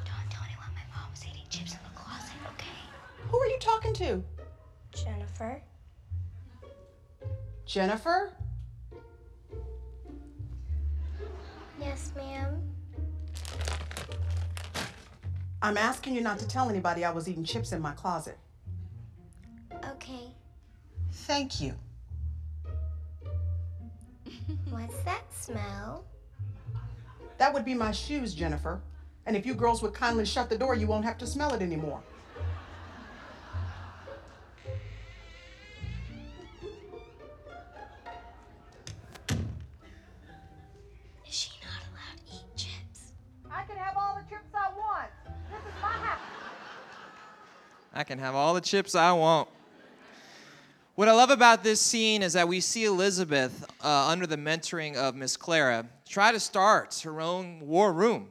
Don't 0.04 0.30
tell 0.30 0.44
anyone 0.44 0.68
my 0.76 0.82
mom 0.94 1.10
was 1.10 1.26
eating 1.26 1.46
chips 1.50 1.72
in 1.72 1.80
the 1.86 1.98
closet, 1.98 2.34
okay? 2.52 2.68
Who 3.30 3.38
are 3.40 3.48
you 3.48 3.58
talking 3.62 3.94
to? 3.94 4.22
Jennifer? 4.94 5.62
Jennifer? 7.66 8.34
Yes, 11.80 12.12
ma'am. 12.18 12.62
I'm 15.62 15.78
asking 15.78 16.14
you 16.14 16.20
not 16.20 16.40
to 16.40 16.48
tell 16.50 16.70
anybody 16.70 17.06
I 17.06 17.12
was 17.12 17.30
eating 17.30 17.46
chips 17.46 17.72
in 17.72 17.82
my 17.82 17.94
closet. 17.94 18.38
Okay. 19.92 20.36
Thank 21.10 21.62
you. 21.62 21.74
What's 24.70 25.02
that 25.04 25.24
smell? 25.32 26.04
That 27.40 27.54
would 27.54 27.64
be 27.64 27.74
my 27.74 27.92
shoes, 27.92 28.36
Jennifer. 28.36 28.82
And 29.26 29.36
if 29.36 29.46
you 29.46 29.54
girls 29.54 29.82
would 29.82 29.94
kindly 29.94 30.26
shut 30.26 30.50
the 30.50 30.58
door, 30.58 30.76
you 30.76 30.88
won't 30.88 31.06
have 31.06 31.18
to 31.20 31.28
smell 31.28 31.54
it 31.54 31.62
anymore. 31.62 32.02
Is 41.26 41.34
she 41.34 41.52
not 41.64 41.82
allowed 41.88 42.18
to 42.18 42.34
eat 42.34 42.58
chips? 42.58 43.14
I 43.50 43.64
can 43.64 43.78
have 43.78 43.96
all 43.96 44.16
the 44.16 44.30
chips 44.30 44.54
I 44.54 44.70
want. 44.78 45.10
This 45.50 45.62
is 45.62 45.82
my 45.82 45.88
house. 45.88 46.20
I 47.94 48.04
can 48.04 48.20
have 48.20 48.36
all 48.36 48.54
the 48.54 48.62
chips 48.62 48.96
I 48.96 49.14
want. 49.14 49.48
What 50.96 51.08
I 51.08 51.14
love 51.14 51.30
about 51.30 51.64
this 51.64 51.80
scene 51.80 52.22
is 52.22 52.34
that 52.34 52.50
we 52.50 52.60
see 52.60 52.84
Elizabeth, 52.84 53.66
uh, 53.82 54.08
under 54.10 54.28
the 54.28 54.36
mentoring 54.36 54.98
of 54.98 55.16
Miss 55.16 55.38
Clara, 55.38 55.86
try 56.10 56.32
to 56.32 56.40
start 56.40 57.00
her 57.04 57.22
own 57.22 57.60
war 57.62 57.94
room. 57.94 58.30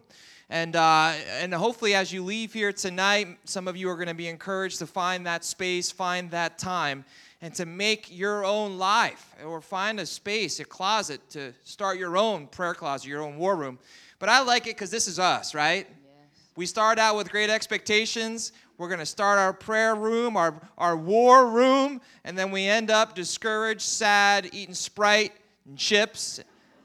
And, 0.51 0.75
uh, 0.75 1.13
and 1.41 1.55
hopefully, 1.55 1.95
as 1.95 2.13
you 2.13 2.25
leave 2.25 2.53
here 2.53 2.73
tonight, 2.73 3.39
some 3.45 3.69
of 3.69 3.77
you 3.77 3.89
are 3.89 3.95
going 3.95 4.09
to 4.09 4.15
be 4.15 4.29
encouraged 4.29 4.79
to 4.81 4.87
find 4.87 5.27
that 5.27 5.45
space, 5.45 5.91
find 5.91 6.31
that 6.33 6.59
time, 6.59 7.05
and 7.41 7.55
to 7.55 7.67
make 7.67 8.09
your 8.11 8.45
own 8.45 8.79
life 8.79 9.35
or 9.45 9.61
find 9.61 10.01
a 10.01 10.07
space, 10.07 10.59
a 10.59 10.65
closet 10.65 11.21
to 11.31 11.53
start 11.63 11.99
your 11.99 12.17
own 12.17 12.49
prayer 12.49 12.75
closet, 12.75 13.07
your 13.07 13.23
own 13.23 13.37
war 13.37 13.55
room. 13.57 13.79
But 14.19 14.29
I 14.29 14.41
like 14.41 14.67
it 14.67 14.75
because 14.75 14.91
this 14.91 15.07
is 15.07 15.19
us, 15.19 15.55
right? 15.55 15.87
We 16.57 16.67
start 16.67 16.99
out 16.99 17.15
with 17.15 17.31
great 17.31 17.51
expectations. 17.51 18.53
We're 18.79 18.89
going 18.89 18.99
to 18.99 19.07
start 19.07 19.39
our 19.39 19.53
prayer 19.53 19.95
room, 19.95 20.37
our, 20.37 20.61
our 20.77 20.97
war 20.97 21.49
room, 21.49 22.01
and 22.25 22.37
then 22.37 22.51
we 22.51 22.65
end 22.65 22.91
up 22.91 23.15
discouraged, 23.15 23.83
sad, 23.83 24.49
eating 24.53 24.75
Sprite 24.75 25.33
and 25.67 25.79
chips, 25.79 26.41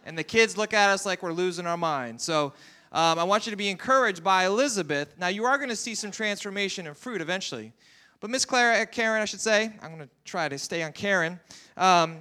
and 0.06 0.18
the 0.18 0.24
kids 0.24 0.58
look 0.58 0.74
at 0.74 0.90
us 0.90 1.06
like 1.06 1.24
we're 1.24 1.34
losing 1.34 1.66
our 1.66 1.78
mind. 1.78 2.20
So 2.20 2.54
um, 2.92 3.18
I 3.18 3.24
want 3.24 3.48
you 3.48 3.52
to 3.52 3.58
be 3.58 3.70
encouraged 3.70 4.24
by 4.24 4.46
Elizabeth. 4.46 5.16
Now, 5.18 5.28
you 5.28 5.46
are 5.46 5.58
going 5.58 5.70
to 5.70 5.76
see 5.76 5.96
some 5.96 6.12
transformation 6.12 6.86
and 6.86 6.96
fruit 6.96 7.22
eventually. 7.22 7.74
But 8.20 8.30
Miss 8.30 8.46
Clara, 8.46 8.86
Karen, 8.86 9.22
I 9.22 9.26
should 9.26 9.42
say, 9.42 9.74
I'm 9.82 9.96
going 9.96 10.08
to 10.08 10.10
try 10.24 10.48
to 10.48 10.58
stay 10.58 10.84
on 10.84 10.94
Karen. 10.94 11.40
Um, 11.76 12.20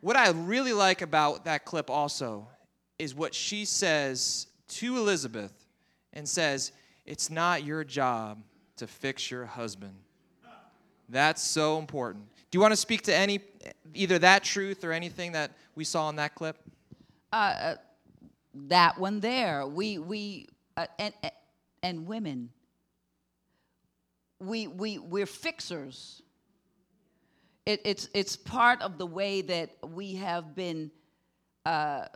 what 0.00 0.16
I 0.16 0.30
really 0.30 0.72
like 0.72 1.02
about 1.02 1.44
that 1.46 1.64
clip 1.64 1.90
also 1.90 2.46
is 2.98 3.14
what 3.14 3.34
she 3.34 3.64
says 3.64 4.46
to 4.68 4.96
Elizabeth 4.96 5.52
and 6.12 6.28
says, 6.28 6.72
It's 7.04 7.28
not 7.28 7.64
your 7.64 7.84
job 7.84 8.42
to 8.76 8.86
fix 8.86 9.30
your 9.30 9.46
husband. 9.46 9.94
That's 11.08 11.42
so 11.42 11.78
important. 11.78 12.24
Do 12.50 12.56
you 12.56 12.60
want 12.60 12.72
to 12.72 12.76
speak 12.76 13.02
to 13.02 13.14
any, 13.14 13.40
either 13.94 14.18
that 14.20 14.44
truth 14.44 14.84
or 14.84 14.92
anything 14.92 15.32
that 15.32 15.52
we 15.74 15.84
saw 15.84 16.08
in 16.08 16.16
that 16.16 16.34
clip? 16.34 16.56
That 18.54 18.98
one 18.98 19.20
there. 19.20 19.66
We 19.66 19.98
we 19.98 20.48
uh, 20.76 20.86
and 20.98 21.14
and 21.82 22.06
women. 22.06 22.50
We 24.40 24.66
we 24.66 24.98
we're 24.98 25.26
fixers. 25.26 26.22
It, 27.66 27.80
it's 27.84 28.08
it's 28.14 28.36
part 28.36 28.82
of 28.82 28.98
the 28.98 29.06
way 29.06 29.40
that 29.42 29.70
we 29.88 30.14
have 30.16 30.54
been 30.54 30.90
uh, 31.64 32.06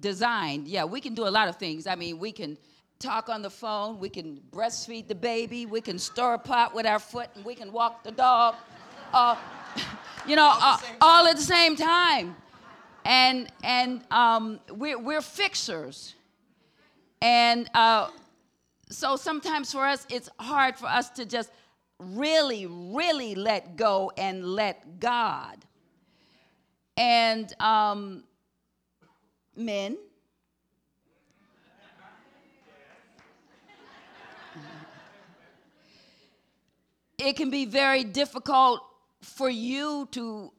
designed. 0.00 0.68
Yeah, 0.68 0.84
we 0.84 1.00
can 1.00 1.14
do 1.14 1.26
a 1.26 1.30
lot 1.30 1.48
of 1.48 1.56
things. 1.56 1.86
I 1.86 1.94
mean, 1.94 2.18
we 2.18 2.32
can 2.32 2.56
talk 2.98 3.28
on 3.28 3.42
the 3.42 3.50
phone. 3.50 3.98
We 3.98 4.08
can 4.08 4.40
breastfeed 4.50 5.06
the 5.06 5.14
baby. 5.14 5.66
We 5.66 5.82
can 5.82 5.98
stir 5.98 6.34
a 6.34 6.38
pot 6.38 6.74
with 6.74 6.86
our 6.86 6.98
foot, 6.98 7.28
and 7.34 7.44
we 7.44 7.54
can 7.54 7.72
walk 7.72 8.02
the 8.04 8.12
dog. 8.12 8.54
Uh, 9.12 9.36
you 10.26 10.34
know, 10.34 10.50
uh, 10.60 10.78
all 11.00 11.26
at 11.26 11.36
the 11.36 11.42
same 11.42 11.76
time 11.76 12.34
and 13.06 13.46
and 13.62 14.02
um, 14.10 14.58
we're, 14.70 14.98
we're 14.98 15.22
fixers. 15.22 16.14
And 17.22 17.70
uh, 17.72 18.08
so 18.90 19.16
sometimes 19.16 19.72
for 19.72 19.86
us 19.86 20.06
it's 20.10 20.28
hard 20.38 20.76
for 20.76 20.86
us 20.86 21.08
to 21.10 21.24
just 21.24 21.50
really 21.98 22.66
really 22.66 23.34
let 23.34 23.76
go 23.76 24.12
and 24.18 24.44
let 24.44 25.00
god. 25.00 25.64
And 26.96 27.52
um, 27.60 28.24
men. 29.54 29.96
It 37.18 37.34
can 37.34 37.50
be 37.50 37.64
very 37.64 38.04
difficult 38.04 38.82
for 39.22 39.48
you 39.48 40.06
to 40.12 40.52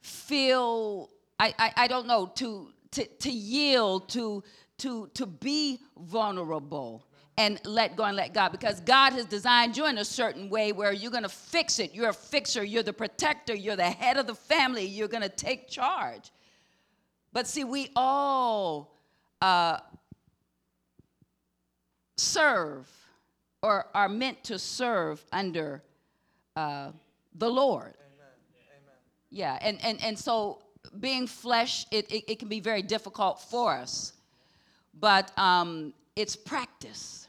feel 0.00 1.10
I, 1.38 1.54
I, 1.58 1.72
I 1.76 1.86
don't 1.88 2.06
know, 2.06 2.26
to, 2.36 2.68
to, 2.92 3.06
to 3.06 3.30
yield, 3.30 4.08
to, 4.10 4.42
to, 4.78 5.10
to 5.14 5.26
be 5.26 5.80
vulnerable 5.98 7.04
and 7.38 7.60
let 7.66 7.96
go 7.96 8.04
and 8.04 8.16
let 8.16 8.32
God 8.32 8.50
because 8.50 8.80
God 8.80 9.12
has 9.12 9.26
designed 9.26 9.76
you 9.76 9.86
in 9.86 9.98
a 9.98 10.04
certain 10.04 10.48
way 10.48 10.72
where 10.72 10.92
you're 10.92 11.10
going 11.10 11.22
to 11.22 11.28
fix 11.28 11.78
it. 11.78 11.94
You're 11.94 12.08
a 12.08 12.14
fixer, 12.14 12.64
you're 12.64 12.82
the 12.82 12.92
protector, 12.92 13.54
you're 13.54 13.76
the 13.76 13.90
head 13.90 14.16
of 14.16 14.26
the 14.26 14.34
family, 14.34 14.86
you're 14.86 15.08
going 15.08 15.22
to 15.22 15.28
take 15.28 15.68
charge. 15.68 16.30
But 17.32 17.46
see, 17.46 17.64
we 17.64 17.90
all 17.94 18.96
uh, 19.42 19.80
serve 22.16 22.88
or 23.62 23.86
are 23.94 24.08
meant 24.08 24.42
to 24.44 24.58
serve 24.58 25.22
under 25.32 25.82
uh, 26.54 26.92
the 27.34 27.50
Lord. 27.50 27.94
Yeah, 29.28 29.58
and, 29.60 29.84
and, 29.84 30.02
and 30.02 30.18
so 30.18 30.62
being 31.00 31.26
flesh, 31.26 31.86
it, 31.90 32.10
it, 32.10 32.30
it 32.32 32.38
can 32.38 32.48
be 32.48 32.60
very 32.60 32.82
difficult 32.82 33.40
for 33.40 33.74
us. 33.74 34.12
But 34.98 35.36
um, 35.38 35.92
it's 36.14 36.36
practice 36.36 37.28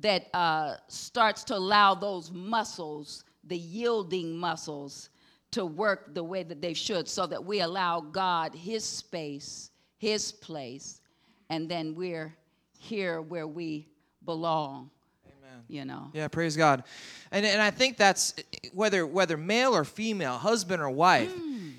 that 0.00 0.28
uh, 0.34 0.76
starts 0.88 1.44
to 1.44 1.56
allow 1.56 1.94
those 1.94 2.30
muscles, 2.30 3.24
the 3.44 3.56
yielding 3.56 4.36
muscles, 4.36 5.10
to 5.52 5.64
work 5.64 6.14
the 6.14 6.22
way 6.22 6.42
that 6.42 6.60
they 6.60 6.74
should 6.74 7.08
so 7.08 7.26
that 7.26 7.44
we 7.44 7.60
allow 7.60 8.00
God 8.00 8.54
his 8.54 8.84
space, 8.84 9.70
his 9.98 10.30
place, 10.30 11.00
and 11.48 11.68
then 11.68 11.94
we're 11.94 12.34
here 12.78 13.20
where 13.20 13.46
we 13.46 13.86
belong. 14.24 14.90
Amen. 15.26 15.64
You 15.68 15.84
know. 15.84 16.10
Yeah, 16.12 16.28
praise 16.28 16.56
God. 16.56 16.84
And 17.32 17.44
and 17.44 17.60
I 17.60 17.70
think 17.70 17.96
that's 17.96 18.34
whether 18.72 19.06
whether 19.06 19.36
male 19.36 19.74
or 19.74 19.84
female, 19.84 20.34
husband 20.34 20.80
or 20.80 20.90
wife, 20.90 21.32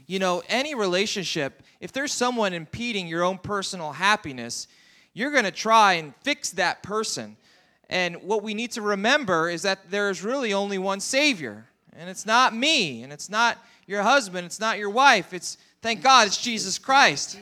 you 0.07 0.19
know, 0.19 0.43
any 0.47 0.75
relationship, 0.75 1.63
if 1.79 1.91
there's 1.91 2.11
someone 2.11 2.53
impeding 2.53 3.07
your 3.07 3.23
own 3.23 3.37
personal 3.37 3.91
happiness, 3.93 4.67
you're 5.13 5.31
going 5.31 5.45
to 5.45 5.51
try 5.51 5.93
and 5.93 6.13
fix 6.21 6.51
that 6.51 6.83
person. 6.83 7.37
And 7.89 8.23
what 8.23 8.43
we 8.43 8.53
need 8.53 8.71
to 8.71 8.81
remember 8.81 9.49
is 9.49 9.63
that 9.63 9.91
there's 9.91 10.23
really 10.23 10.53
only 10.53 10.77
one 10.77 10.99
savior. 10.99 11.65
And 11.93 12.09
it's 12.09 12.25
not 12.25 12.55
me, 12.55 13.03
and 13.03 13.11
it's 13.11 13.29
not 13.29 13.57
your 13.85 14.01
husband, 14.01 14.45
it's 14.45 14.59
not 14.59 14.77
your 14.77 14.89
wife. 14.89 15.33
It's 15.33 15.57
thank 15.81 16.01
God 16.01 16.27
it's 16.27 16.41
Jesus 16.41 16.79
Christ. 16.79 17.37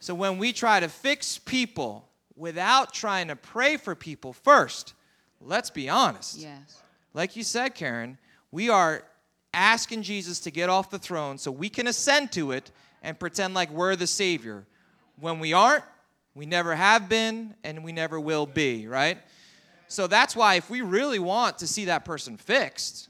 So 0.00 0.14
when 0.14 0.38
we 0.38 0.52
try 0.52 0.80
to 0.80 0.88
fix 0.88 1.38
people 1.38 2.06
without 2.36 2.92
trying 2.92 3.28
to 3.28 3.36
pray 3.36 3.76
for 3.78 3.94
people 3.94 4.32
first, 4.32 4.92
let's 5.40 5.70
be 5.70 5.88
honest. 5.88 6.38
Yes. 6.38 6.82
Like 7.14 7.34
you 7.34 7.42
said, 7.42 7.74
Karen, 7.74 8.18
we 8.52 8.68
are 8.68 9.02
asking 9.54 10.02
Jesus 10.02 10.40
to 10.40 10.50
get 10.50 10.68
off 10.68 10.90
the 10.90 10.98
throne 10.98 11.38
so 11.38 11.50
we 11.50 11.68
can 11.68 11.86
ascend 11.86 12.32
to 12.32 12.52
it 12.52 12.70
and 13.02 13.18
pretend 13.18 13.54
like 13.54 13.70
we're 13.70 13.96
the 13.96 14.06
Savior. 14.06 14.66
When 15.18 15.38
we 15.38 15.52
aren't, 15.52 15.84
we 16.34 16.46
never 16.46 16.74
have 16.74 17.08
been 17.08 17.54
and 17.64 17.82
we 17.82 17.92
never 17.92 18.20
will 18.20 18.46
be, 18.46 18.86
right? 18.86 19.18
So 19.88 20.06
that's 20.06 20.36
why 20.36 20.54
if 20.54 20.68
we 20.68 20.82
really 20.82 21.18
want 21.18 21.58
to 21.58 21.66
see 21.66 21.86
that 21.86 22.04
person 22.04 22.36
fixed, 22.36 23.08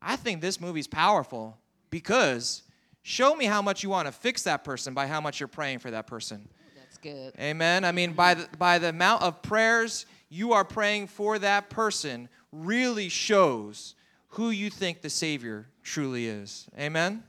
I 0.00 0.16
think 0.16 0.40
this 0.40 0.60
movie's 0.60 0.86
powerful 0.86 1.58
because 1.90 2.62
show 3.02 3.34
me 3.34 3.44
how 3.44 3.62
much 3.62 3.82
you 3.82 3.90
want 3.90 4.06
to 4.06 4.12
fix 4.12 4.42
that 4.44 4.64
person 4.64 4.94
by 4.94 5.06
how 5.06 5.20
much 5.20 5.38
you're 5.38 5.48
praying 5.48 5.80
for 5.80 5.90
that 5.90 6.06
person. 6.06 6.48
That's 6.76 6.98
good. 6.98 7.34
Amen. 7.38 7.84
I 7.84 7.92
mean, 7.92 8.12
by 8.12 8.34
the, 8.34 8.48
by 8.58 8.78
the 8.78 8.88
amount 8.88 9.22
of 9.22 9.42
prayers 9.42 10.06
you 10.30 10.52
are 10.52 10.64
praying 10.64 11.08
for 11.08 11.38
that 11.38 11.70
person, 11.70 12.28
really 12.52 13.08
shows 13.08 13.94
who 14.28 14.50
you 14.50 14.70
think 14.70 15.00
the 15.00 15.10
Savior 15.10 15.66
truly 15.82 16.26
is. 16.26 16.68
Amen. 16.78 17.12
Amen. 17.12 17.22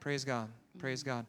Praise 0.00 0.24
God. 0.24 0.48
Praise 0.78 1.02
God. 1.02 1.26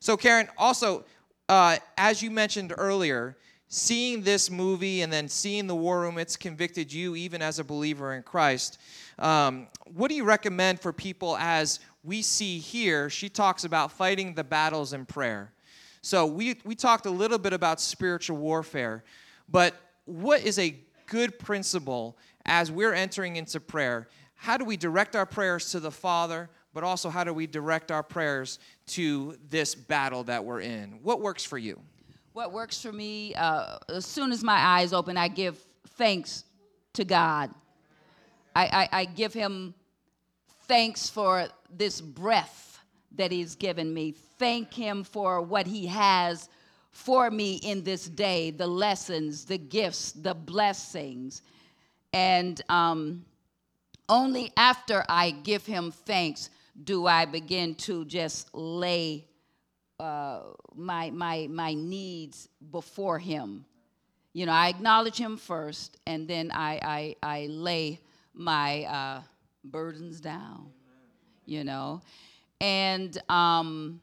So, 0.00 0.16
Karen, 0.16 0.48
also, 0.56 1.04
uh, 1.48 1.76
as 1.98 2.22
you 2.22 2.30
mentioned 2.30 2.72
earlier, 2.76 3.36
seeing 3.68 4.22
this 4.22 4.50
movie 4.50 5.02
and 5.02 5.12
then 5.12 5.28
seeing 5.28 5.66
the 5.66 5.74
War 5.74 6.00
Room, 6.00 6.18
it's 6.18 6.36
convicted 6.36 6.92
you 6.92 7.16
even 7.16 7.42
as 7.42 7.58
a 7.58 7.64
believer 7.64 8.14
in 8.14 8.22
Christ. 8.22 8.78
Um, 9.18 9.66
what 9.94 10.08
do 10.08 10.14
you 10.14 10.24
recommend 10.24 10.80
for 10.80 10.92
people 10.92 11.36
as 11.38 11.80
we 12.04 12.22
see 12.22 12.58
here? 12.58 13.10
She 13.10 13.28
talks 13.28 13.64
about 13.64 13.92
fighting 13.92 14.34
the 14.34 14.44
battles 14.44 14.92
in 14.92 15.06
prayer. 15.06 15.52
So, 16.02 16.24
we, 16.24 16.56
we 16.64 16.74
talked 16.74 17.06
a 17.06 17.10
little 17.10 17.38
bit 17.38 17.52
about 17.52 17.80
spiritual 17.80 18.36
warfare, 18.36 19.02
but 19.48 19.74
what 20.04 20.42
is 20.42 20.58
a 20.58 20.76
good 21.06 21.38
principle 21.38 22.16
as 22.44 22.70
we're 22.70 22.94
entering 22.94 23.36
into 23.36 23.60
prayer? 23.60 24.08
How 24.36 24.56
do 24.56 24.64
we 24.64 24.76
direct 24.76 25.16
our 25.16 25.26
prayers 25.26 25.70
to 25.72 25.80
the 25.80 25.90
Father, 25.90 26.48
but 26.72 26.84
also 26.84 27.10
how 27.10 27.24
do 27.24 27.32
we 27.32 27.46
direct 27.46 27.90
our 27.90 28.02
prayers 28.02 28.58
to 28.88 29.36
this 29.48 29.74
battle 29.74 30.24
that 30.24 30.44
we're 30.44 30.60
in? 30.60 31.00
What 31.02 31.20
works 31.20 31.44
for 31.44 31.58
you? 31.58 31.80
What 32.32 32.52
works 32.52 32.80
for 32.80 32.92
me, 32.92 33.34
uh, 33.34 33.78
as 33.88 34.04
soon 34.04 34.30
as 34.30 34.44
my 34.44 34.58
eyes 34.58 34.92
open, 34.92 35.16
I 35.16 35.28
give 35.28 35.58
thanks 35.96 36.44
to 36.92 37.04
God. 37.04 37.50
I, 38.54 38.88
I, 38.92 39.00
I 39.00 39.04
give 39.06 39.32
Him 39.32 39.74
thanks 40.68 41.08
for 41.08 41.48
this 41.74 42.00
breath 42.00 42.78
that 43.16 43.32
He's 43.32 43.56
given 43.56 43.92
me. 43.92 44.12
Thank 44.38 44.74
Him 44.74 45.02
for 45.02 45.40
what 45.40 45.66
He 45.66 45.86
has 45.86 46.50
for 46.90 47.30
me 47.30 47.56
in 47.56 47.84
this 47.84 48.06
day 48.06 48.50
the 48.50 48.66
lessons, 48.66 49.44
the 49.44 49.58
gifts, 49.58 50.12
the 50.12 50.34
blessings. 50.34 51.42
And 52.12 52.60
um, 52.68 53.24
only 54.08 54.52
after 54.56 55.04
I 55.08 55.30
give 55.30 55.66
Him 55.66 55.92
thanks 55.92 56.50
do 56.82 57.06
I 57.06 57.24
begin 57.24 57.74
to 57.74 58.04
just 58.04 58.54
lay 58.54 59.26
uh, 59.98 60.40
my, 60.74 61.10
my, 61.10 61.46
my 61.50 61.74
needs 61.74 62.48
before 62.70 63.18
him. 63.18 63.64
You 64.32 64.44
know, 64.44 64.52
I 64.52 64.68
acknowledge 64.68 65.16
him 65.16 65.38
first, 65.38 65.96
and 66.06 66.28
then 66.28 66.50
I, 66.52 67.16
I, 67.22 67.42
I 67.42 67.46
lay 67.46 68.00
my 68.34 68.84
uh, 68.84 69.22
burdens 69.64 70.20
down, 70.20 70.70
you 71.46 71.64
know. 71.64 72.02
And 72.60 73.16
um, 73.30 74.00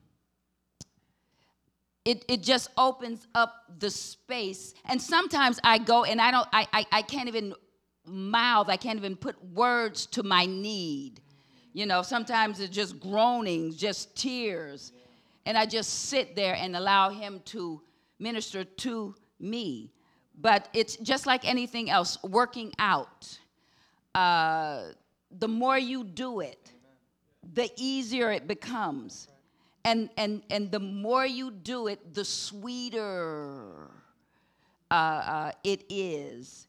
it, 2.04 2.26
it 2.28 2.42
just 2.42 2.72
opens 2.76 3.28
up 3.36 3.66
the 3.78 3.92
space. 3.92 4.74
And 4.86 5.00
sometimes 5.00 5.60
I 5.64 5.78
go 5.78 6.04
and 6.04 6.20
I 6.20 6.32
don't, 6.32 6.48
I, 6.52 6.68
I, 6.74 6.86
I 6.92 7.02
can't 7.04 7.28
even 7.28 7.54
mouth, 8.06 8.70
I 8.70 8.78
can't 8.78 8.98
even 8.98 9.16
put 9.16 9.36
words 9.54 10.06
to 10.08 10.24
my 10.24 10.46
need. 10.46 11.22
You 11.74 11.86
know, 11.86 12.02
sometimes 12.02 12.60
it's 12.60 12.74
just 12.74 13.00
groanings, 13.00 13.76
just 13.76 14.16
tears 14.16 14.92
and 15.46 15.58
I 15.58 15.66
just 15.66 16.06
sit 16.06 16.36
there 16.36 16.56
and 16.56 16.76
allow 16.76 17.10
Him 17.10 17.42
to 17.46 17.82
minister 18.20 18.64
to 18.64 19.16
me. 19.40 19.92
But 20.40 20.70
it's 20.74 20.96
just 20.98 21.26
like 21.26 21.48
anything 21.48 21.90
else, 21.90 22.22
working 22.24 22.74
out. 22.80 23.38
Uh, 24.16 24.86
the 25.40 25.48
more 25.48 25.78
you 25.78 26.04
do 26.04 26.40
it, 26.40 26.72
the 27.54 27.70
easier 27.76 28.32
it 28.32 28.48
becomes. 28.48 29.28
And, 29.86 30.10
and, 30.18 30.42
and 30.50 30.72
the 30.72 30.80
more 30.80 31.26
you 31.26 31.52
do 31.52 31.88
it, 31.88 32.14
the 32.14 32.24
sweeter 32.24 33.90
uh, 34.90 34.94
uh, 34.94 35.52
it 35.64 35.84
is. 35.90 36.68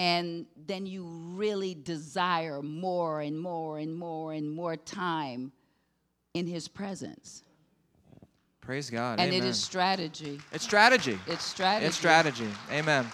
And 0.00 0.46
then 0.66 0.86
you 0.86 1.04
really 1.04 1.74
desire 1.74 2.62
more 2.62 3.20
and 3.20 3.38
more 3.38 3.76
and 3.76 3.94
more 3.94 4.32
and 4.32 4.50
more 4.50 4.74
time 4.74 5.52
in 6.32 6.46
His 6.46 6.68
presence. 6.68 7.42
Praise 8.62 8.88
God. 8.88 9.20
And 9.20 9.30
Amen. 9.30 9.46
it 9.46 9.50
is 9.50 9.62
strategy. 9.62 10.40
It's 10.52 10.64
strategy. 10.64 11.18
It's 11.26 11.44
strategy. 11.44 11.86
It's 11.86 11.96
strategy. 11.96 12.48
Amen. 12.72 13.08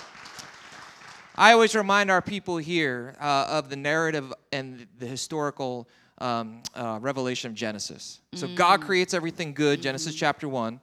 I 1.34 1.51
always 1.55 1.74
remind 1.74 2.09
our 2.09 2.22
people 2.22 2.57
here 2.57 3.16
uh, 3.20 3.47
of 3.49 3.68
the 3.68 3.74
narrative 3.74 4.32
and 4.53 4.87
the 5.01 5.07
historical 5.07 5.89
um, 6.18 6.62
uh, 6.76 7.01
revelation 7.03 7.51
of 7.51 7.57
Genesis. 7.57 8.20
So 8.34 8.47
God 8.55 8.80
creates 8.80 9.12
everything 9.12 9.55
good, 9.55 9.82
Genesis 9.82 10.14
chapter 10.14 10.49
1. 10.49 10.80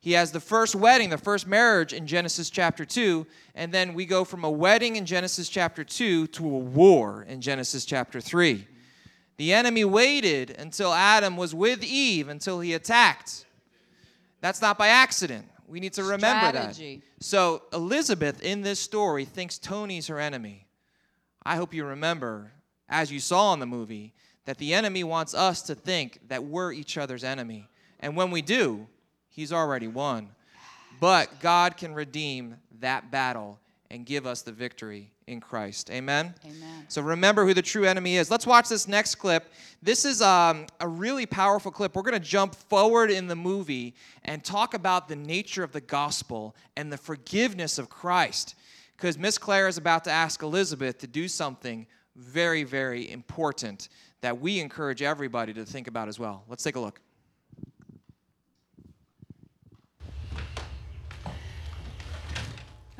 He 0.00 0.12
has 0.12 0.32
the 0.32 0.40
first 0.40 0.74
wedding, 0.74 1.10
the 1.10 1.18
first 1.18 1.46
marriage 1.46 1.92
in 1.92 2.06
Genesis 2.06 2.48
chapter 2.48 2.86
2, 2.86 3.26
and 3.54 3.70
then 3.70 3.92
we 3.92 4.06
go 4.06 4.24
from 4.24 4.44
a 4.44 4.50
wedding 4.50 4.96
in 4.96 5.04
Genesis 5.04 5.48
chapter 5.48 5.84
2 5.84 6.26
to 6.28 6.44
a 6.44 6.58
war 6.58 7.22
in 7.28 7.42
Genesis 7.42 7.84
chapter 7.84 8.18
3. 8.18 8.66
The 9.36 9.52
enemy 9.52 9.84
waited 9.84 10.56
until 10.58 10.92
Adam 10.92 11.36
was 11.36 11.54
with 11.54 11.84
Eve 11.84 12.28
until 12.28 12.60
he 12.60 12.72
attacked. 12.72 13.44
That's 14.40 14.62
not 14.62 14.78
by 14.78 14.88
accident. 14.88 15.46
We 15.68 15.80
need 15.80 15.92
to 15.94 16.02
remember 16.02 16.48
Strategy. 16.48 16.96
that. 16.96 17.24
So 17.24 17.62
Elizabeth 17.72 18.42
in 18.42 18.62
this 18.62 18.80
story 18.80 19.26
thinks 19.26 19.58
Tony's 19.58 20.08
her 20.08 20.18
enemy. 20.18 20.66
I 21.44 21.56
hope 21.56 21.74
you 21.74 21.84
remember, 21.84 22.52
as 22.88 23.12
you 23.12 23.20
saw 23.20 23.52
in 23.52 23.60
the 23.60 23.66
movie, 23.66 24.14
that 24.46 24.58
the 24.58 24.72
enemy 24.72 25.04
wants 25.04 25.34
us 25.34 25.62
to 25.62 25.74
think 25.74 26.20
that 26.28 26.44
we're 26.44 26.72
each 26.72 26.96
other's 26.96 27.22
enemy. 27.22 27.68
And 28.00 28.16
when 28.16 28.30
we 28.30 28.42
do, 28.42 28.88
he's 29.30 29.52
already 29.52 29.88
won. 29.88 30.28
But 31.00 31.40
God 31.40 31.76
can 31.78 31.94
redeem 31.94 32.56
that 32.80 33.10
battle 33.10 33.58
and 33.90 34.04
give 34.04 34.26
us 34.26 34.42
the 34.42 34.52
victory 34.52 35.10
in 35.26 35.40
Christ. 35.40 35.90
Amen? 35.90 36.34
Amen. 36.44 36.84
So 36.88 37.02
remember 37.02 37.46
who 37.46 37.54
the 37.54 37.62
true 37.62 37.84
enemy 37.84 38.16
is. 38.16 38.30
Let's 38.30 38.46
watch 38.46 38.68
this 38.68 38.86
next 38.86 39.16
clip. 39.16 39.50
This 39.82 40.04
is 40.04 40.20
um, 40.22 40.66
a 40.80 40.86
really 40.86 41.26
powerful 41.26 41.70
clip. 41.70 41.96
We're 41.96 42.02
going 42.02 42.20
to 42.20 42.20
jump 42.20 42.54
forward 42.54 43.10
in 43.10 43.26
the 43.26 43.36
movie 43.36 43.94
and 44.24 44.44
talk 44.44 44.74
about 44.74 45.08
the 45.08 45.16
nature 45.16 45.64
of 45.64 45.72
the 45.72 45.80
gospel 45.80 46.54
and 46.76 46.92
the 46.92 46.98
forgiveness 46.98 47.78
of 47.78 47.88
Christ. 47.88 48.54
Because 48.96 49.16
Miss 49.16 49.38
Clara 49.38 49.68
is 49.68 49.78
about 49.78 50.04
to 50.04 50.10
ask 50.10 50.42
Elizabeth 50.42 50.98
to 50.98 51.06
do 51.06 51.26
something 51.26 51.86
very, 52.16 52.64
very 52.64 53.10
important 53.10 53.88
that 54.20 54.40
we 54.40 54.60
encourage 54.60 55.00
everybody 55.00 55.54
to 55.54 55.64
think 55.64 55.88
about 55.88 56.08
as 56.08 56.18
well. 56.18 56.44
Let's 56.48 56.62
take 56.62 56.76
a 56.76 56.80
look. 56.80 57.00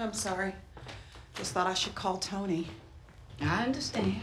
I'm 0.01 0.15
sorry. 0.15 0.55
Just 1.35 1.53
thought 1.53 1.67
I 1.67 1.75
should 1.75 1.95
call 1.95 2.17
Tony. 2.17 2.67
I 3.41 3.65
understand. 3.65 4.17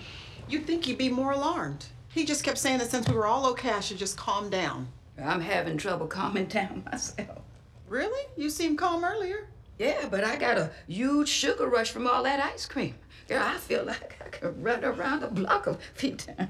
You'd 0.50 0.66
think 0.66 0.86
he'd 0.86 0.98
be 0.98 1.10
more 1.10 1.32
alarmed. 1.34 1.86
He 2.10 2.26
just 2.26 2.44
kept 2.44 2.58
saying 2.58 2.80
that 2.80 2.90
since 2.90 3.08
we 3.08 3.16
were 3.16 3.28
all 3.28 3.46
okay, 3.52 3.70
I 3.70 3.80
should 3.80 3.98
just 3.98 4.18
calm 4.18 4.50
down. 4.50 4.88
I'm 5.24 5.42
having 5.42 5.78
trouble 5.78 6.08
calming 6.08 6.46
down 6.48 6.84
myself. 6.92 7.40
Really? 7.88 8.26
You 8.36 8.50
seemed 8.50 8.78
calm 8.78 9.04
earlier. 9.04 9.48
Yeah, 9.78 10.08
but 10.10 10.24
I 10.24 10.36
got 10.36 10.58
a 10.58 10.72
huge 10.88 11.30
sugar 11.30 11.68
rush 11.68 11.92
from 11.92 12.08
all 12.08 12.24
that 12.24 12.40
ice 12.40 12.66
cream. 12.66 12.96
Girl, 13.28 13.44
I 13.44 13.58
feel 13.58 13.84
like 13.84 14.18
I 14.26 14.30
could 14.30 14.64
run 14.64 14.84
around 14.84 15.20
the 15.20 15.28
block 15.28 15.68
a 15.68 15.78
few 15.94 16.16
times. 16.16 16.50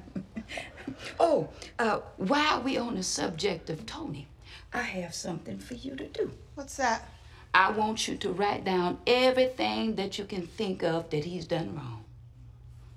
oh, 1.19 1.49
uh, 1.79 1.99
while 2.15 2.61
we 2.61 2.77
on 2.77 2.95
the 2.95 3.03
subject 3.03 3.69
of 3.69 3.85
Tony, 3.85 4.27
I 4.73 4.83
have 4.83 5.13
something 5.13 5.57
for 5.57 5.73
you 5.73 5.95
to 5.95 6.07
do. 6.07 6.31
What's 6.55 6.77
that? 6.77 7.09
I 7.57 7.71
want 7.71 8.07
you 8.07 8.15
to 8.17 8.31
write 8.31 8.65
down 8.65 8.99
everything 9.07 9.95
that 9.95 10.19
you 10.19 10.25
can 10.25 10.45
think 10.45 10.83
of 10.83 11.09
that 11.09 11.25
he's 11.25 11.47
done 11.47 11.75
wrong. 11.75 12.05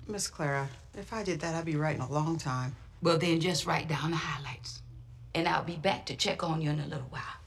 Miss 0.07 0.27
Clara, 0.27 0.69
if 0.95 1.11
I 1.11 1.23
did 1.23 1.39
that, 1.39 1.55
I'd 1.55 1.65
be 1.65 1.75
writing 1.75 2.03
a 2.03 2.11
long 2.11 2.37
time. 2.37 2.75
Well, 3.01 3.17
then 3.17 3.39
just 3.39 3.65
write 3.65 3.87
down 3.87 4.11
the 4.11 4.17
highlights. 4.17 4.83
And 5.33 5.47
I'll 5.47 5.63
be 5.63 5.77
back 5.77 6.05
to 6.05 6.15
check 6.15 6.43
on 6.43 6.61
you 6.61 6.69
in 6.69 6.79
a 6.79 6.85
little 6.85 7.07
while. 7.09 7.40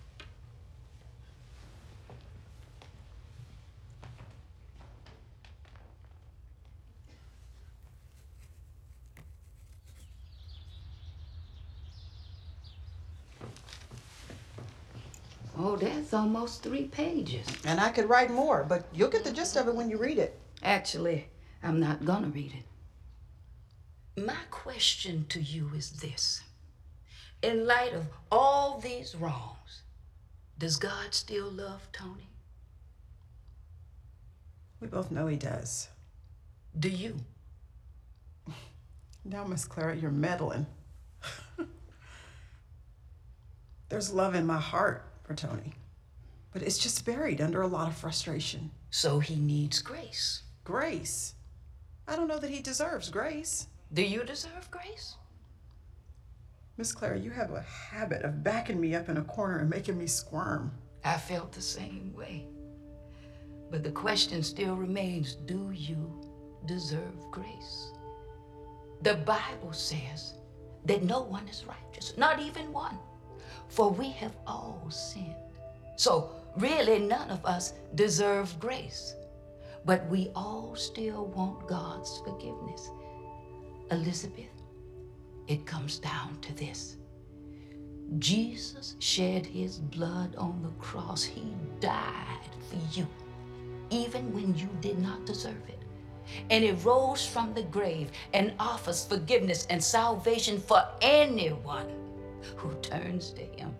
Oh, 15.56 15.76
that's 15.76 16.12
almost 16.12 16.62
three 16.62 16.88
pages. 16.88 17.46
And 17.64 17.78
I 17.78 17.90
could 17.90 18.08
write 18.08 18.30
more, 18.30 18.64
but 18.68 18.88
you'll 18.92 19.10
get 19.10 19.22
the 19.24 19.32
gist 19.32 19.56
of 19.56 19.68
it 19.68 19.74
when 19.74 19.88
you 19.88 19.98
read 19.98 20.18
it. 20.18 20.38
Actually, 20.62 21.28
I'm 21.62 21.78
not 21.78 22.04
gonna 22.04 22.28
read 22.28 22.52
it. 22.54 24.24
My 24.24 24.36
question 24.50 25.26
to 25.28 25.40
you 25.40 25.70
is 25.76 25.90
this 25.92 26.42
In 27.42 27.66
light 27.66 27.92
of 27.92 28.06
all 28.32 28.78
these 28.78 29.14
wrongs, 29.14 29.82
does 30.58 30.76
God 30.76 31.14
still 31.14 31.50
love 31.50 31.88
Tony? 31.92 32.28
We 34.80 34.88
both 34.88 35.10
know 35.10 35.28
he 35.28 35.36
does. 35.36 35.88
Do 36.78 36.88
you? 36.88 37.16
Now, 39.26 39.42
Miss 39.44 39.64
Clara, 39.64 39.96
you're 39.96 40.10
meddling. 40.10 40.66
There's 43.88 44.12
love 44.12 44.34
in 44.34 44.44
my 44.44 44.60
heart 44.60 45.13
for 45.24 45.34
Tony, 45.34 45.72
but 46.52 46.62
it's 46.62 46.78
just 46.78 47.04
buried 47.04 47.40
under 47.40 47.62
a 47.62 47.66
lot 47.66 47.88
of 47.88 47.96
frustration. 47.96 48.70
So 48.90 49.18
he 49.18 49.36
needs 49.36 49.82
grace. 49.82 50.42
Grace. 50.62 51.34
I 52.06 52.14
don't 52.14 52.28
know 52.28 52.38
that 52.38 52.50
he 52.50 52.60
deserves 52.60 53.08
grace. 53.10 53.66
Do 53.92 54.02
you 54.02 54.22
deserve 54.24 54.70
grace? 54.70 55.16
Miss 56.76 56.92
Clara, 56.92 57.18
you 57.18 57.30
have 57.30 57.52
a 57.52 57.60
habit 57.60 58.22
of 58.22 58.42
backing 58.42 58.80
me 58.80 58.94
up 58.94 59.08
in 59.08 59.16
a 59.16 59.22
corner 59.22 59.58
and 59.58 59.70
making 59.70 59.96
me 59.96 60.06
squirm. 60.06 60.72
I 61.04 61.16
felt 61.16 61.52
the 61.52 61.62
same 61.62 62.12
way. 62.16 62.46
But 63.70 63.82
the 63.82 63.90
question 63.90 64.42
still 64.42 64.76
remains 64.76 65.34
do 65.34 65.70
you 65.72 66.10
deserve 66.66 67.30
grace? 67.30 67.92
The 69.02 69.14
Bible 69.14 69.72
says 69.72 70.34
that 70.86 71.02
no 71.02 71.22
one 71.22 71.46
is 71.48 71.64
righteous, 71.64 72.16
not 72.16 72.40
even 72.40 72.72
one, 72.72 72.98
for 73.68 73.90
we 73.90 74.10
have 74.10 74.36
all 74.46 74.86
sinned. 74.90 75.34
So, 75.96 76.30
really, 76.56 76.98
none 76.98 77.30
of 77.30 77.44
us 77.44 77.74
deserve 77.94 78.58
grace, 78.58 79.14
but 79.84 80.06
we 80.08 80.30
all 80.34 80.74
still 80.76 81.26
want 81.26 81.66
God's 81.68 82.20
forgiveness. 82.24 82.90
Elizabeth, 83.90 84.50
it 85.46 85.66
comes 85.66 85.98
down 85.98 86.38
to 86.42 86.54
this. 86.54 86.96
Jesus 88.18 88.96
shed 88.98 89.46
his 89.46 89.78
blood 89.78 90.36
on 90.36 90.62
the 90.62 90.70
cross. 90.82 91.22
He 91.22 91.54
died 91.80 92.50
for 92.68 92.98
you, 92.98 93.06
even 93.90 94.32
when 94.32 94.54
you 94.56 94.68
did 94.80 94.98
not 94.98 95.26
deserve 95.26 95.62
it. 95.68 95.78
And 96.50 96.64
he 96.64 96.72
rose 96.72 97.26
from 97.26 97.54
the 97.54 97.62
grave 97.62 98.10
and 98.32 98.54
offers 98.58 99.04
forgiveness 99.04 99.66
and 99.68 99.82
salvation 99.82 100.58
for 100.58 100.82
anyone 101.02 102.03
who 102.56 102.72
turns 102.80 103.30
to 103.32 103.42
him. 103.42 103.74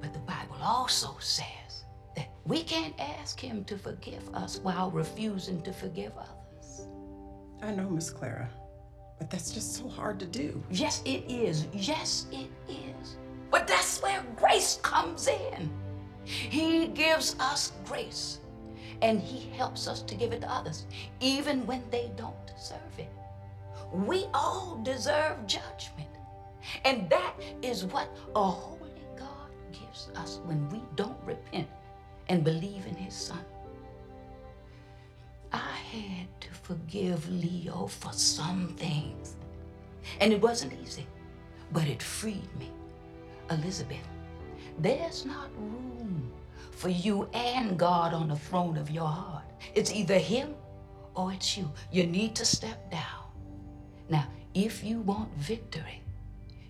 But 0.00 0.12
the 0.12 0.20
Bible 0.20 0.56
also 0.62 1.16
says 1.18 1.84
that 2.16 2.28
we 2.44 2.62
can't 2.62 2.94
ask 2.98 3.40
him 3.40 3.64
to 3.64 3.78
forgive 3.78 4.28
us 4.34 4.58
while 4.62 4.90
refusing 4.90 5.62
to 5.62 5.72
forgive 5.72 6.12
others. 6.16 6.86
I 7.62 7.70
know, 7.70 7.88
Miss 7.88 8.10
Clara, 8.10 8.48
but 9.18 9.30
that's 9.30 9.50
just 9.52 9.74
so 9.74 9.88
hard 9.88 10.18
to 10.20 10.26
do. 10.26 10.62
Yes, 10.70 11.02
it 11.04 11.24
is. 11.28 11.66
Yes, 11.72 12.26
it 12.30 12.50
is. 12.68 13.16
But 13.50 13.66
that's 13.66 14.02
where 14.02 14.22
grace 14.36 14.78
comes 14.82 15.28
in. 15.28 15.70
He 16.24 16.88
gives 16.88 17.36
us 17.38 17.72
grace, 17.86 18.40
and 19.02 19.20
He 19.20 19.50
helps 19.56 19.86
us 19.88 20.02
to 20.02 20.14
give 20.14 20.32
it 20.32 20.40
to 20.40 20.50
others, 20.50 20.86
even 21.20 21.66
when 21.66 21.82
they 21.90 22.10
don't 22.16 22.46
deserve 22.46 22.98
it. 22.98 23.10
We 23.92 24.26
all 24.34 24.80
deserve 24.82 25.46
judgment, 25.46 26.03
and 26.84 27.08
that 27.10 27.34
is 27.62 27.84
what 27.84 28.08
a 28.34 28.42
holy 28.42 29.04
God 29.16 29.50
gives 29.72 30.08
us 30.16 30.40
when 30.44 30.68
we 30.70 30.82
don't 30.96 31.18
repent 31.24 31.68
and 32.28 32.42
believe 32.44 32.86
in 32.86 32.94
His 32.96 33.14
Son. 33.14 33.44
I 35.52 35.76
had 35.92 36.40
to 36.40 36.48
forgive 36.62 37.28
Leo 37.30 37.86
for 37.86 38.12
some 38.12 38.68
things. 38.76 39.36
And 40.20 40.32
it 40.32 40.40
wasn't 40.40 40.72
easy, 40.82 41.06
but 41.72 41.86
it 41.86 42.02
freed 42.02 42.48
me. 42.58 42.70
Elizabeth, 43.50 44.08
there's 44.78 45.24
not 45.24 45.50
room 45.56 46.32
for 46.72 46.88
you 46.88 47.28
and 47.32 47.78
God 47.78 48.12
on 48.12 48.28
the 48.28 48.36
throne 48.36 48.76
of 48.76 48.90
your 48.90 49.06
heart. 49.06 49.44
It's 49.74 49.92
either 49.92 50.18
Him 50.18 50.54
or 51.14 51.32
it's 51.32 51.56
you. 51.56 51.70
You 51.92 52.06
need 52.06 52.34
to 52.36 52.44
step 52.44 52.90
down. 52.90 53.24
Now, 54.08 54.26
if 54.54 54.82
you 54.82 55.00
want 55.00 55.32
victory, 55.36 56.02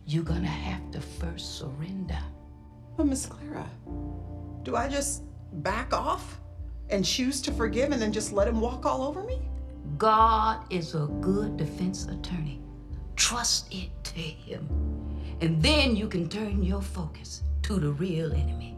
you're 0.07 0.24
gonna 0.24 0.46
have 0.46 0.90
to 0.92 1.00
first 1.00 1.59
surrender. 1.59 2.18
But, 2.96 3.07
Miss 3.07 3.26
Clara, 3.26 3.68
do 4.62 4.76
I 4.76 4.88
just 4.88 5.22
back 5.62 5.92
off 5.92 6.40
and 6.90 7.05
choose 7.05 7.40
to 7.42 7.52
forgive 7.52 7.92
and 7.92 8.00
then 8.00 8.12
just 8.12 8.32
let 8.32 8.46
him 8.46 8.61
walk 8.61 8.86
all 8.86 9.02
over 9.02 9.22
me? 9.22 9.40
God 9.98 10.64
is 10.70 10.94
a 10.94 11.07
good 11.20 11.57
defense 11.57 12.07
attorney. 12.07 12.61
Trust 13.16 13.72
it 13.72 13.90
to 14.05 14.20
Him. 14.20 14.68
And 15.40 15.62
then 15.62 15.94
you 15.94 16.09
can 16.09 16.28
turn 16.28 16.62
your 16.62 16.82
focus 16.82 17.42
to 17.62 17.74
the 17.74 17.92
real 17.92 18.32
enemy. 18.32 18.76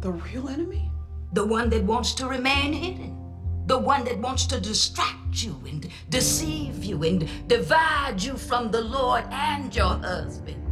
The 0.00 0.12
real 0.12 0.48
enemy? 0.48 0.90
The 1.32 1.44
one 1.44 1.68
that 1.70 1.82
wants 1.84 2.14
to 2.14 2.26
remain 2.26 2.72
hidden. 2.72 3.25
The 3.66 3.76
one 3.76 4.04
that 4.04 4.18
wants 4.18 4.46
to 4.46 4.60
distract 4.60 5.42
you 5.42 5.60
and 5.66 5.88
deceive 6.08 6.84
you 6.84 7.02
and 7.02 7.28
divide 7.48 8.22
you 8.22 8.36
from 8.36 8.70
the 8.70 8.80
Lord 8.80 9.24
and 9.30 9.74
your 9.74 9.98
husband. 9.98 10.62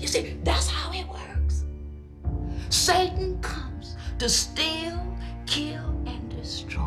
You 0.00 0.06
see, 0.06 0.38
that's 0.44 0.68
how 0.68 0.92
it 0.92 1.06
works. 1.08 1.64
Satan 2.70 3.40
comes 3.40 3.96
to 4.18 4.28
steal, 4.28 5.04
kill, 5.46 5.84
and 6.06 6.30
destroy. 6.30 6.84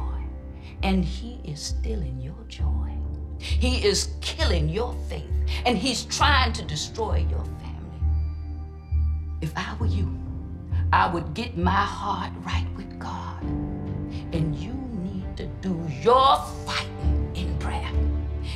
And 0.84 1.04
he 1.04 1.42
is 1.44 1.60
stealing 1.60 2.22
your 2.22 2.44
joy. 2.48 2.94
He 3.40 3.86
is 3.86 4.10
killing 4.22 4.70
your 4.70 4.96
faith. 5.10 5.26
And 5.66 5.78
he's 5.78 6.06
trying 6.06 6.54
to 6.54 6.64
destroy 6.64 7.26
your 7.30 7.44
family. 7.44 8.02
If 9.42 9.52
I 9.56 9.76
were 9.80 9.88
you, 9.88 10.18
I 10.94 11.08
would 11.08 11.34
get 11.34 11.58
my 11.58 11.72
heart 11.72 12.32
right 12.46 12.68
do 15.62 15.88
your 16.02 16.38
fighting 16.66 17.32
in 17.36 17.58
prayer. 17.58 17.92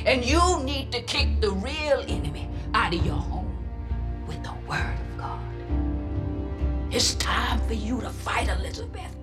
And 0.06 0.24
you 0.24 0.62
need 0.64 0.92
to 0.92 1.02
kick 1.02 1.40
the 1.40 1.50
real 1.50 2.04
enemy 2.08 2.48
out 2.74 2.94
of 2.94 3.04
your 3.04 3.16
home 3.16 3.56
with 4.26 4.42
the 4.42 4.54
Word 4.68 4.94
of 4.94 5.18
God. 5.18 5.40
It's 6.90 7.14
time 7.14 7.60
for 7.66 7.74
you 7.74 8.00
to 8.00 8.10
fight, 8.10 8.48
Elizabeth. 8.48 9.14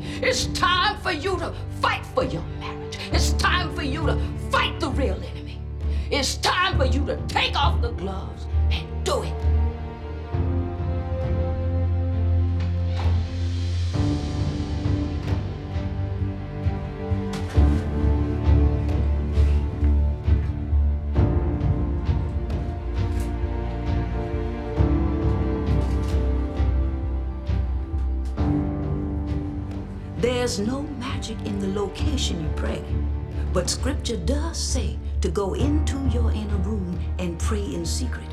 It's 0.00 0.46
time 0.46 1.00
for 1.00 1.12
you 1.12 1.38
to 1.38 1.54
fight 1.80 2.04
for 2.06 2.24
your 2.24 2.42
marriage. 2.58 2.98
It's 3.12 3.32
time 3.34 3.74
for 3.74 3.82
you 3.82 4.06
to 4.06 4.18
fight 4.50 4.78
the 4.80 4.90
real 4.90 5.20
enemy. 5.22 5.60
It's 6.10 6.36
time 6.36 6.78
for 6.78 6.86
you 6.86 7.04
to 7.06 7.16
take 7.26 7.56
off 7.56 7.80
the 7.80 7.92
gloves 7.92 8.46
and 8.70 8.86
do 9.04 9.22
it. 9.22 9.51
There's 30.42 30.58
no 30.58 30.82
magic 30.98 31.38
in 31.44 31.60
the 31.60 31.68
location 31.68 32.42
you 32.42 32.50
pray, 32.56 32.82
but 33.52 33.70
scripture 33.70 34.16
does 34.16 34.58
say 34.58 34.98
to 35.20 35.30
go 35.30 35.54
into 35.54 35.96
your 36.08 36.32
inner 36.32 36.56
room 36.56 36.98
and 37.20 37.38
pray 37.38 37.62
in 37.62 37.86
secret, 37.86 38.26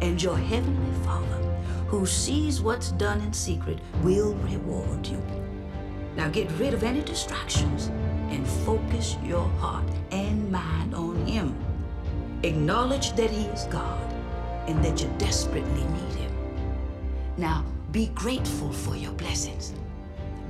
and 0.00 0.20
your 0.20 0.36
heavenly 0.36 1.04
Father, 1.04 1.40
who 1.86 2.06
sees 2.06 2.60
what's 2.60 2.90
done 2.90 3.20
in 3.20 3.32
secret, 3.32 3.78
will 4.02 4.34
reward 4.34 5.06
you. 5.06 5.22
Now 6.16 6.28
get 6.28 6.50
rid 6.58 6.74
of 6.74 6.82
any 6.82 7.02
distractions 7.02 7.86
and 8.30 8.44
focus 8.66 9.16
your 9.22 9.48
heart 9.60 9.88
and 10.10 10.50
mind 10.50 10.92
on 10.92 11.24
Him. 11.24 11.56
Acknowledge 12.42 13.12
that 13.12 13.30
He 13.30 13.44
is 13.44 13.66
God 13.66 14.12
and 14.66 14.84
that 14.84 15.00
you 15.00 15.08
desperately 15.18 15.84
need 15.84 16.14
Him. 16.16 16.32
Now 17.36 17.64
be 17.92 18.08
grateful 18.08 18.72
for 18.72 18.96
your 18.96 19.12
blessings 19.12 19.72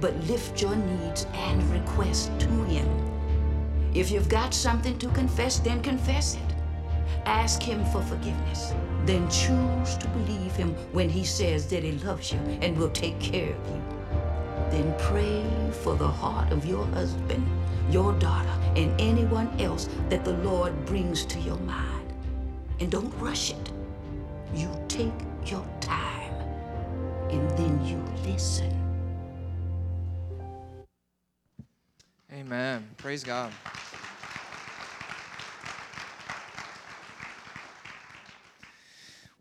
but 0.00 0.16
lift 0.24 0.60
your 0.60 0.76
needs 0.76 1.26
and 1.34 1.62
requests 1.70 2.30
to 2.38 2.48
Him. 2.64 2.88
If 3.94 4.10
you've 4.10 4.28
got 4.28 4.52
something 4.52 4.98
to 4.98 5.08
confess, 5.10 5.58
then 5.60 5.82
confess 5.82 6.34
it. 6.34 6.54
Ask 7.26 7.62
Him 7.62 7.84
for 7.86 8.02
forgiveness. 8.02 8.74
Then 9.04 9.28
choose 9.30 9.96
to 9.96 10.08
believe 10.08 10.56
Him 10.56 10.74
when 10.92 11.08
He 11.08 11.24
says 11.24 11.66
that 11.68 11.82
He 11.82 11.92
loves 11.92 12.32
you 12.32 12.38
and 12.60 12.76
will 12.76 12.90
take 12.90 13.18
care 13.20 13.54
of 13.54 13.68
you. 13.68 13.82
Then 14.70 14.94
pray 14.98 15.44
for 15.82 15.94
the 15.94 16.08
heart 16.08 16.52
of 16.52 16.66
your 16.66 16.84
husband, 16.86 17.46
your 17.90 18.12
daughter, 18.14 18.58
and 18.76 19.00
anyone 19.00 19.48
else 19.60 19.88
that 20.08 20.24
the 20.24 20.36
Lord 20.38 20.84
brings 20.86 21.24
to 21.26 21.38
your 21.40 21.58
mind. 21.58 22.12
And 22.80 22.90
don't 22.90 23.14
rush 23.20 23.52
it. 23.52 23.70
You 24.54 24.68
take 24.88 25.12
your 25.46 25.64
time 25.80 26.32
and 27.30 27.50
then 27.58 27.84
you 27.84 28.02
listen. 28.30 28.83
Amen. 32.44 32.86
Praise 32.98 33.24
God. 33.24 33.50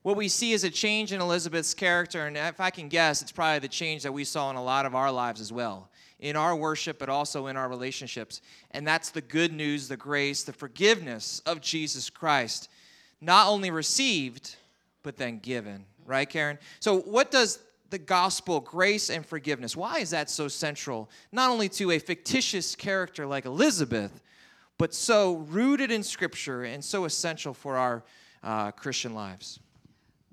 What 0.04 0.16
we 0.16 0.30
see 0.30 0.54
is 0.54 0.64
a 0.64 0.70
change 0.70 1.12
in 1.12 1.20
Elizabeth's 1.20 1.74
character, 1.74 2.28
and 2.28 2.38
if 2.38 2.62
I 2.62 2.70
can 2.70 2.88
guess, 2.88 3.22
it's 3.22 3.32
probably 3.34 3.60
the 3.60 3.68
change 3.68 4.04
that 4.04 4.14
we 4.14 4.24
saw 4.24 4.50
in 4.52 4.56
a 4.56 4.64
lot 4.64 4.86
of 4.86 4.96
our 4.96 5.12
lives 5.12 5.42
as 5.42 5.52
well, 5.52 5.90
in 6.22 6.38
our 6.38 6.56
worship, 6.56 6.98
but 6.98 7.10
also 7.10 7.48
in 7.48 7.58
our 7.58 7.68
relationships. 7.68 8.40
And 8.72 8.88
that's 8.88 9.10
the 9.10 9.22
good 9.22 9.52
news, 9.52 9.90
the 9.90 9.98
grace, 9.98 10.44
the 10.44 10.54
forgiveness 10.54 11.42
of 11.46 11.60
Jesus 11.60 12.10
Christ, 12.10 12.70
not 13.20 13.48
only 13.48 13.70
received, 13.70 14.56
but 15.04 15.18
then 15.18 15.40
given. 15.40 15.84
Right, 16.06 16.30
Karen? 16.30 16.58
So, 16.80 17.02
what 17.02 17.32
does 17.32 17.60
the 17.94 18.00
gospel, 18.00 18.60
grace 18.60 19.12
and 19.12 19.24
forgiveness. 19.24 19.78
Why 19.78 20.00
is 20.00 20.10
that 20.10 20.28
so 20.28 20.48
central, 20.48 21.12
not 21.32 21.52
only 21.52 21.70
to 21.70 21.92
a 21.92 22.00
fictitious 22.00 22.76
character 22.76 23.28
like 23.28 23.46
Elizabeth, 23.46 24.20
but 24.80 24.96
so 24.96 25.36
rooted 25.36 25.92
in 25.92 26.02
Scripture 26.02 26.64
and 26.64 26.84
so 26.84 27.06
essential 27.06 27.54
for 27.54 27.78
our 27.78 28.04
uh, 28.42 28.72
Christian 28.72 29.14
lives? 29.14 29.60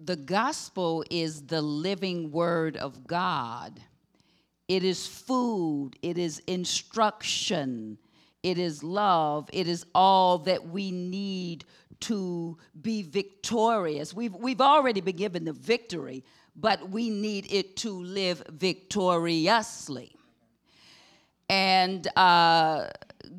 The 0.02 0.16
gospel 0.16 1.04
is 1.10 1.42
the 1.42 1.60
living 1.60 2.30
word 2.30 2.78
of 2.78 3.06
God. 3.06 3.78
It 4.66 4.82
is 4.82 5.06
food, 5.06 5.90
it 6.00 6.16
is 6.16 6.38
instruction, 6.46 7.98
it 8.42 8.56
is 8.56 8.82
love, 8.82 9.50
it 9.52 9.68
is 9.68 9.84
all 9.94 10.38
that 10.38 10.66
we 10.66 10.90
need 10.90 11.66
to 12.00 12.56
be 12.80 13.02
victorious. 13.02 14.14
We've, 14.14 14.34
we've 14.34 14.62
already 14.62 15.02
been 15.02 15.16
given 15.16 15.44
the 15.44 15.52
victory, 15.52 16.24
but 16.56 16.90
we 16.90 17.10
need 17.10 17.52
it 17.52 17.76
to 17.76 17.90
live 17.90 18.42
victoriously. 18.50 20.14
And 21.48 22.06
uh, 22.16 22.86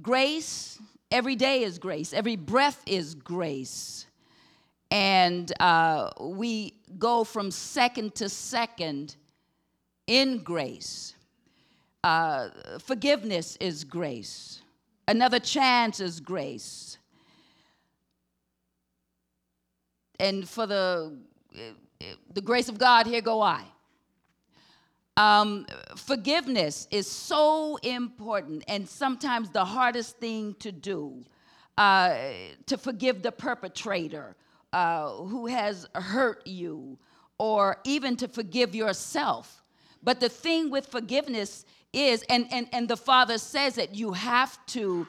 grace, 0.01 0.79
every 1.11 1.35
day 1.35 1.63
is 1.63 1.79
grace, 1.79 2.13
every 2.13 2.35
breath 2.35 2.81
is 2.85 3.15
grace. 3.15 4.05
And 4.89 5.51
uh, 5.61 6.09
we 6.19 6.73
go 6.99 7.23
from 7.23 7.51
second 7.51 8.15
to 8.15 8.27
second 8.27 9.15
in 10.07 10.39
grace. 10.39 11.15
Uh, 12.03 12.49
forgiveness 12.79 13.57
is 13.61 13.83
grace. 13.83 14.61
Another 15.07 15.39
chance 15.39 15.99
is 15.99 16.19
grace. 16.19 16.97
And 20.19 20.47
for 20.47 20.67
the 20.67 21.17
the 22.33 22.41
grace 22.41 22.69
of 22.69 22.77
God, 22.77 23.07
here 23.07 23.21
go 23.21 23.41
I. 23.41 23.63
Um, 25.17 25.65
forgiveness 25.95 26.87
is 26.89 27.09
so 27.09 27.75
important 27.77 28.63
and 28.67 28.87
sometimes 28.87 29.49
the 29.49 29.65
hardest 29.65 30.17
thing 30.17 30.55
to 30.59 30.71
do 30.71 31.25
uh, 31.77 32.15
to 32.65 32.77
forgive 32.77 33.21
the 33.21 33.31
perpetrator 33.31 34.35
uh, 34.73 35.09
who 35.09 35.47
has 35.47 35.87
hurt 35.95 36.45
you 36.45 36.97
or 37.37 37.77
even 37.83 38.15
to 38.17 38.27
forgive 38.27 38.75
yourself. 38.75 39.63
But 40.03 40.19
the 40.19 40.29
thing 40.29 40.69
with 40.69 40.87
forgiveness 40.87 41.65
is, 41.93 42.23
and, 42.29 42.47
and, 42.51 42.67
and 42.71 42.87
the 42.87 42.97
Father 42.97 43.37
says 43.37 43.75
that 43.75 43.95
you 43.95 44.13
have 44.13 44.63
to 44.67 45.07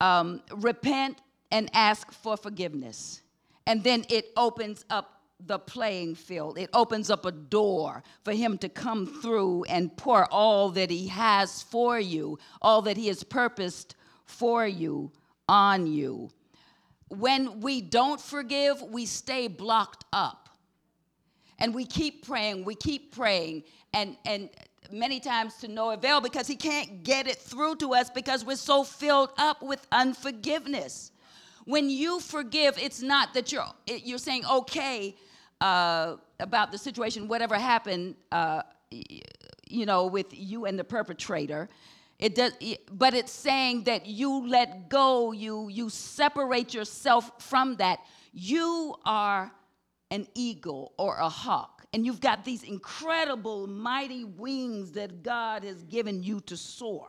um, 0.00 0.42
repent 0.56 1.18
and 1.50 1.70
ask 1.72 2.10
for 2.12 2.36
forgiveness. 2.36 3.22
And 3.66 3.84
then 3.84 4.04
it 4.08 4.30
opens 4.36 4.84
up 4.90 5.19
the 5.46 5.58
playing 5.58 6.14
field. 6.14 6.58
It 6.58 6.70
opens 6.72 7.10
up 7.10 7.24
a 7.26 7.32
door 7.32 8.02
for 8.24 8.32
him 8.32 8.58
to 8.58 8.68
come 8.68 9.06
through 9.06 9.64
and 9.64 9.96
pour 9.96 10.26
all 10.32 10.70
that 10.70 10.90
he 10.90 11.08
has 11.08 11.62
for 11.62 11.98
you, 11.98 12.38
all 12.60 12.82
that 12.82 12.96
he 12.96 13.08
has 13.08 13.22
purposed 13.22 13.96
for 14.24 14.66
you 14.66 15.12
on 15.48 15.86
you. 15.86 16.30
When 17.08 17.60
we 17.60 17.80
don't 17.80 18.20
forgive, 18.20 18.80
we 18.82 19.06
stay 19.06 19.48
blocked 19.48 20.04
up. 20.12 20.48
And 21.58 21.74
we 21.74 21.84
keep 21.84 22.26
praying, 22.26 22.64
we 22.64 22.74
keep 22.74 23.14
praying, 23.14 23.64
and, 23.92 24.16
and 24.24 24.48
many 24.90 25.20
times 25.20 25.56
to 25.56 25.68
no 25.68 25.90
avail 25.90 26.20
because 26.20 26.46
he 26.46 26.56
can't 26.56 27.02
get 27.02 27.26
it 27.26 27.36
through 27.36 27.76
to 27.76 27.94
us 27.94 28.08
because 28.08 28.44
we're 28.44 28.56
so 28.56 28.82
filled 28.82 29.30
up 29.36 29.62
with 29.62 29.86
unforgiveness. 29.92 31.12
When 31.64 31.90
you 31.90 32.20
forgive, 32.20 32.78
it's 32.78 33.02
not 33.02 33.34
that 33.34 33.52
you're, 33.52 33.66
you're 33.86 34.18
saying, 34.18 34.44
okay, 34.46 35.16
uh, 35.60 36.16
about 36.38 36.72
the 36.72 36.78
situation, 36.78 37.28
whatever 37.28 37.56
happened, 37.56 38.16
uh, 38.32 38.62
you 38.90 39.86
know, 39.86 40.06
with 40.06 40.26
you 40.30 40.64
and 40.64 40.78
the 40.78 40.84
perpetrator. 40.84 41.68
It 42.18 42.34
does, 42.34 42.52
but 42.92 43.14
it's 43.14 43.32
saying 43.32 43.84
that 43.84 44.06
you 44.06 44.46
let 44.46 44.90
go, 44.90 45.32
you 45.32 45.68
you 45.68 45.88
separate 45.88 46.74
yourself 46.74 47.42
from 47.42 47.76
that. 47.76 48.00
You 48.32 48.96
are 49.06 49.50
an 50.10 50.26
eagle 50.34 50.92
or 50.98 51.16
a 51.16 51.28
hawk, 51.28 51.86
and 51.94 52.04
you've 52.04 52.20
got 52.20 52.44
these 52.44 52.62
incredible, 52.62 53.66
mighty 53.66 54.24
wings 54.24 54.92
that 54.92 55.22
God 55.22 55.64
has 55.64 55.82
given 55.84 56.22
you 56.22 56.40
to 56.42 56.56
soar. 56.58 57.08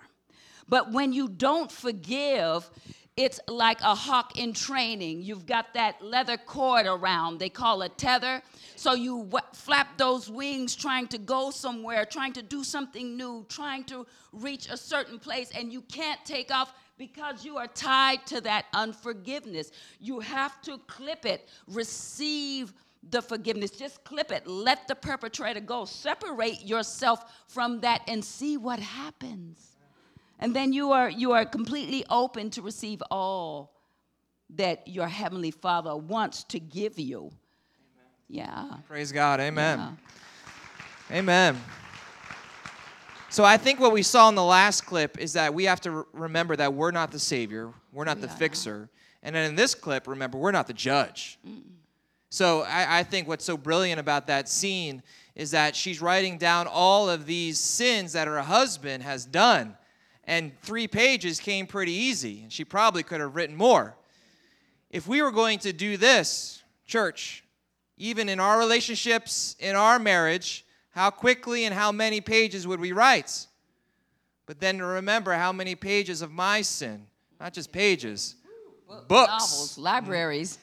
But 0.70 0.94
when 0.94 1.12
you 1.12 1.28
don't 1.28 1.70
forgive, 1.70 2.70
it's 3.18 3.40
like 3.48 3.82
a 3.82 3.94
hawk 3.94 4.38
in 4.38 4.54
training. 4.54 5.22
You've 5.22 5.46
got 5.46 5.74
that 5.74 6.02
leather 6.02 6.38
cord 6.38 6.86
around, 6.86 7.40
they 7.40 7.50
call 7.50 7.82
it 7.82 7.98
tether. 7.98 8.42
So 8.76 8.94
you 8.94 9.24
w- 9.26 9.46
flap 9.54 9.98
those 9.98 10.30
wings 10.30 10.76
trying 10.76 11.08
to 11.08 11.18
go 11.18 11.52
somewhere, 11.52 12.06
trying 12.06 12.34
to 12.34 12.42
do 12.42 12.64
something 12.64 13.18
new, 13.18 13.46
trying 13.50 13.84
to 13.86 14.08
reach 14.32 14.68
a 14.70 14.78
certain 14.78 15.20
place, 15.20 15.52
and 15.56 15.72
you 15.74 15.82
can't 15.82 16.24
take 16.26 16.52
off 16.52 16.74
because 16.98 17.44
you 17.44 17.58
are 17.58 17.68
tied 17.68 18.26
to 18.28 18.42
that 18.42 18.66
unforgiveness. 18.74 19.72
You 20.00 20.20
have 20.22 20.62
to 20.64 20.78
clip 20.88 21.26
it, 21.26 21.50
receive 21.68 22.74
the 23.10 23.22
forgiveness. 23.22 23.72
Just 23.72 24.04
clip 24.04 24.32
it. 24.32 24.46
Let 24.48 24.88
the 24.88 24.96
perpetrator 24.96 25.60
go. 25.60 25.86
Separate 25.86 26.64
yourself 26.64 27.26
from 27.48 27.80
that 27.82 28.04
and 28.08 28.24
see 28.24 28.58
what 28.58 28.80
happens 28.80 29.71
and 30.42 30.56
then 30.56 30.74
you 30.74 30.92
are 30.92 31.10
you 31.10 31.32
are 31.32 31.46
completely 31.46 32.04
open 32.10 32.50
to 32.52 32.62
receive 32.62 33.02
all 33.10 33.74
that 34.56 34.88
your 34.88 35.08
heavenly 35.08 35.52
father 35.52 35.96
wants 35.96 36.44
to 36.44 36.60
give 36.60 37.00
you. 37.00 37.20
Amen. 37.20 37.34
yeah. 38.28 38.66
Praise 38.88 39.12
god. 39.12 39.40
Amen. 39.40 39.98
Yeah. 41.10 41.18
amen. 41.18 41.58
So 43.30 43.46
I 43.46 43.56
think 43.56 43.80
what 43.80 43.94
we 43.94 44.04
saw 44.04 44.28
in 44.28 44.36
the 44.36 44.44
last 44.44 44.86
clip 44.86 45.18
is 45.18 45.34
that 45.34 45.54
we 45.54 45.64
have 45.64 45.80
to 45.82 45.92
re- 45.92 46.04
remember 46.12 46.58
that 46.58 46.74
we're 46.74 46.92
not 46.92 47.12
the 47.12 47.20
savior, 47.20 47.72
we're 47.94 48.04
not 48.04 48.20
the 48.20 48.28
fixer, 48.28 48.90
and 49.24 49.34
then 49.34 49.50
in 49.50 49.56
this 49.56 49.74
clip, 49.74 50.06
remember 50.06 50.38
we're 50.38 50.52
not 50.52 50.68
the 50.68 50.74
judge. 50.74 51.40
So 52.30 52.62
I, 52.62 53.00
I 53.00 53.04
think 53.04 53.30
what's 53.30 53.46
so 53.46 53.56
brilliant 53.56 54.02
about 54.02 54.28
that 54.28 54.50
scene 54.50 55.02
is 55.36 55.52
that 55.52 55.78
she's 55.78 56.02
writing 56.02 56.38
down 56.38 56.68
all 56.68 57.10
of 57.10 57.26
these 57.26 57.58
sins 57.58 58.14
that 58.14 58.28
her 58.28 58.42
husband 58.42 59.04
has 59.04 59.26
done, 59.26 59.78
and 60.32 60.58
three 60.62 60.88
pages 60.88 61.42
came 61.42 61.68
pretty 61.68 61.92
easy, 61.92 62.44
and 62.44 62.54
she 62.54 62.64
probably 62.64 63.04
could 63.04 63.20
have 63.20 63.36
written 63.36 63.54
more. 63.54 63.98
If 64.90 65.06
we 65.06 65.22
were 65.22 65.30
going 65.30 65.60
to 65.60 65.74
do 65.74 65.98
this, 65.98 66.64
church, 66.86 67.44
even 67.98 68.30
in 68.30 68.40
our 68.40 68.58
relationships, 68.58 69.58
in 69.60 69.76
our 69.76 70.00
marriage, 70.00 70.66
how 70.92 71.10
quickly 71.10 71.66
and 71.66 71.76
how 71.76 71.92
many 71.92 72.22
pages 72.22 72.66
would 72.66 72.80
we 72.80 72.94
write? 72.94 73.46
But 74.46 74.62
then 74.62 74.78
to 74.78 74.86
remember 74.86 75.34
how 75.34 75.52
many 75.52 75.76
pages 75.76 76.22
of 76.22 76.32
my 76.32 76.62
sin, 76.62 77.08
not 77.38 77.52
just 77.52 77.74
pages, 77.74 78.36
books, 79.10 79.32
Novels, 79.32 79.78
libraries. 79.78 80.60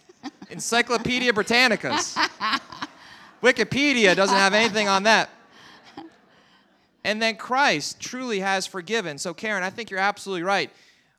Encyclopedia 0.49 1.31
Britannicas. 1.31 2.17
Wikipedia 3.43 4.17
doesn't 4.17 4.35
have 4.35 4.55
anything 4.55 4.89
on 4.89 5.03
that. 5.03 5.29
And 7.09 7.23
then 7.23 7.37
Christ 7.37 8.01
truly 8.01 8.41
has 8.41 8.67
forgiven. 8.67 9.17
So, 9.17 9.33
Karen, 9.33 9.63
I 9.63 9.71
think 9.71 9.91
you're 9.91 9.99
absolutely 9.99 10.43
right. 10.43 10.71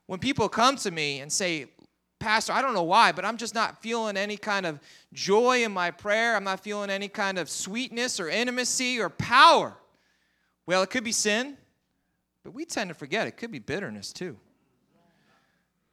When 0.06 0.20
people 0.20 0.48
come 0.48 0.76
to 0.76 0.92
me 0.92 1.20
and 1.20 1.32
say, 1.32 1.66
Pastor, 2.20 2.54
I 2.54 2.62
don't 2.62 2.76
know 2.76 2.84
why, 2.84 3.12
but 3.12 3.26
I'm 3.26 3.38
just 3.38 3.56
not 3.56 3.82
feeling 3.82 4.16
any 4.16 4.38
kind 4.38 4.68
of 4.68 4.80
joy 5.14 5.64
in 5.64 5.72
my 5.72 5.90
prayer. 5.90 6.36
I'm 6.36 6.44
not 6.44 6.60
feeling 6.60 6.92
any 6.92 7.08
kind 7.08 7.40
of 7.40 7.50
sweetness 7.50 8.20
or 8.20 8.30
intimacy 8.30 9.00
or 9.00 9.10
power. 9.10 9.76
Well, 10.68 10.84
it 10.84 10.92
could 10.92 11.04
be 11.04 11.12
sin, 11.12 11.58
but 12.44 12.54
we 12.54 12.66
tend 12.66 12.90
to 12.90 12.94
forget 12.94 13.26
it 13.26 13.32
could 13.32 13.52
be 13.52 13.58
bitterness 13.58 14.14
too. 14.14 14.38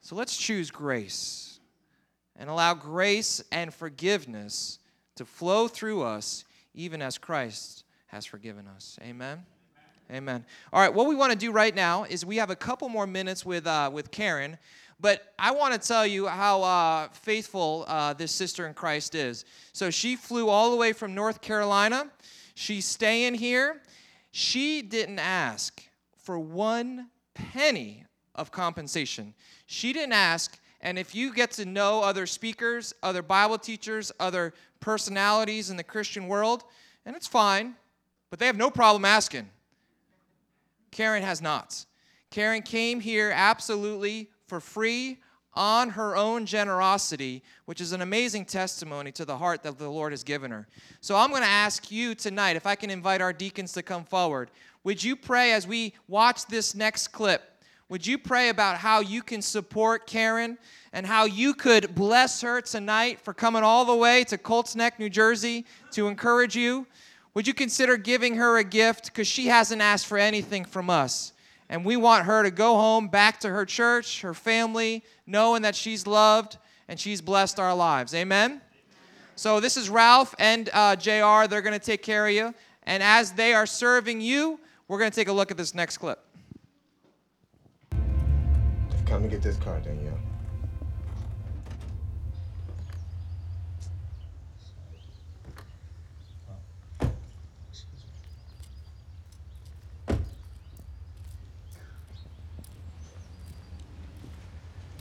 So 0.03 0.15
let's 0.15 0.37
choose 0.37 0.71
grace 0.71 1.59
and 2.39 2.51
allow 2.51 2.75
grace 2.75 3.43
and 3.51 3.73
forgiveness 3.73 4.79
to 5.15 5.25
flow 5.25 5.69
through 5.69 6.03
us, 6.03 6.45
even 6.75 7.01
as 7.01 7.17
Christ 7.17 7.85
has 8.09 8.27
forgiven 8.27 8.69
us. 8.69 8.99
Amen. 9.01 9.47
Amen. 10.13 10.45
All 10.73 10.81
right, 10.81 10.93
what 10.93 11.09
we 11.09 11.17
want 11.17 11.33
to 11.33 11.39
do 11.39 11.51
right 11.51 11.75
now 11.75 12.05
is 12.05 12.25
we 12.25 12.37
have 12.37 12.51
a 12.51 12.57
couple 12.57 12.89
more 12.89 13.09
minutes 13.09 13.45
with 13.45 13.67
uh, 13.67 13.91
with 13.93 14.13
Karen, 14.13 14.57
but 15.01 15.35
I 15.37 15.51
want 15.51 15.75
to 15.75 15.81
tell 15.81 16.07
you 16.07 16.29
how 16.29 16.63
uh, 16.63 17.09
faithful 17.09 17.85
uh, 17.89 18.13
this 18.13 18.31
sister 18.31 18.67
in 18.69 18.75
Christ 18.75 19.17
is. 19.17 19.45
So 19.73 19.91
she 19.91 20.15
flew 20.15 20.49
all 20.49 20.71
the 20.71 20.77
way 20.77 20.93
from 20.93 21.15
North 21.15 21.41
Carolina. 21.41 22.11
She's 22.55 22.87
staying 22.87 23.35
here. 23.35 23.83
She 24.31 24.81
didn't 24.81 25.19
ask 25.19 25.83
for 26.17 26.39
one 26.39 27.09
penny 27.35 28.05
of 28.35 28.53
compensation. 28.53 29.35
She 29.67 29.93
didn't 29.93 30.13
ask. 30.13 30.59
And 30.81 30.99
if 30.99 31.15
you 31.15 31.35
get 31.35 31.51
to 31.53 31.65
know 31.65 32.03
other 32.03 32.27
speakers, 32.27 32.95
other 33.03 33.23
Bible 33.23 33.59
teachers, 33.59 34.13
other 34.21 34.55
personalities 34.79 35.69
in 35.69 35.77
the 35.77 35.85
Christian 35.85 36.29
world, 36.29 36.65
and 37.05 37.17
it's 37.17 37.27
fine, 37.27 37.75
but 38.31 38.39
they 38.39 38.47
have 38.47 38.57
no 38.57 38.71
problem 38.71 39.05
asking. 39.05 39.49
Karen 40.91 41.23
has 41.23 41.41
not. 41.43 41.87
Karen 42.31 42.63
came 42.63 43.01
here 43.01 43.33
absolutely 43.35 44.31
for 44.47 44.61
free 44.61 45.19
on 45.55 45.91
her 45.91 46.17
own 46.17 46.45
generosity, 46.45 47.43
which 47.65 47.81
is 47.81 47.93
an 47.93 48.03
amazing 48.03 48.45
testimony 48.45 49.11
to 49.11 49.25
the 49.25 49.39
heart 49.39 49.63
that 49.63 49.79
the 49.79 49.89
Lord 49.89 50.13
has 50.13 50.23
given 50.23 50.51
her. 50.51 50.69
So 51.01 51.17
I'm 51.17 51.31
going 51.31 51.43
to 51.43 51.49
ask 51.49 51.91
you 51.91 52.15
tonight, 52.15 52.57
if 52.57 52.67
I 52.67 52.75
can 52.75 52.91
invite 52.91 53.23
our 53.23 53.33
deacons 53.33 53.73
to 53.73 53.83
come 53.83 54.05
forward, 54.05 54.51
would 54.85 55.03
you 55.03 55.17
pray 55.17 55.53
as 55.53 55.67
we 55.67 55.95
watch 56.09 56.47
this 56.47 56.75
next 56.75 57.09
clip? 57.09 57.43
Would 57.89 58.07
you 58.07 58.19
pray 58.19 58.49
about 58.49 58.79
how 58.79 59.01
you 59.01 59.23
can 59.23 59.41
support 59.41 60.07
Karen 60.07 60.59
and 60.93 61.07
how 61.07 61.25
you 61.25 61.55
could 61.55 61.95
bless 61.95 62.41
her 62.41 62.61
tonight 62.61 63.21
for 63.21 63.33
coming 63.33 63.63
all 63.63 63.85
the 63.85 63.95
way 63.95 64.25
to 64.25 64.37
Colts 64.37 64.75
Neck, 64.75 64.99
New 64.99 65.09
Jersey 65.09 65.65
to 65.93 66.09
encourage 66.09 66.57
you? 66.57 66.87
Would 67.37 67.47
you 67.47 67.53
consider 67.53 67.99
giving 67.99 68.37
her 68.37 68.57
a 68.57 68.65
gift 68.65 69.13
because 69.13 69.29
she 69.29 69.49
hasn't 69.49 69.83
asked 69.83 70.07
for 70.07 70.17
anything 70.17 70.65
from 70.65 70.89
us? 70.89 71.35
And 71.69 71.85
we 71.85 71.95
want 71.95 72.25
her 72.25 72.43
to 72.43 72.51
go 72.51 72.77
home 72.77 73.09
back 73.09 73.41
to 73.41 73.51
her 73.51 73.67
church, 73.67 74.23
her 74.23 74.33
family, 74.33 75.05
knowing 75.27 75.61
that 75.61 75.75
she's 75.75 76.07
loved 76.07 76.57
and 76.89 76.99
she's 76.99 77.21
blessed 77.21 77.61
our 77.61 77.75
lives. 77.75 78.15
Amen? 78.15 78.63
So 79.35 79.61
this 79.61 79.77
is 79.77 79.91
Ralph 79.91 80.35
and 80.39 80.71
uh, 80.73 80.97
JR. 80.97 81.47
They're 81.47 81.61
going 81.61 81.79
to 81.79 81.79
take 81.79 82.03
care 82.03 82.27
of 82.27 82.33
you. 82.33 82.55
And 82.85 83.03
as 83.03 83.33
they 83.33 83.53
are 83.53 83.67
serving 83.67 84.23
you, 84.23 84.59
we're 84.89 84.99
going 84.99 85.11
to 85.11 85.15
take 85.15 85.29
a 85.29 85.33
look 85.35 85.51
at 85.51 85.59
this 85.59 85.75
next 85.75 85.99
clip. 85.99 86.25
Come 89.05 89.25
to 89.25 89.29
get 89.29 89.43
this 89.43 89.59
car, 89.59 89.79
Danielle. 89.81 90.19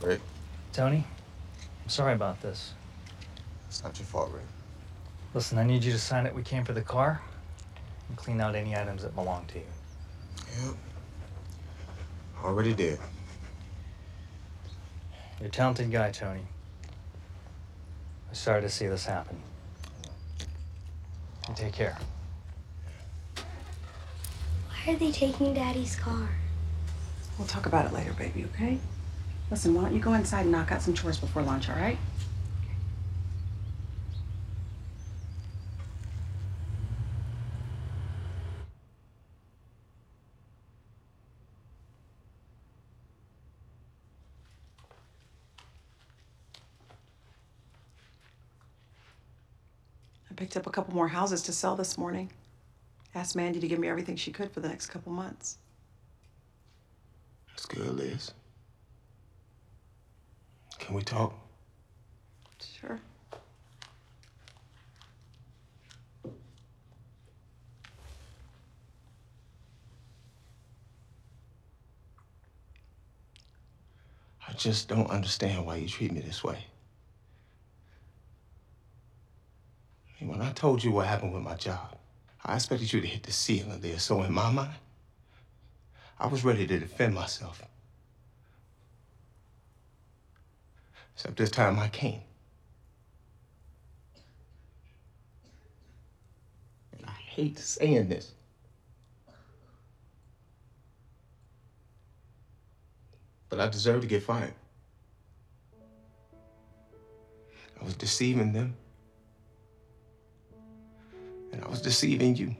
Rick, 0.06 0.20
Tony, 0.72 1.04
I'm 1.82 1.88
sorry 1.88 2.14
about 2.14 2.40
this. 2.40 2.74
it's 3.66 3.82
not 3.82 3.98
your 3.98 4.06
fault, 4.06 4.30
Rick. 4.32 4.44
Listen, 5.34 5.58
I 5.58 5.64
need 5.64 5.82
you 5.82 5.90
to 5.90 5.98
sign 5.98 6.22
that 6.22 6.32
we 6.32 6.44
came 6.44 6.64
for 6.64 6.72
the 6.72 6.80
car 6.80 7.20
and 8.08 8.16
clean 8.16 8.40
out 8.40 8.54
any 8.54 8.76
items 8.76 9.02
that 9.02 9.16
belong 9.16 9.46
to 9.46 9.58
you. 9.58 9.64
Yep. 10.64 10.76
Already 12.40 12.72
did. 12.72 13.00
You're 15.40 15.48
a 15.48 15.50
talented 15.50 15.90
guy, 15.90 16.12
Tony. 16.12 16.46
I'm 18.28 18.34
sorry 18.34 18.60
to 18.60 18.70
see 18.70 18.86
this 18.86 19.06
happen. 19.06 19.36
You 21.48 21.54
take 21.56 21.72
care. 21.72 21.98
Why 24.68 24.92
are 24.94 24.96
they 24.96 25.10
taking 25.10 25.52
Daddy's 25.52 25.96
car? 25.96 26.28
We'll 27.38 27.48
talk 27.48 27.66
about 27.66 27.86
it 27.86 27.92
later, 27.92 28.12
baby, 28.12 28.44
okay? 28.54 28.78
Listen, 29.48 29.74
why 29.74 29.82
don't 29.82 29.94
you 29.94 30.00
go 30.00 30.12
inside 30.14 30.42
and 30.42 30.50
knock 30.50 30.72
out 30.72 30.82
some 30.82 30.92
chores 30.92 31.18
before 31.18 31.42
lunch, 31.42 31.68
all 31.68 31.76
right? 31.76 31.98
I 50.28 50.34
picked 50.34 50.56
up 50.56 50.66
a 50.66 50.70
couple 50.70 50.92
more 50.92 51.08
houses 51.08 51.40
to 51.42 51.52
sell 51.52 51.76
this 51.76 51.96
morning. 51.96 52.32
Asked 53.14 53.36
Mandy 53.36 53.60
to 53.60 53.68
give 53.68 53.78
me 53.78 53.88
everything 53.88 54.16
she 54.16 54.32
could 54.32 54.50
for 54.50 54.60
the 54.60 54.68
next 54.68 54.88
couple 54.88 55.12
months. 55.12 55.58
That's 57.48 57.64
good, 57.64 57.94
Liz. 57.94 58.32
Can 60.78 60.94
we 60.94 61.02
talk? 61.02 61.34
Sure. 62.60 63.00
I 74.48 74.52
just 74.52 74.88
don't 74.88 75.10
understand 75.10 75.66
why 75.66 75.76
you 75.76 75.88
treat 75.88 76.12
me 76.12 76.20
this 76.20 76.44
way. 76.44 76.58
I 80.08 80.24
mean, 80.24 80.30
when 80.30 80.40
I 80.40 80.52
told 80.52 80.82
you 80.82 80.92
what 80.92 81.06
happened 81.06 81.34
with 81.34 81.42
my 81.42 81.54
job, 81.54 81.96
I 82.44 82.54
expected 82.54 82.92
you 82.92 83.00
to 83.00 83.06
hit 83.06 83.24
the 83.24 83.32
ceiling 83.32 83.80
there. 83.80 83.98
So 83.98 84.22
in 84.22 84.32
my 84.32 84.50
mind, 84.50 84.70
I 86.18 86.26
was 86.28 86.44
ready 86.44 86.66
to 86.66 86.78
defend 86.78 87.14
myself. 87.14 87.60
Except 91.16 91.38
this 91.38 91.50
time 91.50 91.78
I 91.78 91.88
can't. 91.88 92.20
And 96.92 97.06
I 97.06 97.12
hate 97.12 97.58
saying 97.58 98.10
this. 98.10 98.32
But 103.48 103.60
I 103.60 103.68
deserve 103.68 104.02
to 104.02 104.06
get 104.06 104.22
fired. 104.24 104.52
I 107.80 107.84
was 107.84 107.94
deceiving 107.94 108.52
them. 108.52 108.76
And 111.52 111.64
I 111.64 111.68
was 111.68 111.80
deceiving 111.80 112.36
you. 112.36 112.54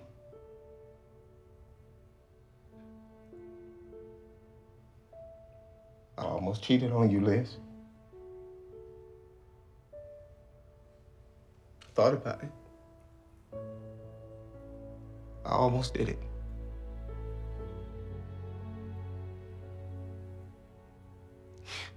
I 6.16 6.22
almost 6.22 6.62
cheated 6.62 6.92
on 6.92 7.10
you, 7.10 7.20
Liz. 7.20 7.58
thought 11.96 12.12
about 12.12 12.42
it. 12.42 12.50
I 15.46 15.50
almost 15.50 15.94
did 15.94 16.10
it. 16.10 16.18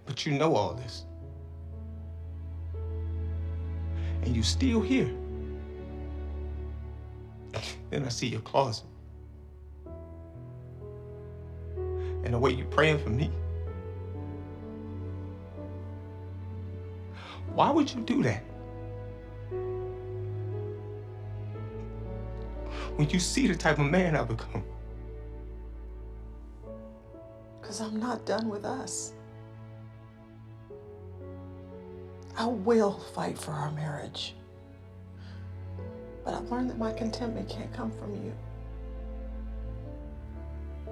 But 0.06 0.26
you 0.26 0.32
know 0.32 0.56
all 0.56 0.74
this. 0.74 1.04
And 4.24 4.34
you 4.34 4.42
still 4.42 4.80
here. 4.80 5.14
then 7.90 8.06
I 8.06 8.10
see 8.10 8.28
your 8.28 8.42
closet. 8.42 8.86
And 12.24 12.34
the 12.34 12.40
way 12.40 12.52
you're 12.52 12.68
praying 12.68 13.00
for 13.00 13.10
me. 13.10 13.30
Why 17.54 17.70
would 17.70 17.94
you 17.94 18.00
do 18.02 18.24
that? 18.24 18.49
When 23.00 23.10
you 23.10 23.20
see 23.20 23.48
the 23.48 23.56
type 23.56 23.80
of 23.80 23.86
man 23.86 24.14
I've 24.14 24.28
become. 24.28 24.62
Because 27.62 27.80
I'm 27.80 27.98
not 27.98 28.26
done 28.26 28.50
with 28.50 28.66
us. 28.66 29.14
I 32.38 32.46
will 32.46 33.00
fight 33.16 33.38
for 33.38 33.52
our 33.52 33.72
marriage. 33.72 34.36
But 36.26 36.34
I've 36.34 36.52
learned 36.52 36.70
that 36.72 36.78
my 36.78 36.92
contentment 36.92 37.48
can't 37.48 37.72
come 37.72 37.90
from 37.90 38.16
you. 38.16 38.34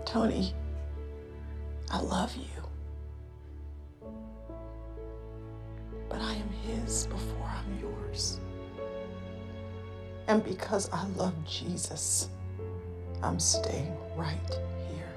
Tony, 0.06 0.56
I 1.92 2.00
love 2.00 2.34
you. 2.38 4.08
But 6.08 6.22
I 6.22 6.36
am 6.36 6.50
his 6.66 7.08
before 7.08 7.52
I'm 7.54 7.80
yours. 7.82 8.40
And 10.28 10.44
because 10.44 10.90
I 10.92 11.06
love 11.16 11.34
Jesus, 11.46 12.30
I'm 13.24 13.40
staying 13.40 13.96
right 14.18 14.38
here. 14.92 15.14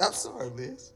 I'm 0.00 0.12
sorry, 0.12 0.50
Liz. 0.50 0.92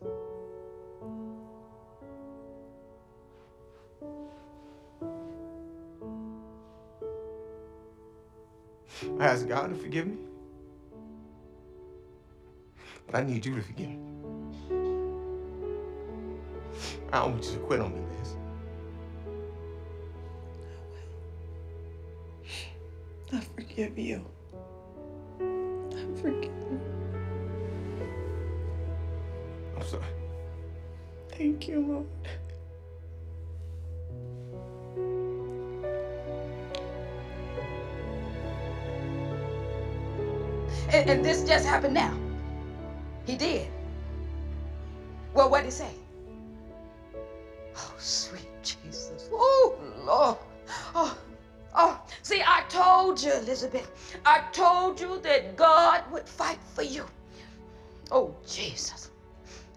I 9.19 9.25
God 9.45 9.71
to 9.71 9.75
forgive 9.77 10.07
me. 10.07 10.17
But 13.13 13.21
I 13.21 13.25
need 13.25 13.45
you 13.45 13.55
to 13.57 13.63
forgive 13.63 13.91
me. 13.91 13.99
I 17.13 17.19
don't 17.19 17.33
want 17.33 17.45
you 17.45 17.53
to 17.53 17.59
quit 17.59 17.81
on 17.81 17.93
me, 17.93 18.01
Liz. 18.19 18.37
I 23.35 23.41
forgive 23.55 23.99
you. 23.99 24.25
I 25.39 26.21
forgive 26.23 26.45
you. 26.45 26.81
I'm 29.77 29.87
sorry. 29.87 30.03
Thank 31.33 31.69
you, 31.69 31.81
Lord. 31.87 32.07
And, 40.95 41.11
and 41.11 41.25
this 41.25 41.45
just 41.45 41.67
happened 41.67 41.93
now. 41.93 42.22
He 43.27 43.37
did. 43.37 43.69
Well, 45.35 45.51
what 45.51 45.61
did 45.61 45.67
he 45.67 45.71
say? 45.71 45.91
Oh, 47.77 47.95
sweet 47.99 48.49
Jesus. 48.63 49.29
Oh, 49.33 49.77
Lord. 50.05 50.37
Oh, 50.95 51.17
oh. 51.75 52.01
See, 52.23 52.43
I 52.45 52.65
told 52.69 53.23
you, 53.23 53.33
Elizabeth. 53.33 53.91
I 54.27 54.43
told 54.53 55.01
you 55.01 55.21
that 55.23 55.57
God 55.57 56.03
would 56.11 56.29
fight 56.29 56.59
for 56.75 56.83
you. 56.83 57.05
Oh, 58.11 58.35
Jesus. 58.47 59.11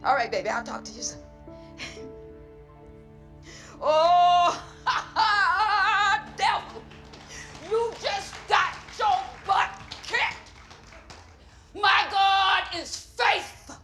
All 0.03 0.15
right, 0.15 0.31
baby, 0.31 0.49
I'll 0.49 0.63
talk 0.63 0.83
to 0.83 0.91
you 0.91 1.01
soon. 1.01 1.21
oh, 3.81 4.63
is 13.19 13.25
faithful, 13.25 13.75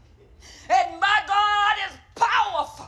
and 0.69 0.99
my 0.99 1.19
God 1.27 1.73
is 1.89 1.97
powerful, 2.15 2.87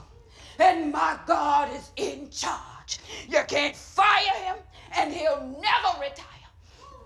and 0.59 0.91
my 0.91 1.17
God 1.25 1.73
is 1.73 1.91
in 1.95 2.29
charge. 2.29 2.99
You 3.27 3.41
can't 3.47 3.75
fire 3.75 4.35
him, 4.45 4.55
and 4.97 5.13
he'll 5.13 5.41
never 5.41 5.99
retire. 5.99 6.27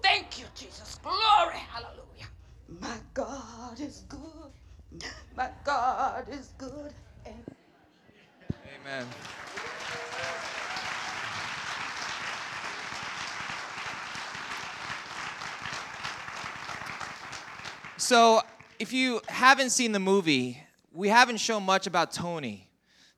Thank 0.02 0.40
you, 0.40 0.46
Jesus. 0.56 1.00
Glory, 1.04 1.60
hallelujah. 1.72 2.28
My 2.68 2.98
God 3.14 3.80
is 3.80 4.04
good. 4.08 4.52
My 5.36 5.50
God 5.64 6.28
is 6.30 6.54
good. 6.58 6.94
Amen. 8.86 9.06
So, 17.98 18.42
if 18.80 18.94
you 18.94 19.22
haven't 19.28 19.72
seen 19.72 19.92
the 19.92 20.00
movie, 20.00 20.62
we 20.94 21.10
haven't 21.10 21.38
shown 21.38 21.64
much 21.64 21.88
about 21.88 22.12
Tony. 22.12 22.70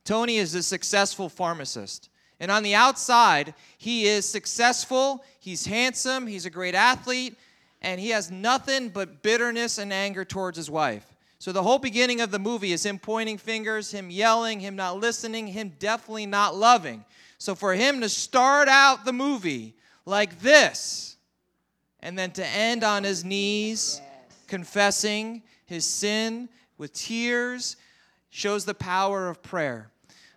Tony 0.03 0.37
is 0.37 0.55
a 0.55 0.63
successful 0.63 1.29
pharmacist. 1.29 2.09
And 2.39 2.49
on 2.49 2.63
the 2.63 2.75
outside, 2.75 3.53
he 3.77 4.05
is 4.05 4.25
successful, 4.25 5.23
he's 5.39 5.65
handsome, 5.65 6.25
he's 6.25 6.45
a 6.45 6.49
great 6.49 6.75
athlete, 6.75 7.35
and 7.81 7.99
he 7.99 8.09
has 8.09 8.31
nothing 8.31 8.89
but 8.89 9.21
bitterness 9.21 9.77
and 9.77 9.91
anger 9.91 10.23
towards 10.23 10.57
his 10.57 10.69
wife. 10.69 11.05
So 11.37 11.51
the 11.51 11.63
whole 11.63 11.79
beginning 11.79 12.21
of 12.21 12.31
the 12.31 12.39
movie 12.39 12.71
is 12.71 12.85
him 12.85 12.99
pointing 12.99 13.37
fingers, 13.37 13.91
him 13.91 14.09
yelling, 14.09 14.59
him 14.59 14.75
not 14.75 14.99
listening, 14.99 15.47
him 15.47 15.73
definitely 15.79 16.25
not 16.25 16.55
loving. 16.55 17.05
So 17.37 17.55
for 17.55 17.73
him 17.73 18.01
to 18.01 18.09
start 18.09 18.67
out 18.67 19.05
the 19.05 19.13
movie 19.13 19.75
like 20.05 20.41
this, 20.41 21.17
and 22.01 22.17
then 22.17 22.31
to 22.31 22.45
end 22.45 22.83
on 22.83 23.03
his 23.03 23.25
knees, 23.25 24.01
confessing 24.47 25.43
his 25.69 25.85
sin 25.85 26.49
with 26.77 26.91
tears, 26.93 27.77
shows 28.29 28.65
the 28.65 28.73
power 28.73 29.29
of 29.29 29.41
prayer. 29.41 29.91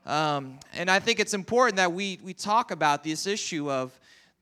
Um, 0.05 0.59
and 0.75 0.91
I 0.91 0.99
think 0.99 1.21
it's 1.21 1.35
important 1.35 1.77
that 1.77 1.93
we, 1.93 2.19
we 2.23 2.35
talk 2.35 2.71
about 2.71 3.03
this 3.03 3.27
issue 3.27 3.71
of 3.71 3.99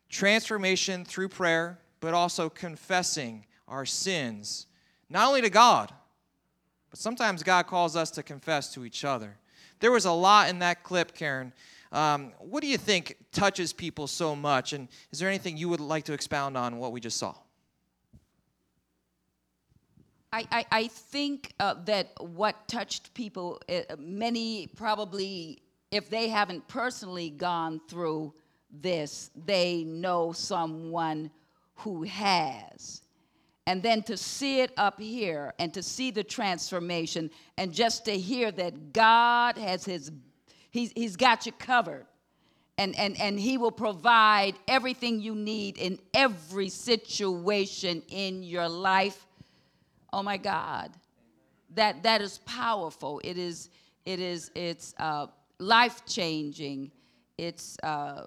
transformation 0.09 1.05
through 1.05 1.29
prayer, 1.29 1.79
but 2.01 2.13
also 2.13 2.49
confessing 2.49 3.45
our 3.69 3.87
sins, 3.87 4.67
not 5.09 5.29
only 5.29 5.43
to 5.43 5.51
God, 5.51 5.93
but 6.91 6.99
sometimes 6.99 7.43
God 7.43 7.67
calls 7.67 7.95
us 7.95 8.11
to 8.13 8.23
confess 8.23 8.75
to 8.75 8.85
each 8.85 9.05
other. 9.05 9.37
There 9.79 9.93
was 9.93 10.07
a 10.07 10.13
lot 10.13 10.49
in 10.49 10.59
that 10.59 10.83
clip, 10.83 11.15
Karen. 11.15 11.53
Um, 11.93 12.33
what 12.39 12.63
do 12.63 12.67
you 12.67 12.79
think 12.79 13.17
touches 13.33 13.73
people 13.73 14.07
so 14.07 14.35
much? 14.35 14.73
And 14.73 14.89
is 15.13 15.19
there 15.19 15.29
anything 15.29 15.57
you 15.57 15.69
would 15.69 15.81
like 15.81 16.05
to 16.05 16.13
expound 16.13 16.57
on 16.57 16.79
what 16.79 16.93
we 16.93 17.01
just 17.01 17.17
saw? 17.17 17.35
I, 20.33 20.47
I, 20.51 20.67
I 20.71 20.87
think 20.87 21.53
uh, 21.59 21.75
that 21.87 22.13
what 22.21 22.69
touched 22.69 23.13
people, 23.15 23.61
uh, 23.69 23.97
many 23.99 24.69
probably, 24.69 25.63
if 25.91 26.09
they 26.09 26.29
haven't 26.29 26.69
personally 26.69 27.31
gone 27.31 27.81
through 27.89 28.33
this, 28.71 29.31
they 29.45 29.83
know 29.83 30.33
someone 30.33 31.31
who 31.77 32.05
has. 32.05 33.03
And 33.67 33.83
then 33.83 34.03
to 34.05 34.17
see 34.17 34.61
it 34.61 34.73
up 34.77 35.01
here 35.01 35.53
and 35.59 35.75
to 35.75 35.83
see 35.83 36.11
the 36.11 36.25
transformation 36.25 37.31
and 37.59 37.73
just 37.73 38.05
to 38.05 38.17
hear 38.17 38.53
that 38.53 38.93
God 38.93 39.59
has 39.59 39.85
his, 39.85 40.13
he's, 40.71 40.93
he's 40.93 41.17
got 41.17 41.47
you 41.47 41.53
covered. 41.53 42.07
And, 42.79 42.97
and, 42.99 43.21
and 43.21 43.39
he 43.39 43.59
will 43.59 43.73
provide 43.73 44.55
everything 44.67 45.21
you 45.21 45.35
need 45.35 45.77
in 45.77 45.99
every 46.15 46.69
situation 46.69 48.03
in 48.09 48.43
your 48.43 48.69
life 48.69 49.27
oh 50.13 50.23
my 50.23 50.37
god 50.37 50.91
that 51.75 52.03
that 52.03 52.21
is 52.21 52.39
powerful 52.39 53.21
it 53.25 53.39
is 53.39 53.71
it 54.05 54.21
is 54.21 54.51
it's 54.55 54.95
uh, 54.99 55.27
life 55.59 56.05
changing 56.07 56.91
it's 57.39 57.79
uh, 57.83 58.27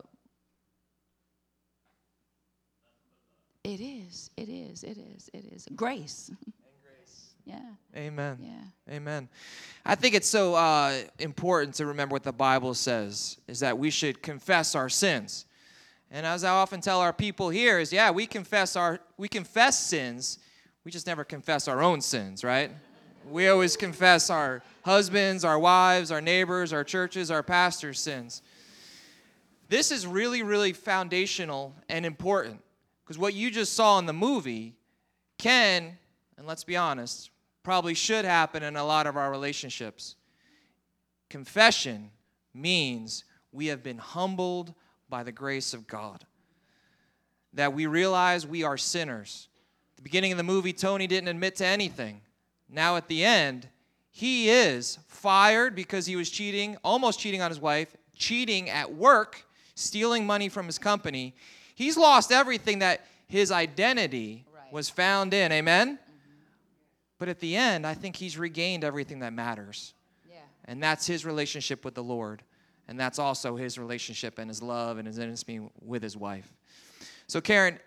it 3.63 3.79
is 3.79 4.29
it 4.37 4.49
is 4.49 4.83
it 4.83 4.97
is 4.97 5.29
it 5.33 5.45
is 5.51 5.67
grace 5.75 6.31
yeah 7.45 7.59
Amen. 7.95 8.37
Yeah. 8.41 8.95
Amen. 8.95 9.29
I 9.85 9.95
think 9.95 10.15
it's 10.15 10.27
so 10.27 10.55
uh, 10.55 10.93
important 11.19 11.75
to 11.75 11.85
remember 11.85 12.13
what 12.13 12.23
the 12.23 12.33
Bible 12.33 12.73
says 12.73 13.37
is 13.47 13.59
that 13.59 13.77
we 13.77 13.91
should 13.91 14.23
confess 14.23 14.73
our 14.73 14.89
sins. 14.89 15.45
And 16.09 16.25
as 16.25 16.43
I 16.43 16.49
often 16.49 16.81
tell 16.81 16.99
our 17.01 17.13
people 17.13 17.49
here 17.49 17.79
is 17.79 17.93
yeah, 17.93 18.09
we 18.11 18.25
confess 18.25 18.75
our 18.75 18.99
we 19.17 19.27
confess 19.27 19.77
sins. 19.77 20.39
We 20.83 20.91
just 20.91 21.07
never 21.07 21.23
confess 21.23 21.67
our 21.67 21.81
own 21.81 22.01
sins, 22.01 22.43
right? 22.43 22.71
We 23.29 23.47
always 23.47 23.77
confess 23.77 24.29
our 24.29 24.61
husbands, 24.83 25.45
our 25.45 25.57
wives, 25.57 26.11
our 26.11 26.19
neighbors, 26.19 26.73
our 26.73 26.83
churches, 26.83 27.31
our 27.31 27.43
pastors' 27.43 27.99
sins. 27.99 28.41
this 29.69 29.91
is 29.91 30.05
really, 30.05 30.43
really 30.43 30.73
foundational 30.73 31.73
and 31.89 32.05
important 32.05 32.61
because 33.03 33.17
what 33.17 33.33
you 33.33 33.49
just 33.49 33.73
saw 33.73 33.97
in 33.97 34.05
the 34.05 34.13
movie 34.13 34.75
can, 35.37 35.97
and 36.37 36.45
let's 36.45 36.63
be 36.63 36.77
honest, 36.77 37.31
probably 37.63 37.93
should 37.93 38.25
happen 38.25 38.61
in 38.61 38.75
a 38.75 38.85
lot 38.85 39.07
of 39.07 39.17
our 39.17 39.31
relationships. 39.31 40.15
Confession 41.29 42.11
means 42.53 43.23
we 43.51 43.67
have 43.67 43.81
been 43.83 43.97
humbled 43.97 44.73
by 45.09 45.23
the 45.23 45.31
grace 45.31 45.73
of 45.73 45.87
God, 45.87 46.25
that 47.53 47.73
we 47.73 47.85
realize 47.85 48.45
we 48.45 48.63
are 48.63 48.77
sinners. 48.77 49.47
The 50.03 50.09
beginning 50.09 50.33
of 50.33 50.37
the 50.37 50.43
movie, 50.43 50.73
Tony 50.73 51.07
didn't 51.07 51.29
admit 51.29 51.55
to 51.55 51.65
anything. 51.65 52.19
Now, 52.67 52.97
at 52.97 53.07
the 53.07 53.23
end, 53.23 53.69
he 54.11 54.49
is 54.49 54.99
fired 55.07 55.75
because 55.75 56.05
he 56.05 56.17
was 56.17 56.29
cheating, 56.29 56.75
almost 56.83 57.21
cheating 57.21 57.41
on 57.41 57.49
his 57.49 57.57
wife, 57.61 57.95
cheating 58.13 58.69
at 58.69 58.93
work, 58.93 59.45
stealing 59.75 60.25
money 60.25 60.49
from 60.49 60.65
his 60.65 60.77
company. 60.77 61.33
He's 61.73 61.95
lost 61.95 62.33
everything 62.33 62.79
that 62.79 63.05
his 63.27 63.49
identity 63.49 64.43
Right. 64.53 64.73
was 64.73 64.89
found 64.89 65.33
in. 65.33 65.53
Amen? 65.53 65.97
But 67.17 67.29
at 67.29 67.39
the 67.39 67.55
end, 67.55 67.87
I 67.87 67.93
think 67.93 68.17
he's 68.17 68.37
regained 68.37 68.83
everything 68.83 69.19
that 69.19 69.31
matters. 69.31 69.93
Yeah. 70.29 70.39
And 70.65 70.83
that's 70.83 71.07
his 71.07 71.25
relationship 71.25 71.85
with 71.85 71.95
the 71.95 72.03
Lord. 72.03 72.43
And 72.89 72.99
that's 72.99 73.19
also 73.19 73.55
his 73.55 73.79
relationship 73.79 74.37
and 74.37 74.49
his 74.49 74.61
love 74.61 74.97
and 74.97 75.07
his 75.07 75.17
intimacy 75.17 75.61
with 75.81 76.03
his 76.03 76.17
wife. 76.17 76.51
So, 77.27 77.39
Karen, 77.39 77.79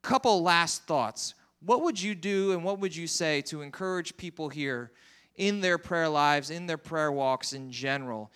couple 0.00 0.42
last 0.42 0.84
thoughts. 0.84 1.34
What 1.64 1.82
would 1.82 2.00
you 2.00 2.14
do 2.14 2.52
and 2.52 2.64
what 2.64 2.78
would 2.78 2.94
you 2.94 3.06
say 3.06 3.42
to 3.42 3.62
encourage 3.62 4.16
people 4.16 4.48
here 4.48 4.92
in 5.36 5.60
their 5.60 5.78
prayer 5.78 6.08
lives, 6.08 6.50
in 6.50 6.66
their 6.66 6.78
prayer 6.78 7.12
walks 7.12 7.52
in 7.52 7.70
general? 7.70 8.30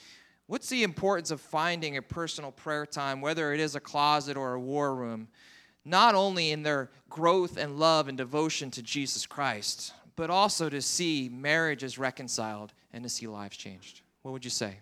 What's 0.47 0.69
the 0.69 0.83
importance 0.83 1.31
of 1.31 1.41
finding 1.41 1.97
a 1.97 2.03
personal 2.03 2.53
prayer 2.53 2.85
time, 2.85 3.21
whether 3.21 3.53
it 3.53 3.61
is 3.61 3.75
a 3.75 3.81
closet 3.81 4.37
or 4.37 4.55
a 4.55 4.61
war 4.61 4.95
room, 4.95 5.29
not 5.85 6.15
only 6.15 6.51
in 6.51 6.63
their 6.63 6.91
growth 7.09 7.57
and 7.57 7.79
love 7.79 8.09
and 8.09 8.19
devotion 8.19 8.71
to 8.73 8.83
Jesus 8.83 9.27
Christ, 9.27 9.95
but 10.17 10.31
also 10.31 10.69
to 10.69 10.83
see 10.83 11.31
marriages 11.33 11.99
reconciled 11.99 12.75
and 12.93 13.03
to 13.03 13.09
see 13.09 13.27
lives 13.27 13.57
changed? 13.57 14.03
What 14.23 14.33
would 14.33 14.45
you 14.45 14.51
say? 14.51 14.79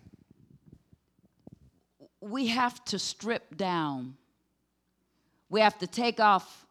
we 2.23 2.47
have 2.47 2.83
to 2.85 2.97
strip 2.97 3.57
down. 3.57 4.15
We 5.49 5.59
have 5.59 5.77
to 5.79 5.87
take 5.87 6.19
off 6.19 6.65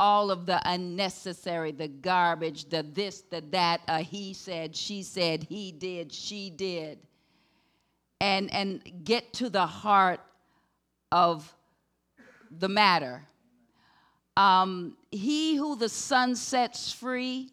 all 0.00 0.30
of 0.30 0.46
the 0.46 0.58
unnecessary, 0.64 1.72
the 1.72 1.86
garbage, 1.86 2.64
the 2.70 2.82
this, 2.82 3.20
the 3.20 3.42
that, 3.50 3.82
uh, 3.86 3.98
he 3.98 4.32
said, 4.32 4.74
she 4.74 5.02
said, 5.02 5.42
he 5.42 5.72
did, 5.72 6.10
she 6.10 6.48
did. 6.48 6.98
And, 8.18 8.52
and 8.52 9.04
get 9.04 9.34
to 9.34 9.50
the 9.50 9.66
heart 9.66 10.20
of 11.12 11.54
the 12.50 12.68
matter. 12.68 13.26
Um, 14.38 14.96
he 15.10 15.56
who 15.56 15.76
the 15.76 15.90
son 15.90 16.34
sets 16.34 16.90
free 16.90 17.50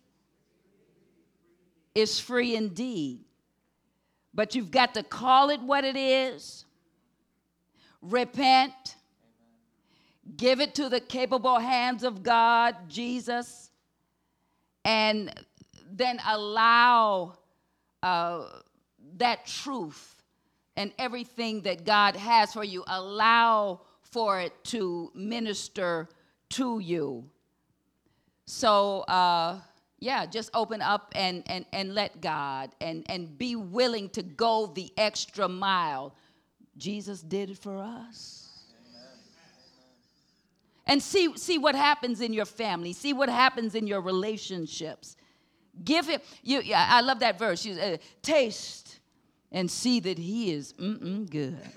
is 1.94 2.18
free 2.18 2.56
indeed. 2.56 3.20
But 4.34 4.56
you've 4.56 4.72
got 4.72 4.94
to 4.94 5.04
call 5.04 5.50
it 5.50 5.62
what 5.62 5.84
it 5.84 5.98
is 5.98 6.64
repent, 8.02 8.96
give 10.36 10.60
it 10.60 10.76
to 10.76 10.90
the 10.90 11.00
capable 11.00 11.60
hands 11.60 12.04
of 12.04 12.24
God, 12.24 12.76
Jesus, 12.90 13.72
and 14.84 15.34
then 15.92 16.20
allow 16.28 17.38
uh, 18.04 18.46
that 19.18 19.46
truth 19.46 20.16
and 20.76 20.92
everything 21.00 21.62
that 21.62 21.86
God 21.86 22.16
has 22.16 22.54
for 22.54 22.64
you, 22.64 22.84
allow 22.88 23.82
for 24.02 24.40
it 24.40 24.54
to 24.66 25.12
minister 25.16 26.08
to 26.50 26.80
you. 26.80 27.30
So, 28.46 29.02
uh, 29.02 29.60
yeah, 30.00 30.26
just 30.26 30.52
open 30.54 30.82
up 30.82 31.12
and, 31.16 31.44
and, 31.48 31.66
and 31.74 31.96
let 31.96 32.22
God 32.22 32.72
and, 32.80 33.04
and 33.10 33.38
be 33.38 33.56
willing 33.56 34.10
to 34.10 34.22
go 34.22 34.68
the 34.68 34.92
extra 34.98 35.50
mile. 35.50 36.16
Jesus 36.78 37.22
did 37.22 37.50
it 37.50 37.58
for 37.58 37.78
us. 37.78 38.47
And 40.88 41.04
see, 41.04 41.38
see 41.38 41.58
what 41.58 41.76
happens 41.76 42.22
in 42.22 42.34
your 42.34 42.46
family. 42.46 42.94
See 42.94 43.14
what 43.14 43.30
happens 43.30 43.76
in 43.76 43.86
your 43.86 44.02
relationships. 44.02 45.18
Give 45.84 46.08
him, 46.08 46.22
you, 46.42 46.62
yeah, 46.62 46.88
I 46.90 47.02
love 47.02 47.20
that 47.20 47.38
verse. 47.38 47.66
You, 47.66 47.80
uh, 47.80 47.98
taste 48.22 49.00
and 49.52 49.70
see 49.70 50.00
that 50.00 50.18
he 50.18 50.54
is 50.54 50.74
mm-mm 50.74 51.30
good. 51.30 51.60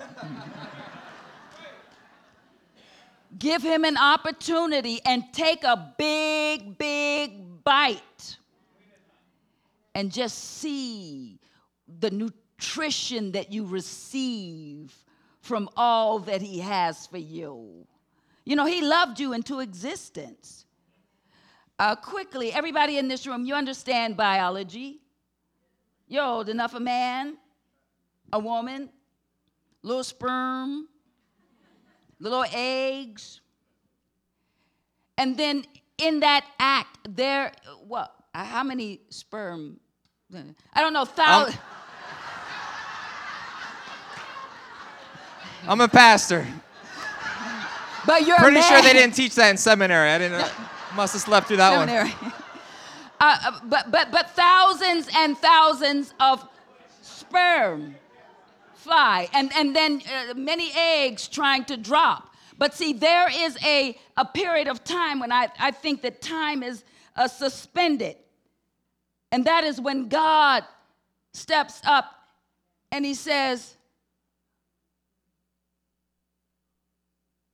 Give 3.38 3.62
him 3.62 3.84
an 3.84 3.96
opportunity 3.96 5.00
and 5.04 5.24
take 5.32 5.62
a 5.64 5.94
big, 5.96 6.78
big 6.78 7.62
bite. 7.62 8.36
And 9.94 10.12
just 10.12 10.58
see 10.58 11.38
the 11.98 12.11
nutrition 12.11 13.32
that 13.32 13.52
you 13.52 13.66
receive 13.66 14.94
from 15.40 15.68
all 15.76 16.20
that 16.20 16.42
he 16.42 16.61
has 16.61 17.06
for 17.06 17.18
you. 17.18 17.86
You 18.45 18.57
know, 18.57 18.66
he 18.66 18.82
loved 18.82 19.20
you 19.20 19.32
into 19.32 19.61
existence. 19.61 20.64
Uh, 21.78 21.95
quickly, 21.97 22.53
everybody 22.53 22.99
in 22.99 23.09
this 23.09 23.26
room, 23.26 23.45
you 23.45 23.55
understand 23.55 24.16
biology. 24.16 25.01
You're 26.09 26.24
old 26.24 26.49
enough, 26.49 26.74
a 26.74 26.80
man, 26.80 27.36
a 28.32 28.38
woman, 28.38 28.91
little 29.82 30.05
sperm, 30.05 30.88
little 32.18 32.45
eggs. 32.53 33.41
And 35.16 35.36
then 35.36 35.64
in 35.99 36.20
that 36.20 36.45
act, 36.59 36.99
there, 37.09 37.53
what? 37.86 38.14
uh, 38.34 38.45
How 38.45 38.62
many 38.64 39.01
sperm? 39.11 39.78
I 40.74 40.80
don't 40.80 40.93
know, 40.93 41.05
thousands. 41.05 41.59
I'm 45.66 45.80
a 45.80 45.88
pastor. 45.88 46.47
But 48.07 48.26
you're 48.26 48.36
Pretty 48.38 48.62
sure 48.62 48.82
they 48.82 48.92
didn't 48.92 49.14
teach 49.14 49.34
that 49.34 49.51
in 49.51 49.57
seminary. 49.57 50.11
I 50.11 50.18
didn't. 50.18 50.53
Must 50.96 51.12
have 51.12 51.22
slept 51.22 51.46
through 51.46 51.59
that 51.59 51.76
one. 51.76 51.88
Seminary. 51.88 52.14
Uh, 53.22 53.36
uh, 53.44 53.61
but, 53.64 53.90
but, 53.90 54.11
but 54.11 54.30
thousands 54.30 55.07
and 55.14 55.36
thousands 55.36 56.14
of 56.20 56.42
sperm 57.03 57.94
fly, 58.72 59.28
and, 59.34 59.53
and 59.55 59.76
then 59.76 60.01
uh, 60.11 60.32
many 60.32 60.72
eggs 60.74 61.28
trying 61.28 61.66
to 61.66 61.76
drop. 61.76 62.30
But 62.57 62.74
see, 62.74 62.95
there 62.95 63.29
is 63.30 63.58
a, 63.62 63.99
a 64.16 64.24
period 64.24 64.68
of 64.68 64.84
time 64.84 65.20
when 65.20 65.33
I, 65.33 65.49
I 65.58 65.70
think 65.70 66.00
that 66.00 66.22
time 66.22 66.62
is 66.62 66.83
uh, 67.14 67.29
suspended. 67.29 68.16
And 69.33 69.45
that 69.45 69.64
is 69.64 69.80
when 69.80 70.08
God 70.08 70.64
steps 71.33 71.80
up 71.84 72.07
and 72.91 73.04
he 73.04 73.14
says, 73.14 73.76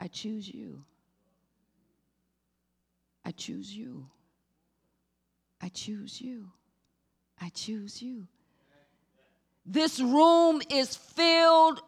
I 0.01 0.09
choose 0.09 0.53
you. 0.53 0.85
I 3.25 3.31
choose 3.33 3.75
you. 3.75 4.07
I 5.61 5.69
choose 5.69 6.21
you. 6.21 6.51
I 7.41 7.49
choose 7.49 8.03
you. 8.03 8.27
This 9.65 10.01
room 10.01 10.63
is 10.71 10.95
filled 10.95 11.83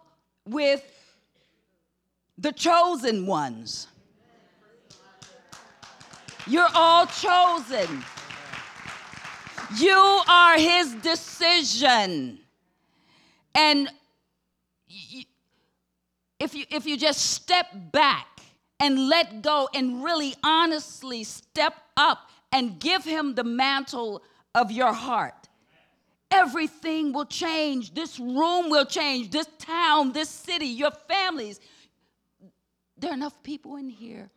with 0.44 0.82
the 2.36 2.52
chosen 2.52 3.26
ones. 3.26 3.86
You're 6.46 6.68
all 6.74 7.06
chosen. 7.06 8.02
You 9.76 10.22
are 10.28 10.56
his 10.56 10.94
decision. 10.94 12.38
And 13.54 13.90
if 16.40 16.54
you 16.54 16.64
if 16.70 16.86
you 16.86 16.96
just 16.96 17.20
step 17.20 17.66
back 17.92 18.26
and 18.80 19.08
let 19.08 19.42
go 19.42 19.68
and 19.74 20.04
really 20.04 20.34
honestly 20.42 21.24
step 21.24 21.74
up 21.96 22.30
and 22.52 22.78
give 22.78 23.04
him 23.04 23.34
the 23.34 23.44
mantle 23.44 24.22
of 24.54 24.70
your 24.70 24.92
heart. 24.92 25.48
Everything 26.30 27.12
will 27.12 27.24
change. 27.24 27.94
This 27.94 28.20
room 28.20 28.70
will 28.70 28.84
change. 28.84 29.30
This 29.30 29.48
town 29.58 30.12
this 30.12 30.28
city 30.28 30.66
your 30.66 30.92
families. 31.08 31.60
There 32.96 33.10
are 33.10 33.14
enough 33.14 33.42
people 33.42 33.76
in 33.76 33.88
here. 33.88 34.30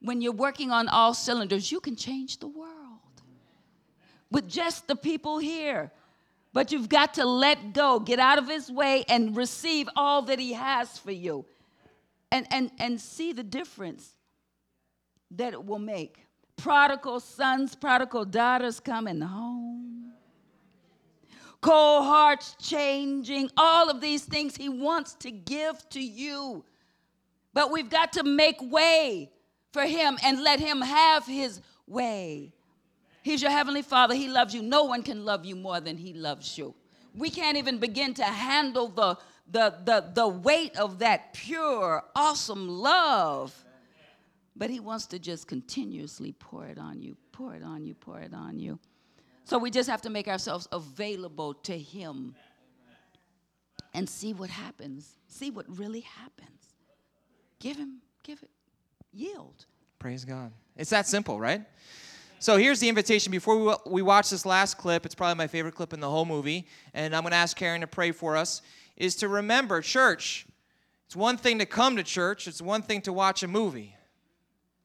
When 0.00 0.20
you're 0.20 0.32
working 0.32 0.70
on 0.70 0.88
all 0.88 1.14
cylinders 1.14 1.70
you 1.70 1.80
can 1.80 1.96
change 1.96 2.38
the 2.38 2.48
world. 2.48 2.70
With 4.30 4.48
just 4.48 4.88
the 4.88 4.96
people 4.96 5.38
here 5.38 5.92
but 6.52 6.70
you've 6.70 6.88
got 6.88 7.14
to 7.14 7.24
let 7.24 7.72
go 7.72 7.98
get 7.98 8.18
out 8.18 8.38
of 8.38 8.48
his 8.48 8.70
way 8.70 9.04
and 9.08 9.36
receive 9.36 9.88
all 9.96 10.22
that 10.22 10.38
he 10.38 10.52
has 10.52 10.98
for 10.98 11.12
you. 11.12 11.44
And 12.30 12.46
and 12.50 12.70
and 12.78 13.00
see 13.00 13.32
the 13.32 13.42
difference 13.42 14.14
that 15.30 15.52
it 15.52 15.64
will 15.64 15.78
make. 15.78 16.26
Prodigal 16.56 17.20
sons 17.20 17.74
prodigal 17.74 18.24
daughters 18.24 18.80
coming 18.80 19.20
home. 19.20 20.12
Cold 21.60 22.04
hearts 22.04 22.56
changing 22.60 23.48
all 23.56 23.88
of 23.88 24.00
these 24.00 24.24
things 24.24 24.56
he 24.56 24.68
wants 24.68 25.14
to 25.14 25.30
give 25.30 25.88
to 25.90 26.00
you. 26.00 26.64
But 27.54 27.70
we've 27.70 27.90
got 27.90 28.14
to 28.14 28.24
make 28.24 28.56
way 28.60 29.30
for 29.72 29.82
him 29.82 30.18
and 30.24 30.42
let 30.42 30.58
him 30.58 30.80
have 30.80 31.24
his 31.24 31.60
way. 31.86 32.52
He's 33.22 33.40
your 33.40 33.50
heavenly 33.50 33.82
father. 33.82 34.14
He 34.14 34.28
loves 34.28 34.54
you. 34.54 34.62
No 34.62 34.84
one 34.84 35.02
can 35.02 35.24
love 35.24 35.44
you 35.44 35.56
more 35.56 35.80
than 35.80 35.96
he 35.96 36.12
loves 36.12 36.58
you. 36.58 36.74
We 37.14 37.30
can't 37.30 37.56
even 37.56 37.78
begin 37.78 38.14
to 38.14 38.24
handle 38.24 38.88
the, 38.88 39.16
the, 39.50 39.74
the, 39.84 40.10
the 40.14 40.28
weight 40.28 40.76
of 40.76 40.98
that 40.98 41.32
pure, 41.34 42.02
awesome 42.16 42.68
love. 42.68 43.54
But 44.56 44.70
he 44.70 44.80
wants 44.80 45.06
to 45.06 45.18
just 45.18 45.46
continuously 45.46 46.32
pour 46.32 46.66
it 46.66 46.78
on 46.78 47.00
you, 47.00 47.16
pour 47.32 47.54
it 47.54 47.62
on 47.62 47.84
you, 47.84 47.94
pour 47.94 48.20
it 48.20 48.34
on 48.34 48.58
you. 48.58 48.78
So 49.44 49.58
we 49.58 49.70
just 49.70 49.88
have 49.88 50.02
to 50.02 50.10
make 50.10 50.28
ourselves 50.28 50.68
available 50.72 51.54
to 51.54 51.76
him 51.76 52.34
and 53.94 54.08
see 54.08 54.32
what 54.32 54.50
happens. 54.50 55.16
See 55.28 55.50
what 55.50 55.66
really 55.78 56.00
happens. 56.00 56.48
Give 57.58 57.76
him, 57.76 57.98
give 58.22 58.42
it, 58.42 58.50
yield. 59.12 59.66
Praise 59.98 60.24
God. 60.24 60.52
It's 60.76 60.90
that 60.90 61.06
simple, 61.06 61.38
right? 61.38 61.62
So 62.42 62.56
here's 62.56 62.80
the 62.80 62.88
invitation. 62.88 63.30
Before 63.30 63.56
we, 63.56 63.74
we 63.86 64.02
watch 64.02 64.30
this 64.30 64.44
last 64.44 64.76
clip, 64.76 65.06
it's 65.06 65.14
probably 65.14 65.36
my 65.36 65.46
favorite 65.46 65.76
clip 65.76 65.92
in 65.92 66.00
the 66.00 66.10
whole 66.10 66.24
movie, 66.24 66.66
and 66.92 67.14
I'm 67.14 67.22
going 67.22 67.30
to 67.30 67.36
ask 67.36 67.56
Karen 67.56 67.82
to 67.82 67.86
pray 67.86 68.10
for 68.10 68.36
us, 68.36 68.62
is 68.96 69.14
to 69.16 69.28
remember 69.28 69.80
church. 69.80 70.44
It's 71.06 71.14
one 71.14 71.36
thing 71.36 71.60
to 71.60 71.66
come 71.66 71.94
to 71.94 72.02
church, 72.02 72.48
it's 72.48 72.60
one 72.60 72.82
thing 72.82 73.00
to 73.02 73.12
watch 73.12 73.44
a 73.44 73.46
movie. 73.46 73.94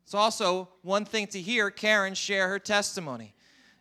It's 0.04 0.14
also 0.14 0.70
one 0.84 1.04
thing 1.04 1.26
to 1.30 1.42
hear 1.42 1.72
Karen 1.72 2.14
share 2.14 2.48
her 2.48 2.60
testimony. 2.60 3.34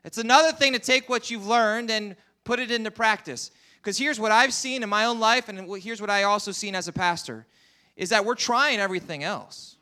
It's 0.07 0.17
another 0.17 0.53
thing 0.53 0.73
to 0.73 0.79
take 0.79 1.11
what 1.11 1.31
you've 1.31 1.47
learned 1.47 1.91
and 1.91 2.17
put 2.45 2.61
it 2.61 2.71
into 2.71 2.91
practice. 2.91 3.51
Because 3.77 3.99
here's 3.99 4.19
what 4.19 4.33
I've 4.33 4.55
seen 4.55 4.85
in 4.85 4.89
my 4.89 5.05
own 5.05 5.21
life, 5.21 5.51
and 5.51 5.71
here's 5.83 6.01
what 6.01 6.09
I 6.09 6.23
also 6.23 6.51
seen 6.51 6.75
as 6.75 6.89
a 6.89 6.95
pastor, 6.95 7.47
is 7.95 8.09
that 8.09 8.25
we're 8.25 8.37
trying 8.37 8.79
everything 8.79 9.23
else, 9.23 9.77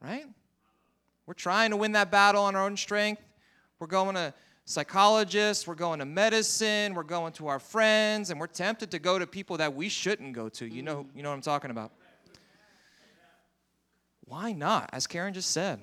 right? 0.00 0.24
We're 1.26 1.34
trying 1.34 1.70
to 1.70 1.76
win 1.76 1.92
that 1.92 2.10
battle 2.10 2.44
on 2.44 2.54
our 2.54 2.64
own 2.64 2.76
strength. 2.76 3.22
We're 3.78 3.86
going 3.86 4.14
to 4.14 4.34
psychologists, 4.66 5.66
we're 5.66 5.74
going 5.74 5.98
to 5.98 6.04
medicine, 6.04 6.94
we're 6.94 7.02
going 7.02 7.32
to 7.34 7.48
our 7.48 7.58
friends, 7.58 8.30
and 8.30 8.40
we're 8.40 8.46
tempted 8.46 8.90
to 8.90 8.98
go 8.98 9.18
to 9.18 9.26
people 9.26 9.58
that 9.58 9.74
we 9.74 9.88
shouldn't 9.88 10.32
go 10.32 10.48
to. 10.48 10.66
You 10.66 10.82
know, 10.82 11.06
you 11.14 11.22
know 11.22 11.28
what 11.28 11.36
I'm 11.36 11.42
talking 11.42 11.70
about. 11.70 11.92
Why 14.26 14.52
not? 14.52 14.88
As 14.92 15.06
Karen 15.06 15.34
just 15.34 15.50
said, 15.50 15.80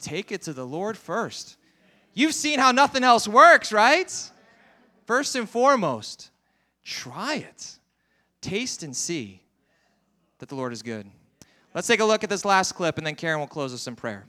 take 0.00 0.32
it 0.32 0.42
to 0.42 0.52
the 0.52 0.66
Lord 0.66 0.98
first. 0.98 1.56
You've 2.12 2.34
seen 2.34 2.58
how 2.58 2.72
nothing 2.72 3.04
else 3.04 3.28
works, 3.28 3.72
right? 3.72 4.12
First 5.06 5.36
and 5.36 5.48
foremost, 5.48 6.30
try 6.84 7.36
it. 7.36 7.78
Taste 8.40 8.82
and 8.82 8.94
see 8.94 9.40
that 10.38 10.48
the 10.48 10.54
Lord 10.54 10.72
is 10.72 10.82
good. 10.82 11.06
Let's 11.74 11.86
take 11.86 12.00
a 12.00 12.04
look 12.04 12.24
at 12.24 12.30
this 12.30 12.44
last 12.44 12.72
clip, 12.72 12.98
and 12.98 13.06
then 13.06 13.14
Karen 13.14 13.40
will 13.40 13.46
close 13.46 13.72
us 13.72 13.86
in 13.86 13.96
prayer. 13.96 14.26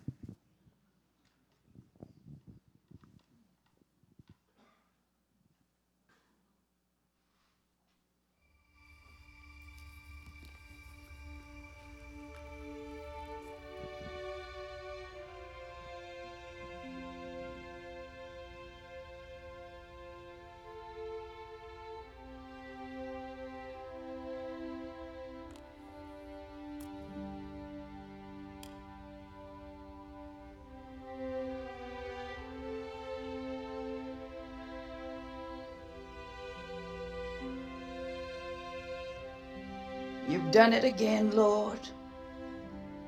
Done 40.56 40.72
it 40.72 40.86
again, 40.86 41.32
Lord. 41.32 41.82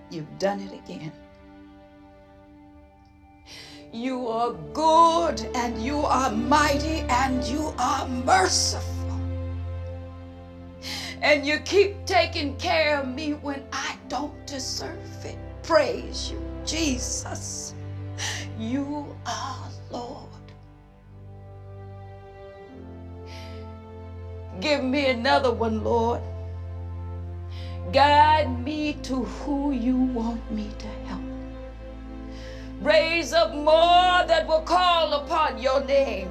You've 0.10 0.38
done 0.38 0.60
it 0.60 0.74
again. 0.74 1.14
You 3.94 4.28
are 4.28 4.52
good 4.74 5.40
and 5.56 5.82
you 5.82 6.00
are 6.00 6.30
mighty 6.30 7.06
and 7.08 7.42
you 7.46 7.74
are 7.80 8.06
merciful. 8.06 9.18
And 11.22 11.46
you 11.46 11.60
keep 11.60 12.06
taking 12.06 12.58
care 12.58 13.00
of 13.00 13.08
me 13.08 13.36
when 13.36 13.64
I 13.72 13.96
don't 14.10 14.46
deserve 14.46 15.24
it. 15.24 15.38
Praise 15.64 16.30
you, 16.30 16.42
Jesus. 16.66 17.74
You 18.60 19.16
are 19.26 19.70
Lord. 19.90 20.28
Give 24.60 24.84
me 24.84 25.06
another 25.12 25.54
one, 25.54 25.82
Lord. 25.82 26.22
Guide 27.94 28.66
me 28.66 28.94
to 29.04 29.24
who 29.24 29.72
you 29.72 29.96
want 29.96 30.52
me 30.52 30.70
to 30.78 30.88
help. 31.08 31.22
Raise 32.82 33.32
up 33.32 33.56
more 33.56 34.28
that 34.28 34.46
will 34.46 34.62
call 34.62 35.14
upon 35.14 35.58
your 35.58 35.82
name. 35.86 36.30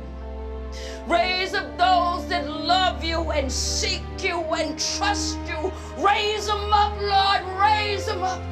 Raise 1.06 1.54
up 1.54 1.66
those 1.78 2.28
that 2.28 2.46
love 2.46 3.02
you 3.02 3.30
and 3.30 3.50
seek 3.50 4.02
you 4.20 4.38
and 4.54 4.78
trust 4.78 5.38
you. 5.48 5.72
Raise 5.98 6.46
them 6.46 6.72
up, 6.74 7.00
Lord. 7.00 7.58
Raise 7.58 8.04
them 8.04 8.22
up. 8.22 8.42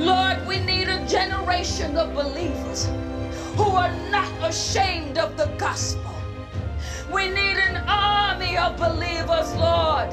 Lord, 0.00 0.44
we 0.48 0.58
need 0.58 0.88
a 0.88 1.06
generation 1.06 1.96
of 1.96 2.12
believers 2.12 2.86
who 3.56 3.70
are 3.70 3.94
not 4.10 4.32
ashamed 4.42 5.16
of 5.16 5.36
the 5.36 5.46
gospel. 5.58 6.12
We 7.14 7.28
need 7.28 7.56
an 7.56 7.84
army 7.86 8.56
of 8.56 8.76
believers, 8.76 9.54
Lord 9.54 10.12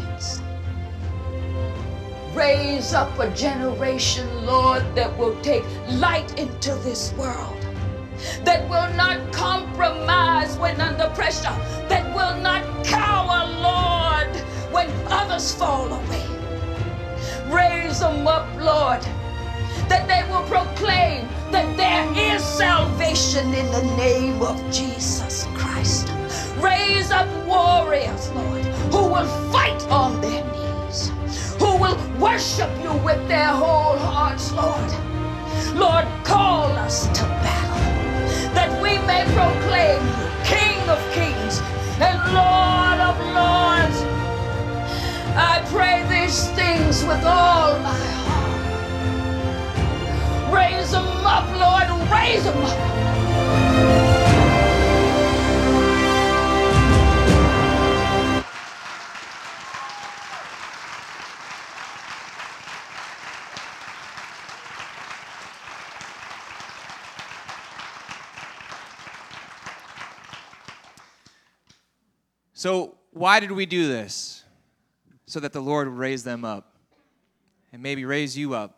Raise 2.33 2.93
up 2.93 3.19
a 3.19 3.29
generation, 3.31 4.45
Lord, 4.45 4.83
that 4.95 5.17
will 5.17 5.35
take 5.41 5.65
light 5.89 6.39
into 6.39 6.73
this 6.75 7.11
world, 7.13 7.57
that 8.45 8.69
will 8.69 8.89
not 8.95 9.33
compromise 9.33 10.57
when 10.57 10.79
under 10.79 11.09
pressure, 11.09 11.55
that 11.89 12.07
will 12.15 12.39
not 12.41 12.63
cower, 12.85 13.45
Lord, 13.61 14.33
when 14.71 14.89
others 15.07 15.53
fall 15.53 15.91
away. 15.91 16.25
Raise 17.49 17.99
them 17.99 18.25
up, 18.25 18.47
Lord, 18.61 19.01
that 19.89 20.07
they 20.07 20.23
will 20.31 20.43
proclaim 20.43 21.27
that 21.51 21.75
there 21.75 22.35
is 22.35 22.41
salvation 22.41 23.53
in 23.53 23.69
the 23.73 23.83
name 23.97 24.41
of 24.41 24.57
Jesus 24.71 25.47
Christ. 25.53 26.07
Raise 26.59 27.11
up 27.11 27.27
warriors, 27.45 28.31
Lord, 28.31 28.63
who 28.93 29.03
will 29.11 29.27
fight 29.51 29.81
on 29.89 30.21
their 30.21 30.45
knees, 30.53 30.60
will 31.81 31.97
worship 32.19 32.69
you 32.83 32.93
with 33.03 33.27
their 33.27 33.47
whole 33.47 33.97
hearts, 33.97 34.51
Lord. 34.51 34.91
Lord, 35.75 36.05
call 36.23 36.69
us 36.85 37.07
to 37.07 37.23
battle, 37.41 38.53
that 38.53 38.69
we 38.83 38.99
may 39.09 39.23
proclaim 39.33 40.01
you 40.19 40.29
King 40.45 40.77
of 40.87 40.99
kings 41.17 41.59
and 41.99 42.17
Lord 42.37 42.99
of 43.09 43.15
lords. 43.37 43.97
I 45.35 45.63
pray 45.73 46.05
these 46.07 46.47
things 46.49 47.03
with 47.03 47.23
all 47.25 47.79
my 47.79 47.97
heart. 48.27 48.61
Raise 50.53 50.91
them 50.91 51.07
up, 51.25 51.47
Lord, 51.63 51.87
raise 52.11 52.43
them 52.43 52.63
up. 52.63 54.00
So, 72.61 72.93
why 73.09 73.39
did 73.39 73.51
we 73.51 73.65
do 73.65 73.87
this? 73.87 74.43
So 75.25 75.39
that 75.39 75.51
the 75.51 75.59
Lord 75.59 75.87
would 75.89 75.97
raise 75.97 76.23
them 76.23 76.45
up 76.45 76.75
and 77.73 77.81
maybe 77.81 78.05
raise 78.05 78.37
you 78.37 78.53
up, 78.53 78.77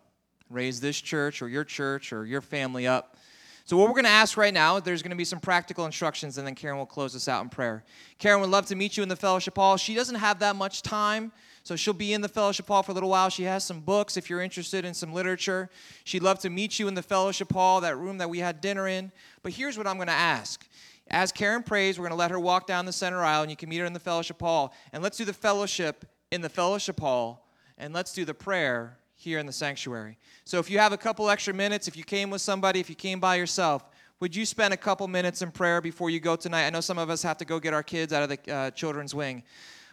raise 0.50 0.80
this 0.80 1.02
church 1.02 1.42
or 1.42 1.50
your 1.50 1.66
church 1.66 2.14
or 2.14 2.26
your 2.26 2.40
family 2.40 2.88
up. 2.88 3.18
So, 3.66 3.76
what 3.76 3.88
we're 3.88 3.96
going 3.96 4.06
to 4.06 4.10
ask 4.10 4.38
right 4.38 4.54
now, 4.54 4.80
there's 4.80 5.02
going 5.02 5.10
to 5.10 5.18
be 5.18 5.26
some 5.26 5.42
practical 5.42 5.86
instructions, 5.86 6.38
and 6.38 6.48
then 6.48 6.56
Karen 6.56 6.78
will 6.78 6.86
close 6.86 7.14
us 7.14 7.28
out 7.28 7.44
in 7.44 7.50
prayer. 7.50 7.84
Karen 8.20 8.40
would 8.40 8.50
love 8.50 8.68
to 8.68 8.76
meet 8.76 8.96
you 8.96 9.04
in 9.04 9.10
the 9.10 9.18
fellowship 9.18 9.58
hall. 9.58 9.76
She 9.76 9.96
doesn't 9.96 10.16
have 10.16 10.40
that 10.40 10.56
much 10.56 10.82
time, 10.82 11.34
so 11.64 11.76
she'll 11.76 11.94
be 11.94 12.14
in 12.14 12.22
the 12.22 12.30
fellowship 12.30 12.70
hall 12.70 12.84
for 12.84 12.92
a 12.92 12.94
little 12.94 13.10
while. 13.10 13.30
She 13.30 13.44
has 13.44 13.66
some 13.66 13.82
books 13.82 14.16
if 14.16 14.30
you're 14.30 14.42
interested 14.42 14.86
in 14.86 14.94
some 14.94 15.12
literature. 15.12 15.70
She'd 16.06 16.24
love 16.24 16.40
to 16.40 16.50
meet 16.50 16.80
you 16.80 16.88
in 16.88 16.94
the 16.94 17.04
fellowship 17.04 17.52
hall, 17.52 17.82
that 17.82 17.98
room 17.98 18.20
that 18.20 18.30
we 18.30 18.40
had 18.40 18.62
dinner 18.62 18.88
in. 18.88 19.12
But 19.42 19.52
here's 19.52 19.78
what 19.78 19.88
I'm 19.88 19.98
going 19.98 20.08
to 20.08 20.14
ask. 20.14 20.66
As 21.10 21.32
Karen 21.32 21.64
prays, 21.64 22.00
we're 22.00 22.04
going 22.08 22.18
to 22.18 22.20
let 22.20 22.32
her 22.32 22.40
walk 22.40 22.66
down 22.66 22.86
the 22.86 22.94
center 22.94 23.24
aisle, 23.24 23.42
and 23.42 23.52
you 23.52 23.58
can 23.58 23.70
meet 23.70 23.80
her 23.80 23.86
in 23.86 23.94
the 23.94 24.00
fellowship 24.00 24.40
hall. 24.40 24.74
And 24.92 25.04
let's 25.04 25.18
do 25.18 25.26
the 25.26 25.34
fellowship 25.34 26.06
in 26.32 26.42
the 26.42 26.50
fellowship 26.50 27.00
hall, 27.00 27.48
and 27.78 27.94
let's 27.94 28.14
do 28.14 28.26
the 28.26 28.34
prayer 28.34 28.98
here 29.16 29.40
in 29.40 29.46
the 29.46 29.54
sanctuary. 29.54 30.18
So 30.46 30.60
if 30.60 30.70
you 30.70 30.80
have 30.80 30.94
a 30.94 30.98
couple 30.98 31.30
extra 31.30 31.54
minutes, 31.54 31.88
if 31.88 31.96
you 31.96 32.04
came 32.04 32.30
with 32.30 32.42
somebody, 32.42 32.80
if 32.80 32.90
you 32.90 32.96
came 32.96 33.20
by 33.20 33.36
yourself, 33.36 33.86
would 34.20 34.36
you 34.36 34.46
spend 34.46 34.74
a 34.74 34.78
couple 34.78 35.08
minutes 35.08 35.42
in 35.42 35.52
prayer 35.52 35.82
before 35.82 36.10
you 36.10 36.20
go 36.20 36.36
tonight? 36.36 36.66
I 36.66 36.70
know 36.70 36.82
some 36.82 36.98
of 36.98 37.10
us 37.10 37.24
have 37.24 37.38
to 37.38 37.46
go 37.46 37.60
get 37.60 37.74
our 37.74 37.84
kids 37.84 38.14
out 38.14 38.24
of 38.24 38.30
the 38.30 38.54
uh, 38.54 38.72
children's 38.72 39.14
wing. 39.14 39.44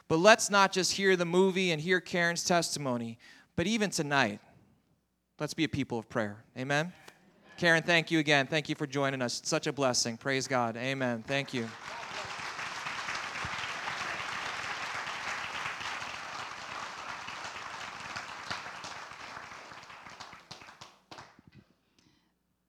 But 0.08 0.18
let's 0.18 0.50
not 0.50 0.72
just 0.72 0.92
hear 0.92 1.16
the 1.16 1.24
movie 1.24 1.70
and 1.70 1.80
hear 1.80 2.00
Karen's 2.00 2.44
testimony, 2.44 3.18
but 3.56 3.66
even 3.66 3.90
tonight, 3.90 4.40
let's 5.38 5.54
be 5.54 5.64
a 5.64 5.68
people 5.68 5.98
of 5.98 6.08
prayer. 6.08 6.44
Amen? 6.56 6.92
Karen, 7.60 7.82
thank 7.82 8.10
you 8.10 8.20
again. 8.20 8.46
Thank 8.46 8.70
you 8.70 8.74
for 8.74 8.86
joining 8.86 9.20
us. 9.20 9.40
It's 9.40 9.50
such 9.50 9.66
a 9.66 9.72
blessing. 9.74 10.16
Praise 10.16 10.48
God. 10.48 10.78
Amen. 10.78 11.22
Thank 11.26 11.52
you. 11.52 11.68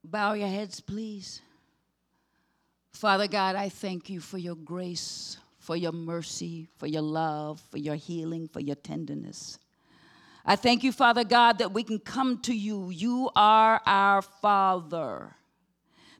Bow 0.04 0.34
your 0.34 0.50
heads, 0.50 0.82
please. 0.82 1.42
Father 2.92 3.30
God, 3.30 3.56
I 3.56 3.70
thank 3.70 4.10
you 4.10 4.20
for 4.20 4.40
your 4.40 4.56
grace, 4.56 5.38
for 5.60 5.78
your 5.78 5.94
mercy, 5.94 6.68
for 6.76 6.88
your 6.88 7.02
love, 7.02 7.62
for 7.72 7.78
your 7.78 7.96
healing, 7.96 8.50
for 8.50 8.60
your 8.60 8.76
tenderness. 8.76 9.58
I 10.46 10.56
thank 10.56 10.84
you, 10.84 10.92
Father 10.92 11.24
God, 11.24 11.60
that 11.60 11.74
we 11.74 11.84
can 11.84 12.00
come 12.00 12.40
to 12.40 12.54
you. 12.54 12.90
You 12.90 13.30
are 13.36 13.82
our 13.86 14.22
Father. 14.22 15.36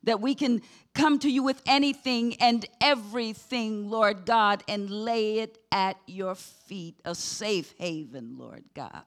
That 0.04 0.22
we 0.22 0.36
can 0.36 0.62
come 0.94 1.20
to 1.20 1.30
you 1.30 1.44
with 1.44 1.62
anything 1.66 2.36
and 2.36 2.66
everything, 2.80 3.90
Lord 3.90 4.26
God, 4.26 4.64
and 4.68 4.90
lay 4.90 5.40
it 5.40 5.58
at 5.72 5.98
your 6.08 6.36
feet, 6.36 7.00
a 7.06 7.16
safe 7.16 7.74
haven, 7.78 8.38
Lord 8.38 8.64
God. 8.74 9.04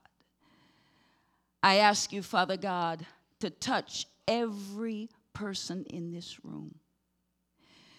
I 1.62 1.76
ask 1.76 2.12
you, 2.12 2.22
Father 2.22 2.56
God, 2.56 3.06
to 3.40 3.50
touch 3.50 4.06
every 4.28 5.10
person 5.32 5.84
in 5.90 6.12
this 6.12 6.44
room. 6.44 6.74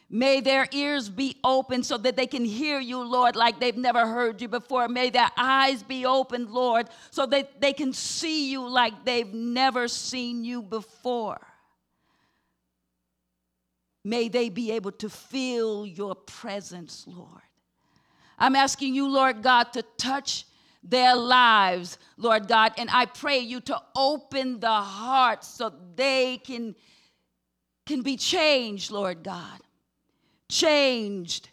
May 0.09 0.39
their 0.39 0.67
ears 0.71 1.09
be 1.09 1.35
open 1.43 1.81
so 1.83 1.97
that 1.97 2.15
they 2.15 2.27
can 2.27 2.45
hear 2.45 2.79
you, 2.79 3.03
Lord, 3.03 3.35
like 3.35 3.59
they've 3.59 3.75
never 3.75 4.05
heard 4.05 4.39
you 4.39 4.47
before. 4.47 4.87
May 4.87 5.09
their 5.09 5.29
eyes 5.35 5.81
be 5.81 6.05
open, 6.05 6.53
Lord, 6.53 6.89
so 7.09 7.25
that 7.25 7.59
they 7.59 7.73
can 7.73 7.91
see 7.91 8.51
you 8.51 8.67
like 8.67 9.03
they've 9.03 9.33
never 9.33 9.87
seen 9.87 10.45
you 10.45 10.61
before. 10.61 11.41
May 14.03 14.29
they 14.29 14.49
be 14.49 14.71
able 14.71 14.91
to 14.93 15.09
feel 15.09 15.85
your 15.87 16.13
presence, 16.13 17.05
Lord. 17.07 17.41
I'm 18.37 18.55
asking 18.55 18.93
you, 18.93 19.07
Lord 19.09 19.41
God, 19.41 19.73
to 19.73 19.81
touch 19.97 20.45
their 20.83 21.15
lives, 21.15 21.97
Lord 22.15 22.47
God. 22.47 22.73
And 22.77 22.89
I 22.91 23.07
pray 23.07 23.39
you 23.39 23.59
to 23.61 23.81
open 23.95 24.59
the 24.59 24.67
hearts 24.69 25.47
so 25.47 25.73
they 25.95 26.37
can, 26.37 26.75
can 27.87 28.03
be 28.03 28.17
changed, 28.17 28.91
Lord 28.91 29.23
God. 29.23 29.59
Changed 30.49 31.49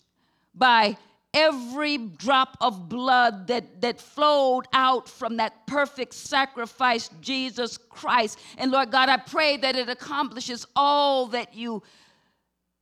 by 0.54 0.96
every 1.34 1.96
drop 1.96 2.56
of 2.60 2.88
blood 2.88 3.46
that, 3.46 3.80
that 3.80 4.00
flowed 4.00 4.66
out 4.72 5.08
from 5.08 5.38
that 5.38 5.66
perfect 5.66 6.14
sacrifice, 6.14 7.08
Jesus 7.20 7.78
Christ. 7.78 8.38
And 8.58 8.70
Lord 8.70 8.90
God, 8.90 9.08
I 9.08 9.16
pray 9.16 9.56
that 9.56 9.76
it 9.76 9.88
accomplishes 9.88 10.66
all 10.76 11.26
that 11.28 11.54
you 11.54 11.82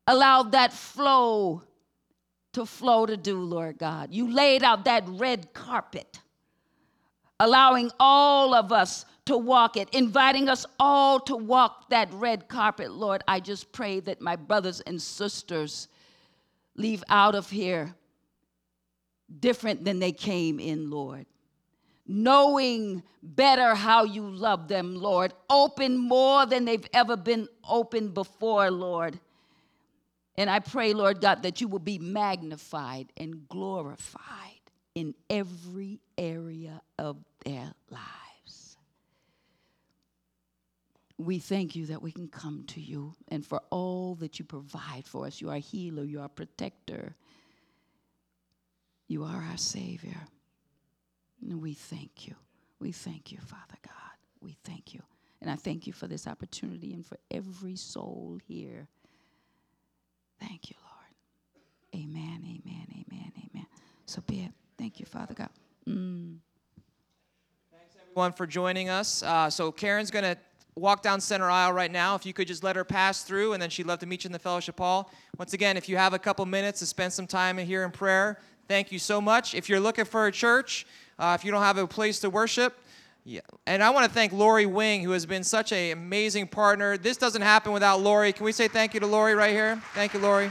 allowed 0.07 0.53
that 0.53 0.73
flow 0.73 1.63
to 2.53 2.67
flow 2.67 3.07
to 3.07 3.17
do, 3.17 3.41
Lord 3.41 3.79
God. 3.79 4.13
You 4.13 4.33
laid 4.33 4.65
out 4.65 4.85
that 4.87 5.05
red 5.07 5.53
carpet 5.53 6.19
allowing 7.39 7.91
all 7.99 8.55
of 8.55 8.71
us 8.71 9.07
to 9.25 9.37
walk 9.37 9.77
it, 9.77 9.89
inviting 9.93 10.49
us 10.49 10.67
all 10.79 11.19
to 11.21 11.35
walk 11.37 11.89
that 11.89 12.13
red 12.13 12.49
carpet, 12.49 12.91
Lord. 12.91 13.23
I 13.27 13.41
just 13.41 13.73
pray 13.73 14.01
that 14.01 14.21
my 14.21 14.37
brothers 14.37 14.81
and 14.83 15.01
sisters 15.01 15.89
leave 16.77 17.03
out 17.09 17.35
of 17.35 17.51
here 17.51 17.95
different 19.39 19.85
than 19.85 19.99
they 19.99 20.13
came 20.13 20.59
in, 20.59 20.91
Lord. 20.91 21.27
Knowing 22.07 23.03
better 23.23 23.75
how 23.75 24.05
you 24.05 24.29
love 24.29 24.67
them, 24.67 24.97
Lord. 24.97 25.33
Open 25.49 25.97
more 25.97 26.45
than 26.47 26.65
they've 26.65 26.89
ever 26.93 27.17
been 27.17 27.49
open 27.69 28.09
before, 28.09 28.71
Lord. 28.71 29.21
And 30.37 30.51
I 30.51 30.59
pray, 30.59 30.93
Lord 30.93 31.21
God, 31.21 31.43
that 31.43 31.61
you 31.61 31.69
will 31.69 31.79
be 31.79 31.99
magnified 31.99 33.13
and 33.17 33.49
glorified 33.49 34.25
in 34.95 35.15
every 35.29 36.01
area 36.19 36.81
of 36.99 37.17
their 37.45 37.73
lives. 37.91 38.20
We 41.21 41.39
thank 41.39 41.77
you 41.77 41.85
that 41.87 42.01
we 42.01 42.13
can 42.13 42.29
come 42.29 42.65
to 42.69 42.81
you 42.81 43.15
and 43.29 43.45
for 43.45 43.61
all 43.69 44.15
that 44.17 44.39
you 44.39 44.45
provide 44.47 45.07
for 45.07 45.27
us. 45.27 45.39
You 45.39 45.51
are 45.51 45.59
healer, 45.59 46.03
you 46.03 46.23
are 46.23 46.29
protector, 46.31 47.15
you 49.07 49.25
are 49.25 49.45
our 49.51 49.59
Savior. 49.59 50.23
And 51.43 51.61
we 51.61 51.75
thank 51.75 52.27
you. 52.27 52.35
We 52.79 52.93
thank 52.93 53.33
you, 53.33 53.39
Father 53.39 53.77
God. 53.83 54.17
We 54.41 54.57
thank 54.65 54.95
you. 54.95 55.03
And 55.43 55.51
I 55.51 55.57
thank 55.57 55.87
you 55.87 55.93
for 55.93 56.07
this 56.07 56.27
opportunity 56.27 56.95
and 56.95 57.05
for 57.05 57.19
every 57.31 57.77
soul 57.77 58.39
here. 58.47 58.89
Thank 60.39 60.71
you, 60.71 60.77
Lord. 60.83 62.03
Amen, 62.03 62.43
amen, 62.47 62.87
amen, 62.93 63.33
amen. 63.37 63.67
So 64.07 64.23
be 64.27 64.41
it. 64.41 64.53
Thank 64.79 65.01
you, 65.01 65.05
Father 65.05 65.35
God. 65.35 65.51
Mm. 65.87 66.39
Thanks, 67.71 67.95
everyone, 68.01 68.33
for 68.33 68.47
joining 68.47 68.89
us. 68.89 69.23
Uh, 69.23 69.51
so, 69.51 69.71
Karen's 69.71 70.11
going 70.11 70.25
to 70.25 70.39
walk 70.81 71.03
down 71.03 71.21
center 71.21 71.51
aisle 71.51 71.73
right 71.73 71.91
now. 71.91 72.15
If 72.15 72.25
you 72.25 72.33
could 72.33 72.49
just 72.49 72.65
let 72.65 72.75
her 72.75 72.85
pass 72.85 73.23
through, 73.23 73.53
and 73.53 73.63
then 73.63 73.71
she'd 73.71 73.87
love 73.87 73.99
to 74.01 74.07
meet 74.07 74.25
you 74.25 74.29
in 74.29 74.33
the 74.33 74.39
fellowship 74.39 74.79
hall. 74.79 75.11
Once 75.39 75.53
again, 75.53 75.77
if 75.77 75.89
you 75.89 75.97
have 75.97 76.15
a 76.15 76.19
couple 76.19 76.45
minutes 76.47 76.81
to 76.81 76.87
spend 76.87 77.13
some 77.13 77.27
time 77.27 77.59
here 77.59 77.85
in 77.85 77.91
prayer, 77.91 78.41
thank 78.67 78.91
you 78.91 78.99
so 78.99 79.21
much. 79.21 79.55
If 79.55 79.69
you're 79.69 79.81
looking 79.81 80.05
for 80.05 80.27
a 80.27 80.33
church, 80.33 80.87
uh, 81.19 81.37
if 81.39 81.45
you 81.45 81.53
don't 81.53 81.63
have 81.63 81.79
a 81.79 81.87
place 81.87 82.21
to 82.21 82.31
worship, 82.31 82.79
yeah. 83.25 83.41
And 83.67 83.83
I 83.83 83.91
want 83.91 84.07
to 84.07 84.13
thank 84.13 84.33
Lori 84.33 84.65
Wing, 84.65 85.03
who 85.05 85.11
has 85.11 85.27
been 85.27 85.45
such 85.45 85.73
an 85.73 85.93
amazing 85.93 86.47
partner. 86.47 86.97
This 86.97 87.19
doesn't 87.19 87.43
happen 87.43 87.73
without 87.73 88.01
Lori. 88.01 88.33
Can 88.33 88.45
we 88.47 88.53
say 88.53 88.67
thank 88.67 88.95
you 88.95 89.01
to 89.01 89.07
Lori 89.07 89.35
right 89.35 89.53
here? 89.53 89.81
Thank 89.95 90.15
you, 90.15 90.21
Lori. 90.21 90.51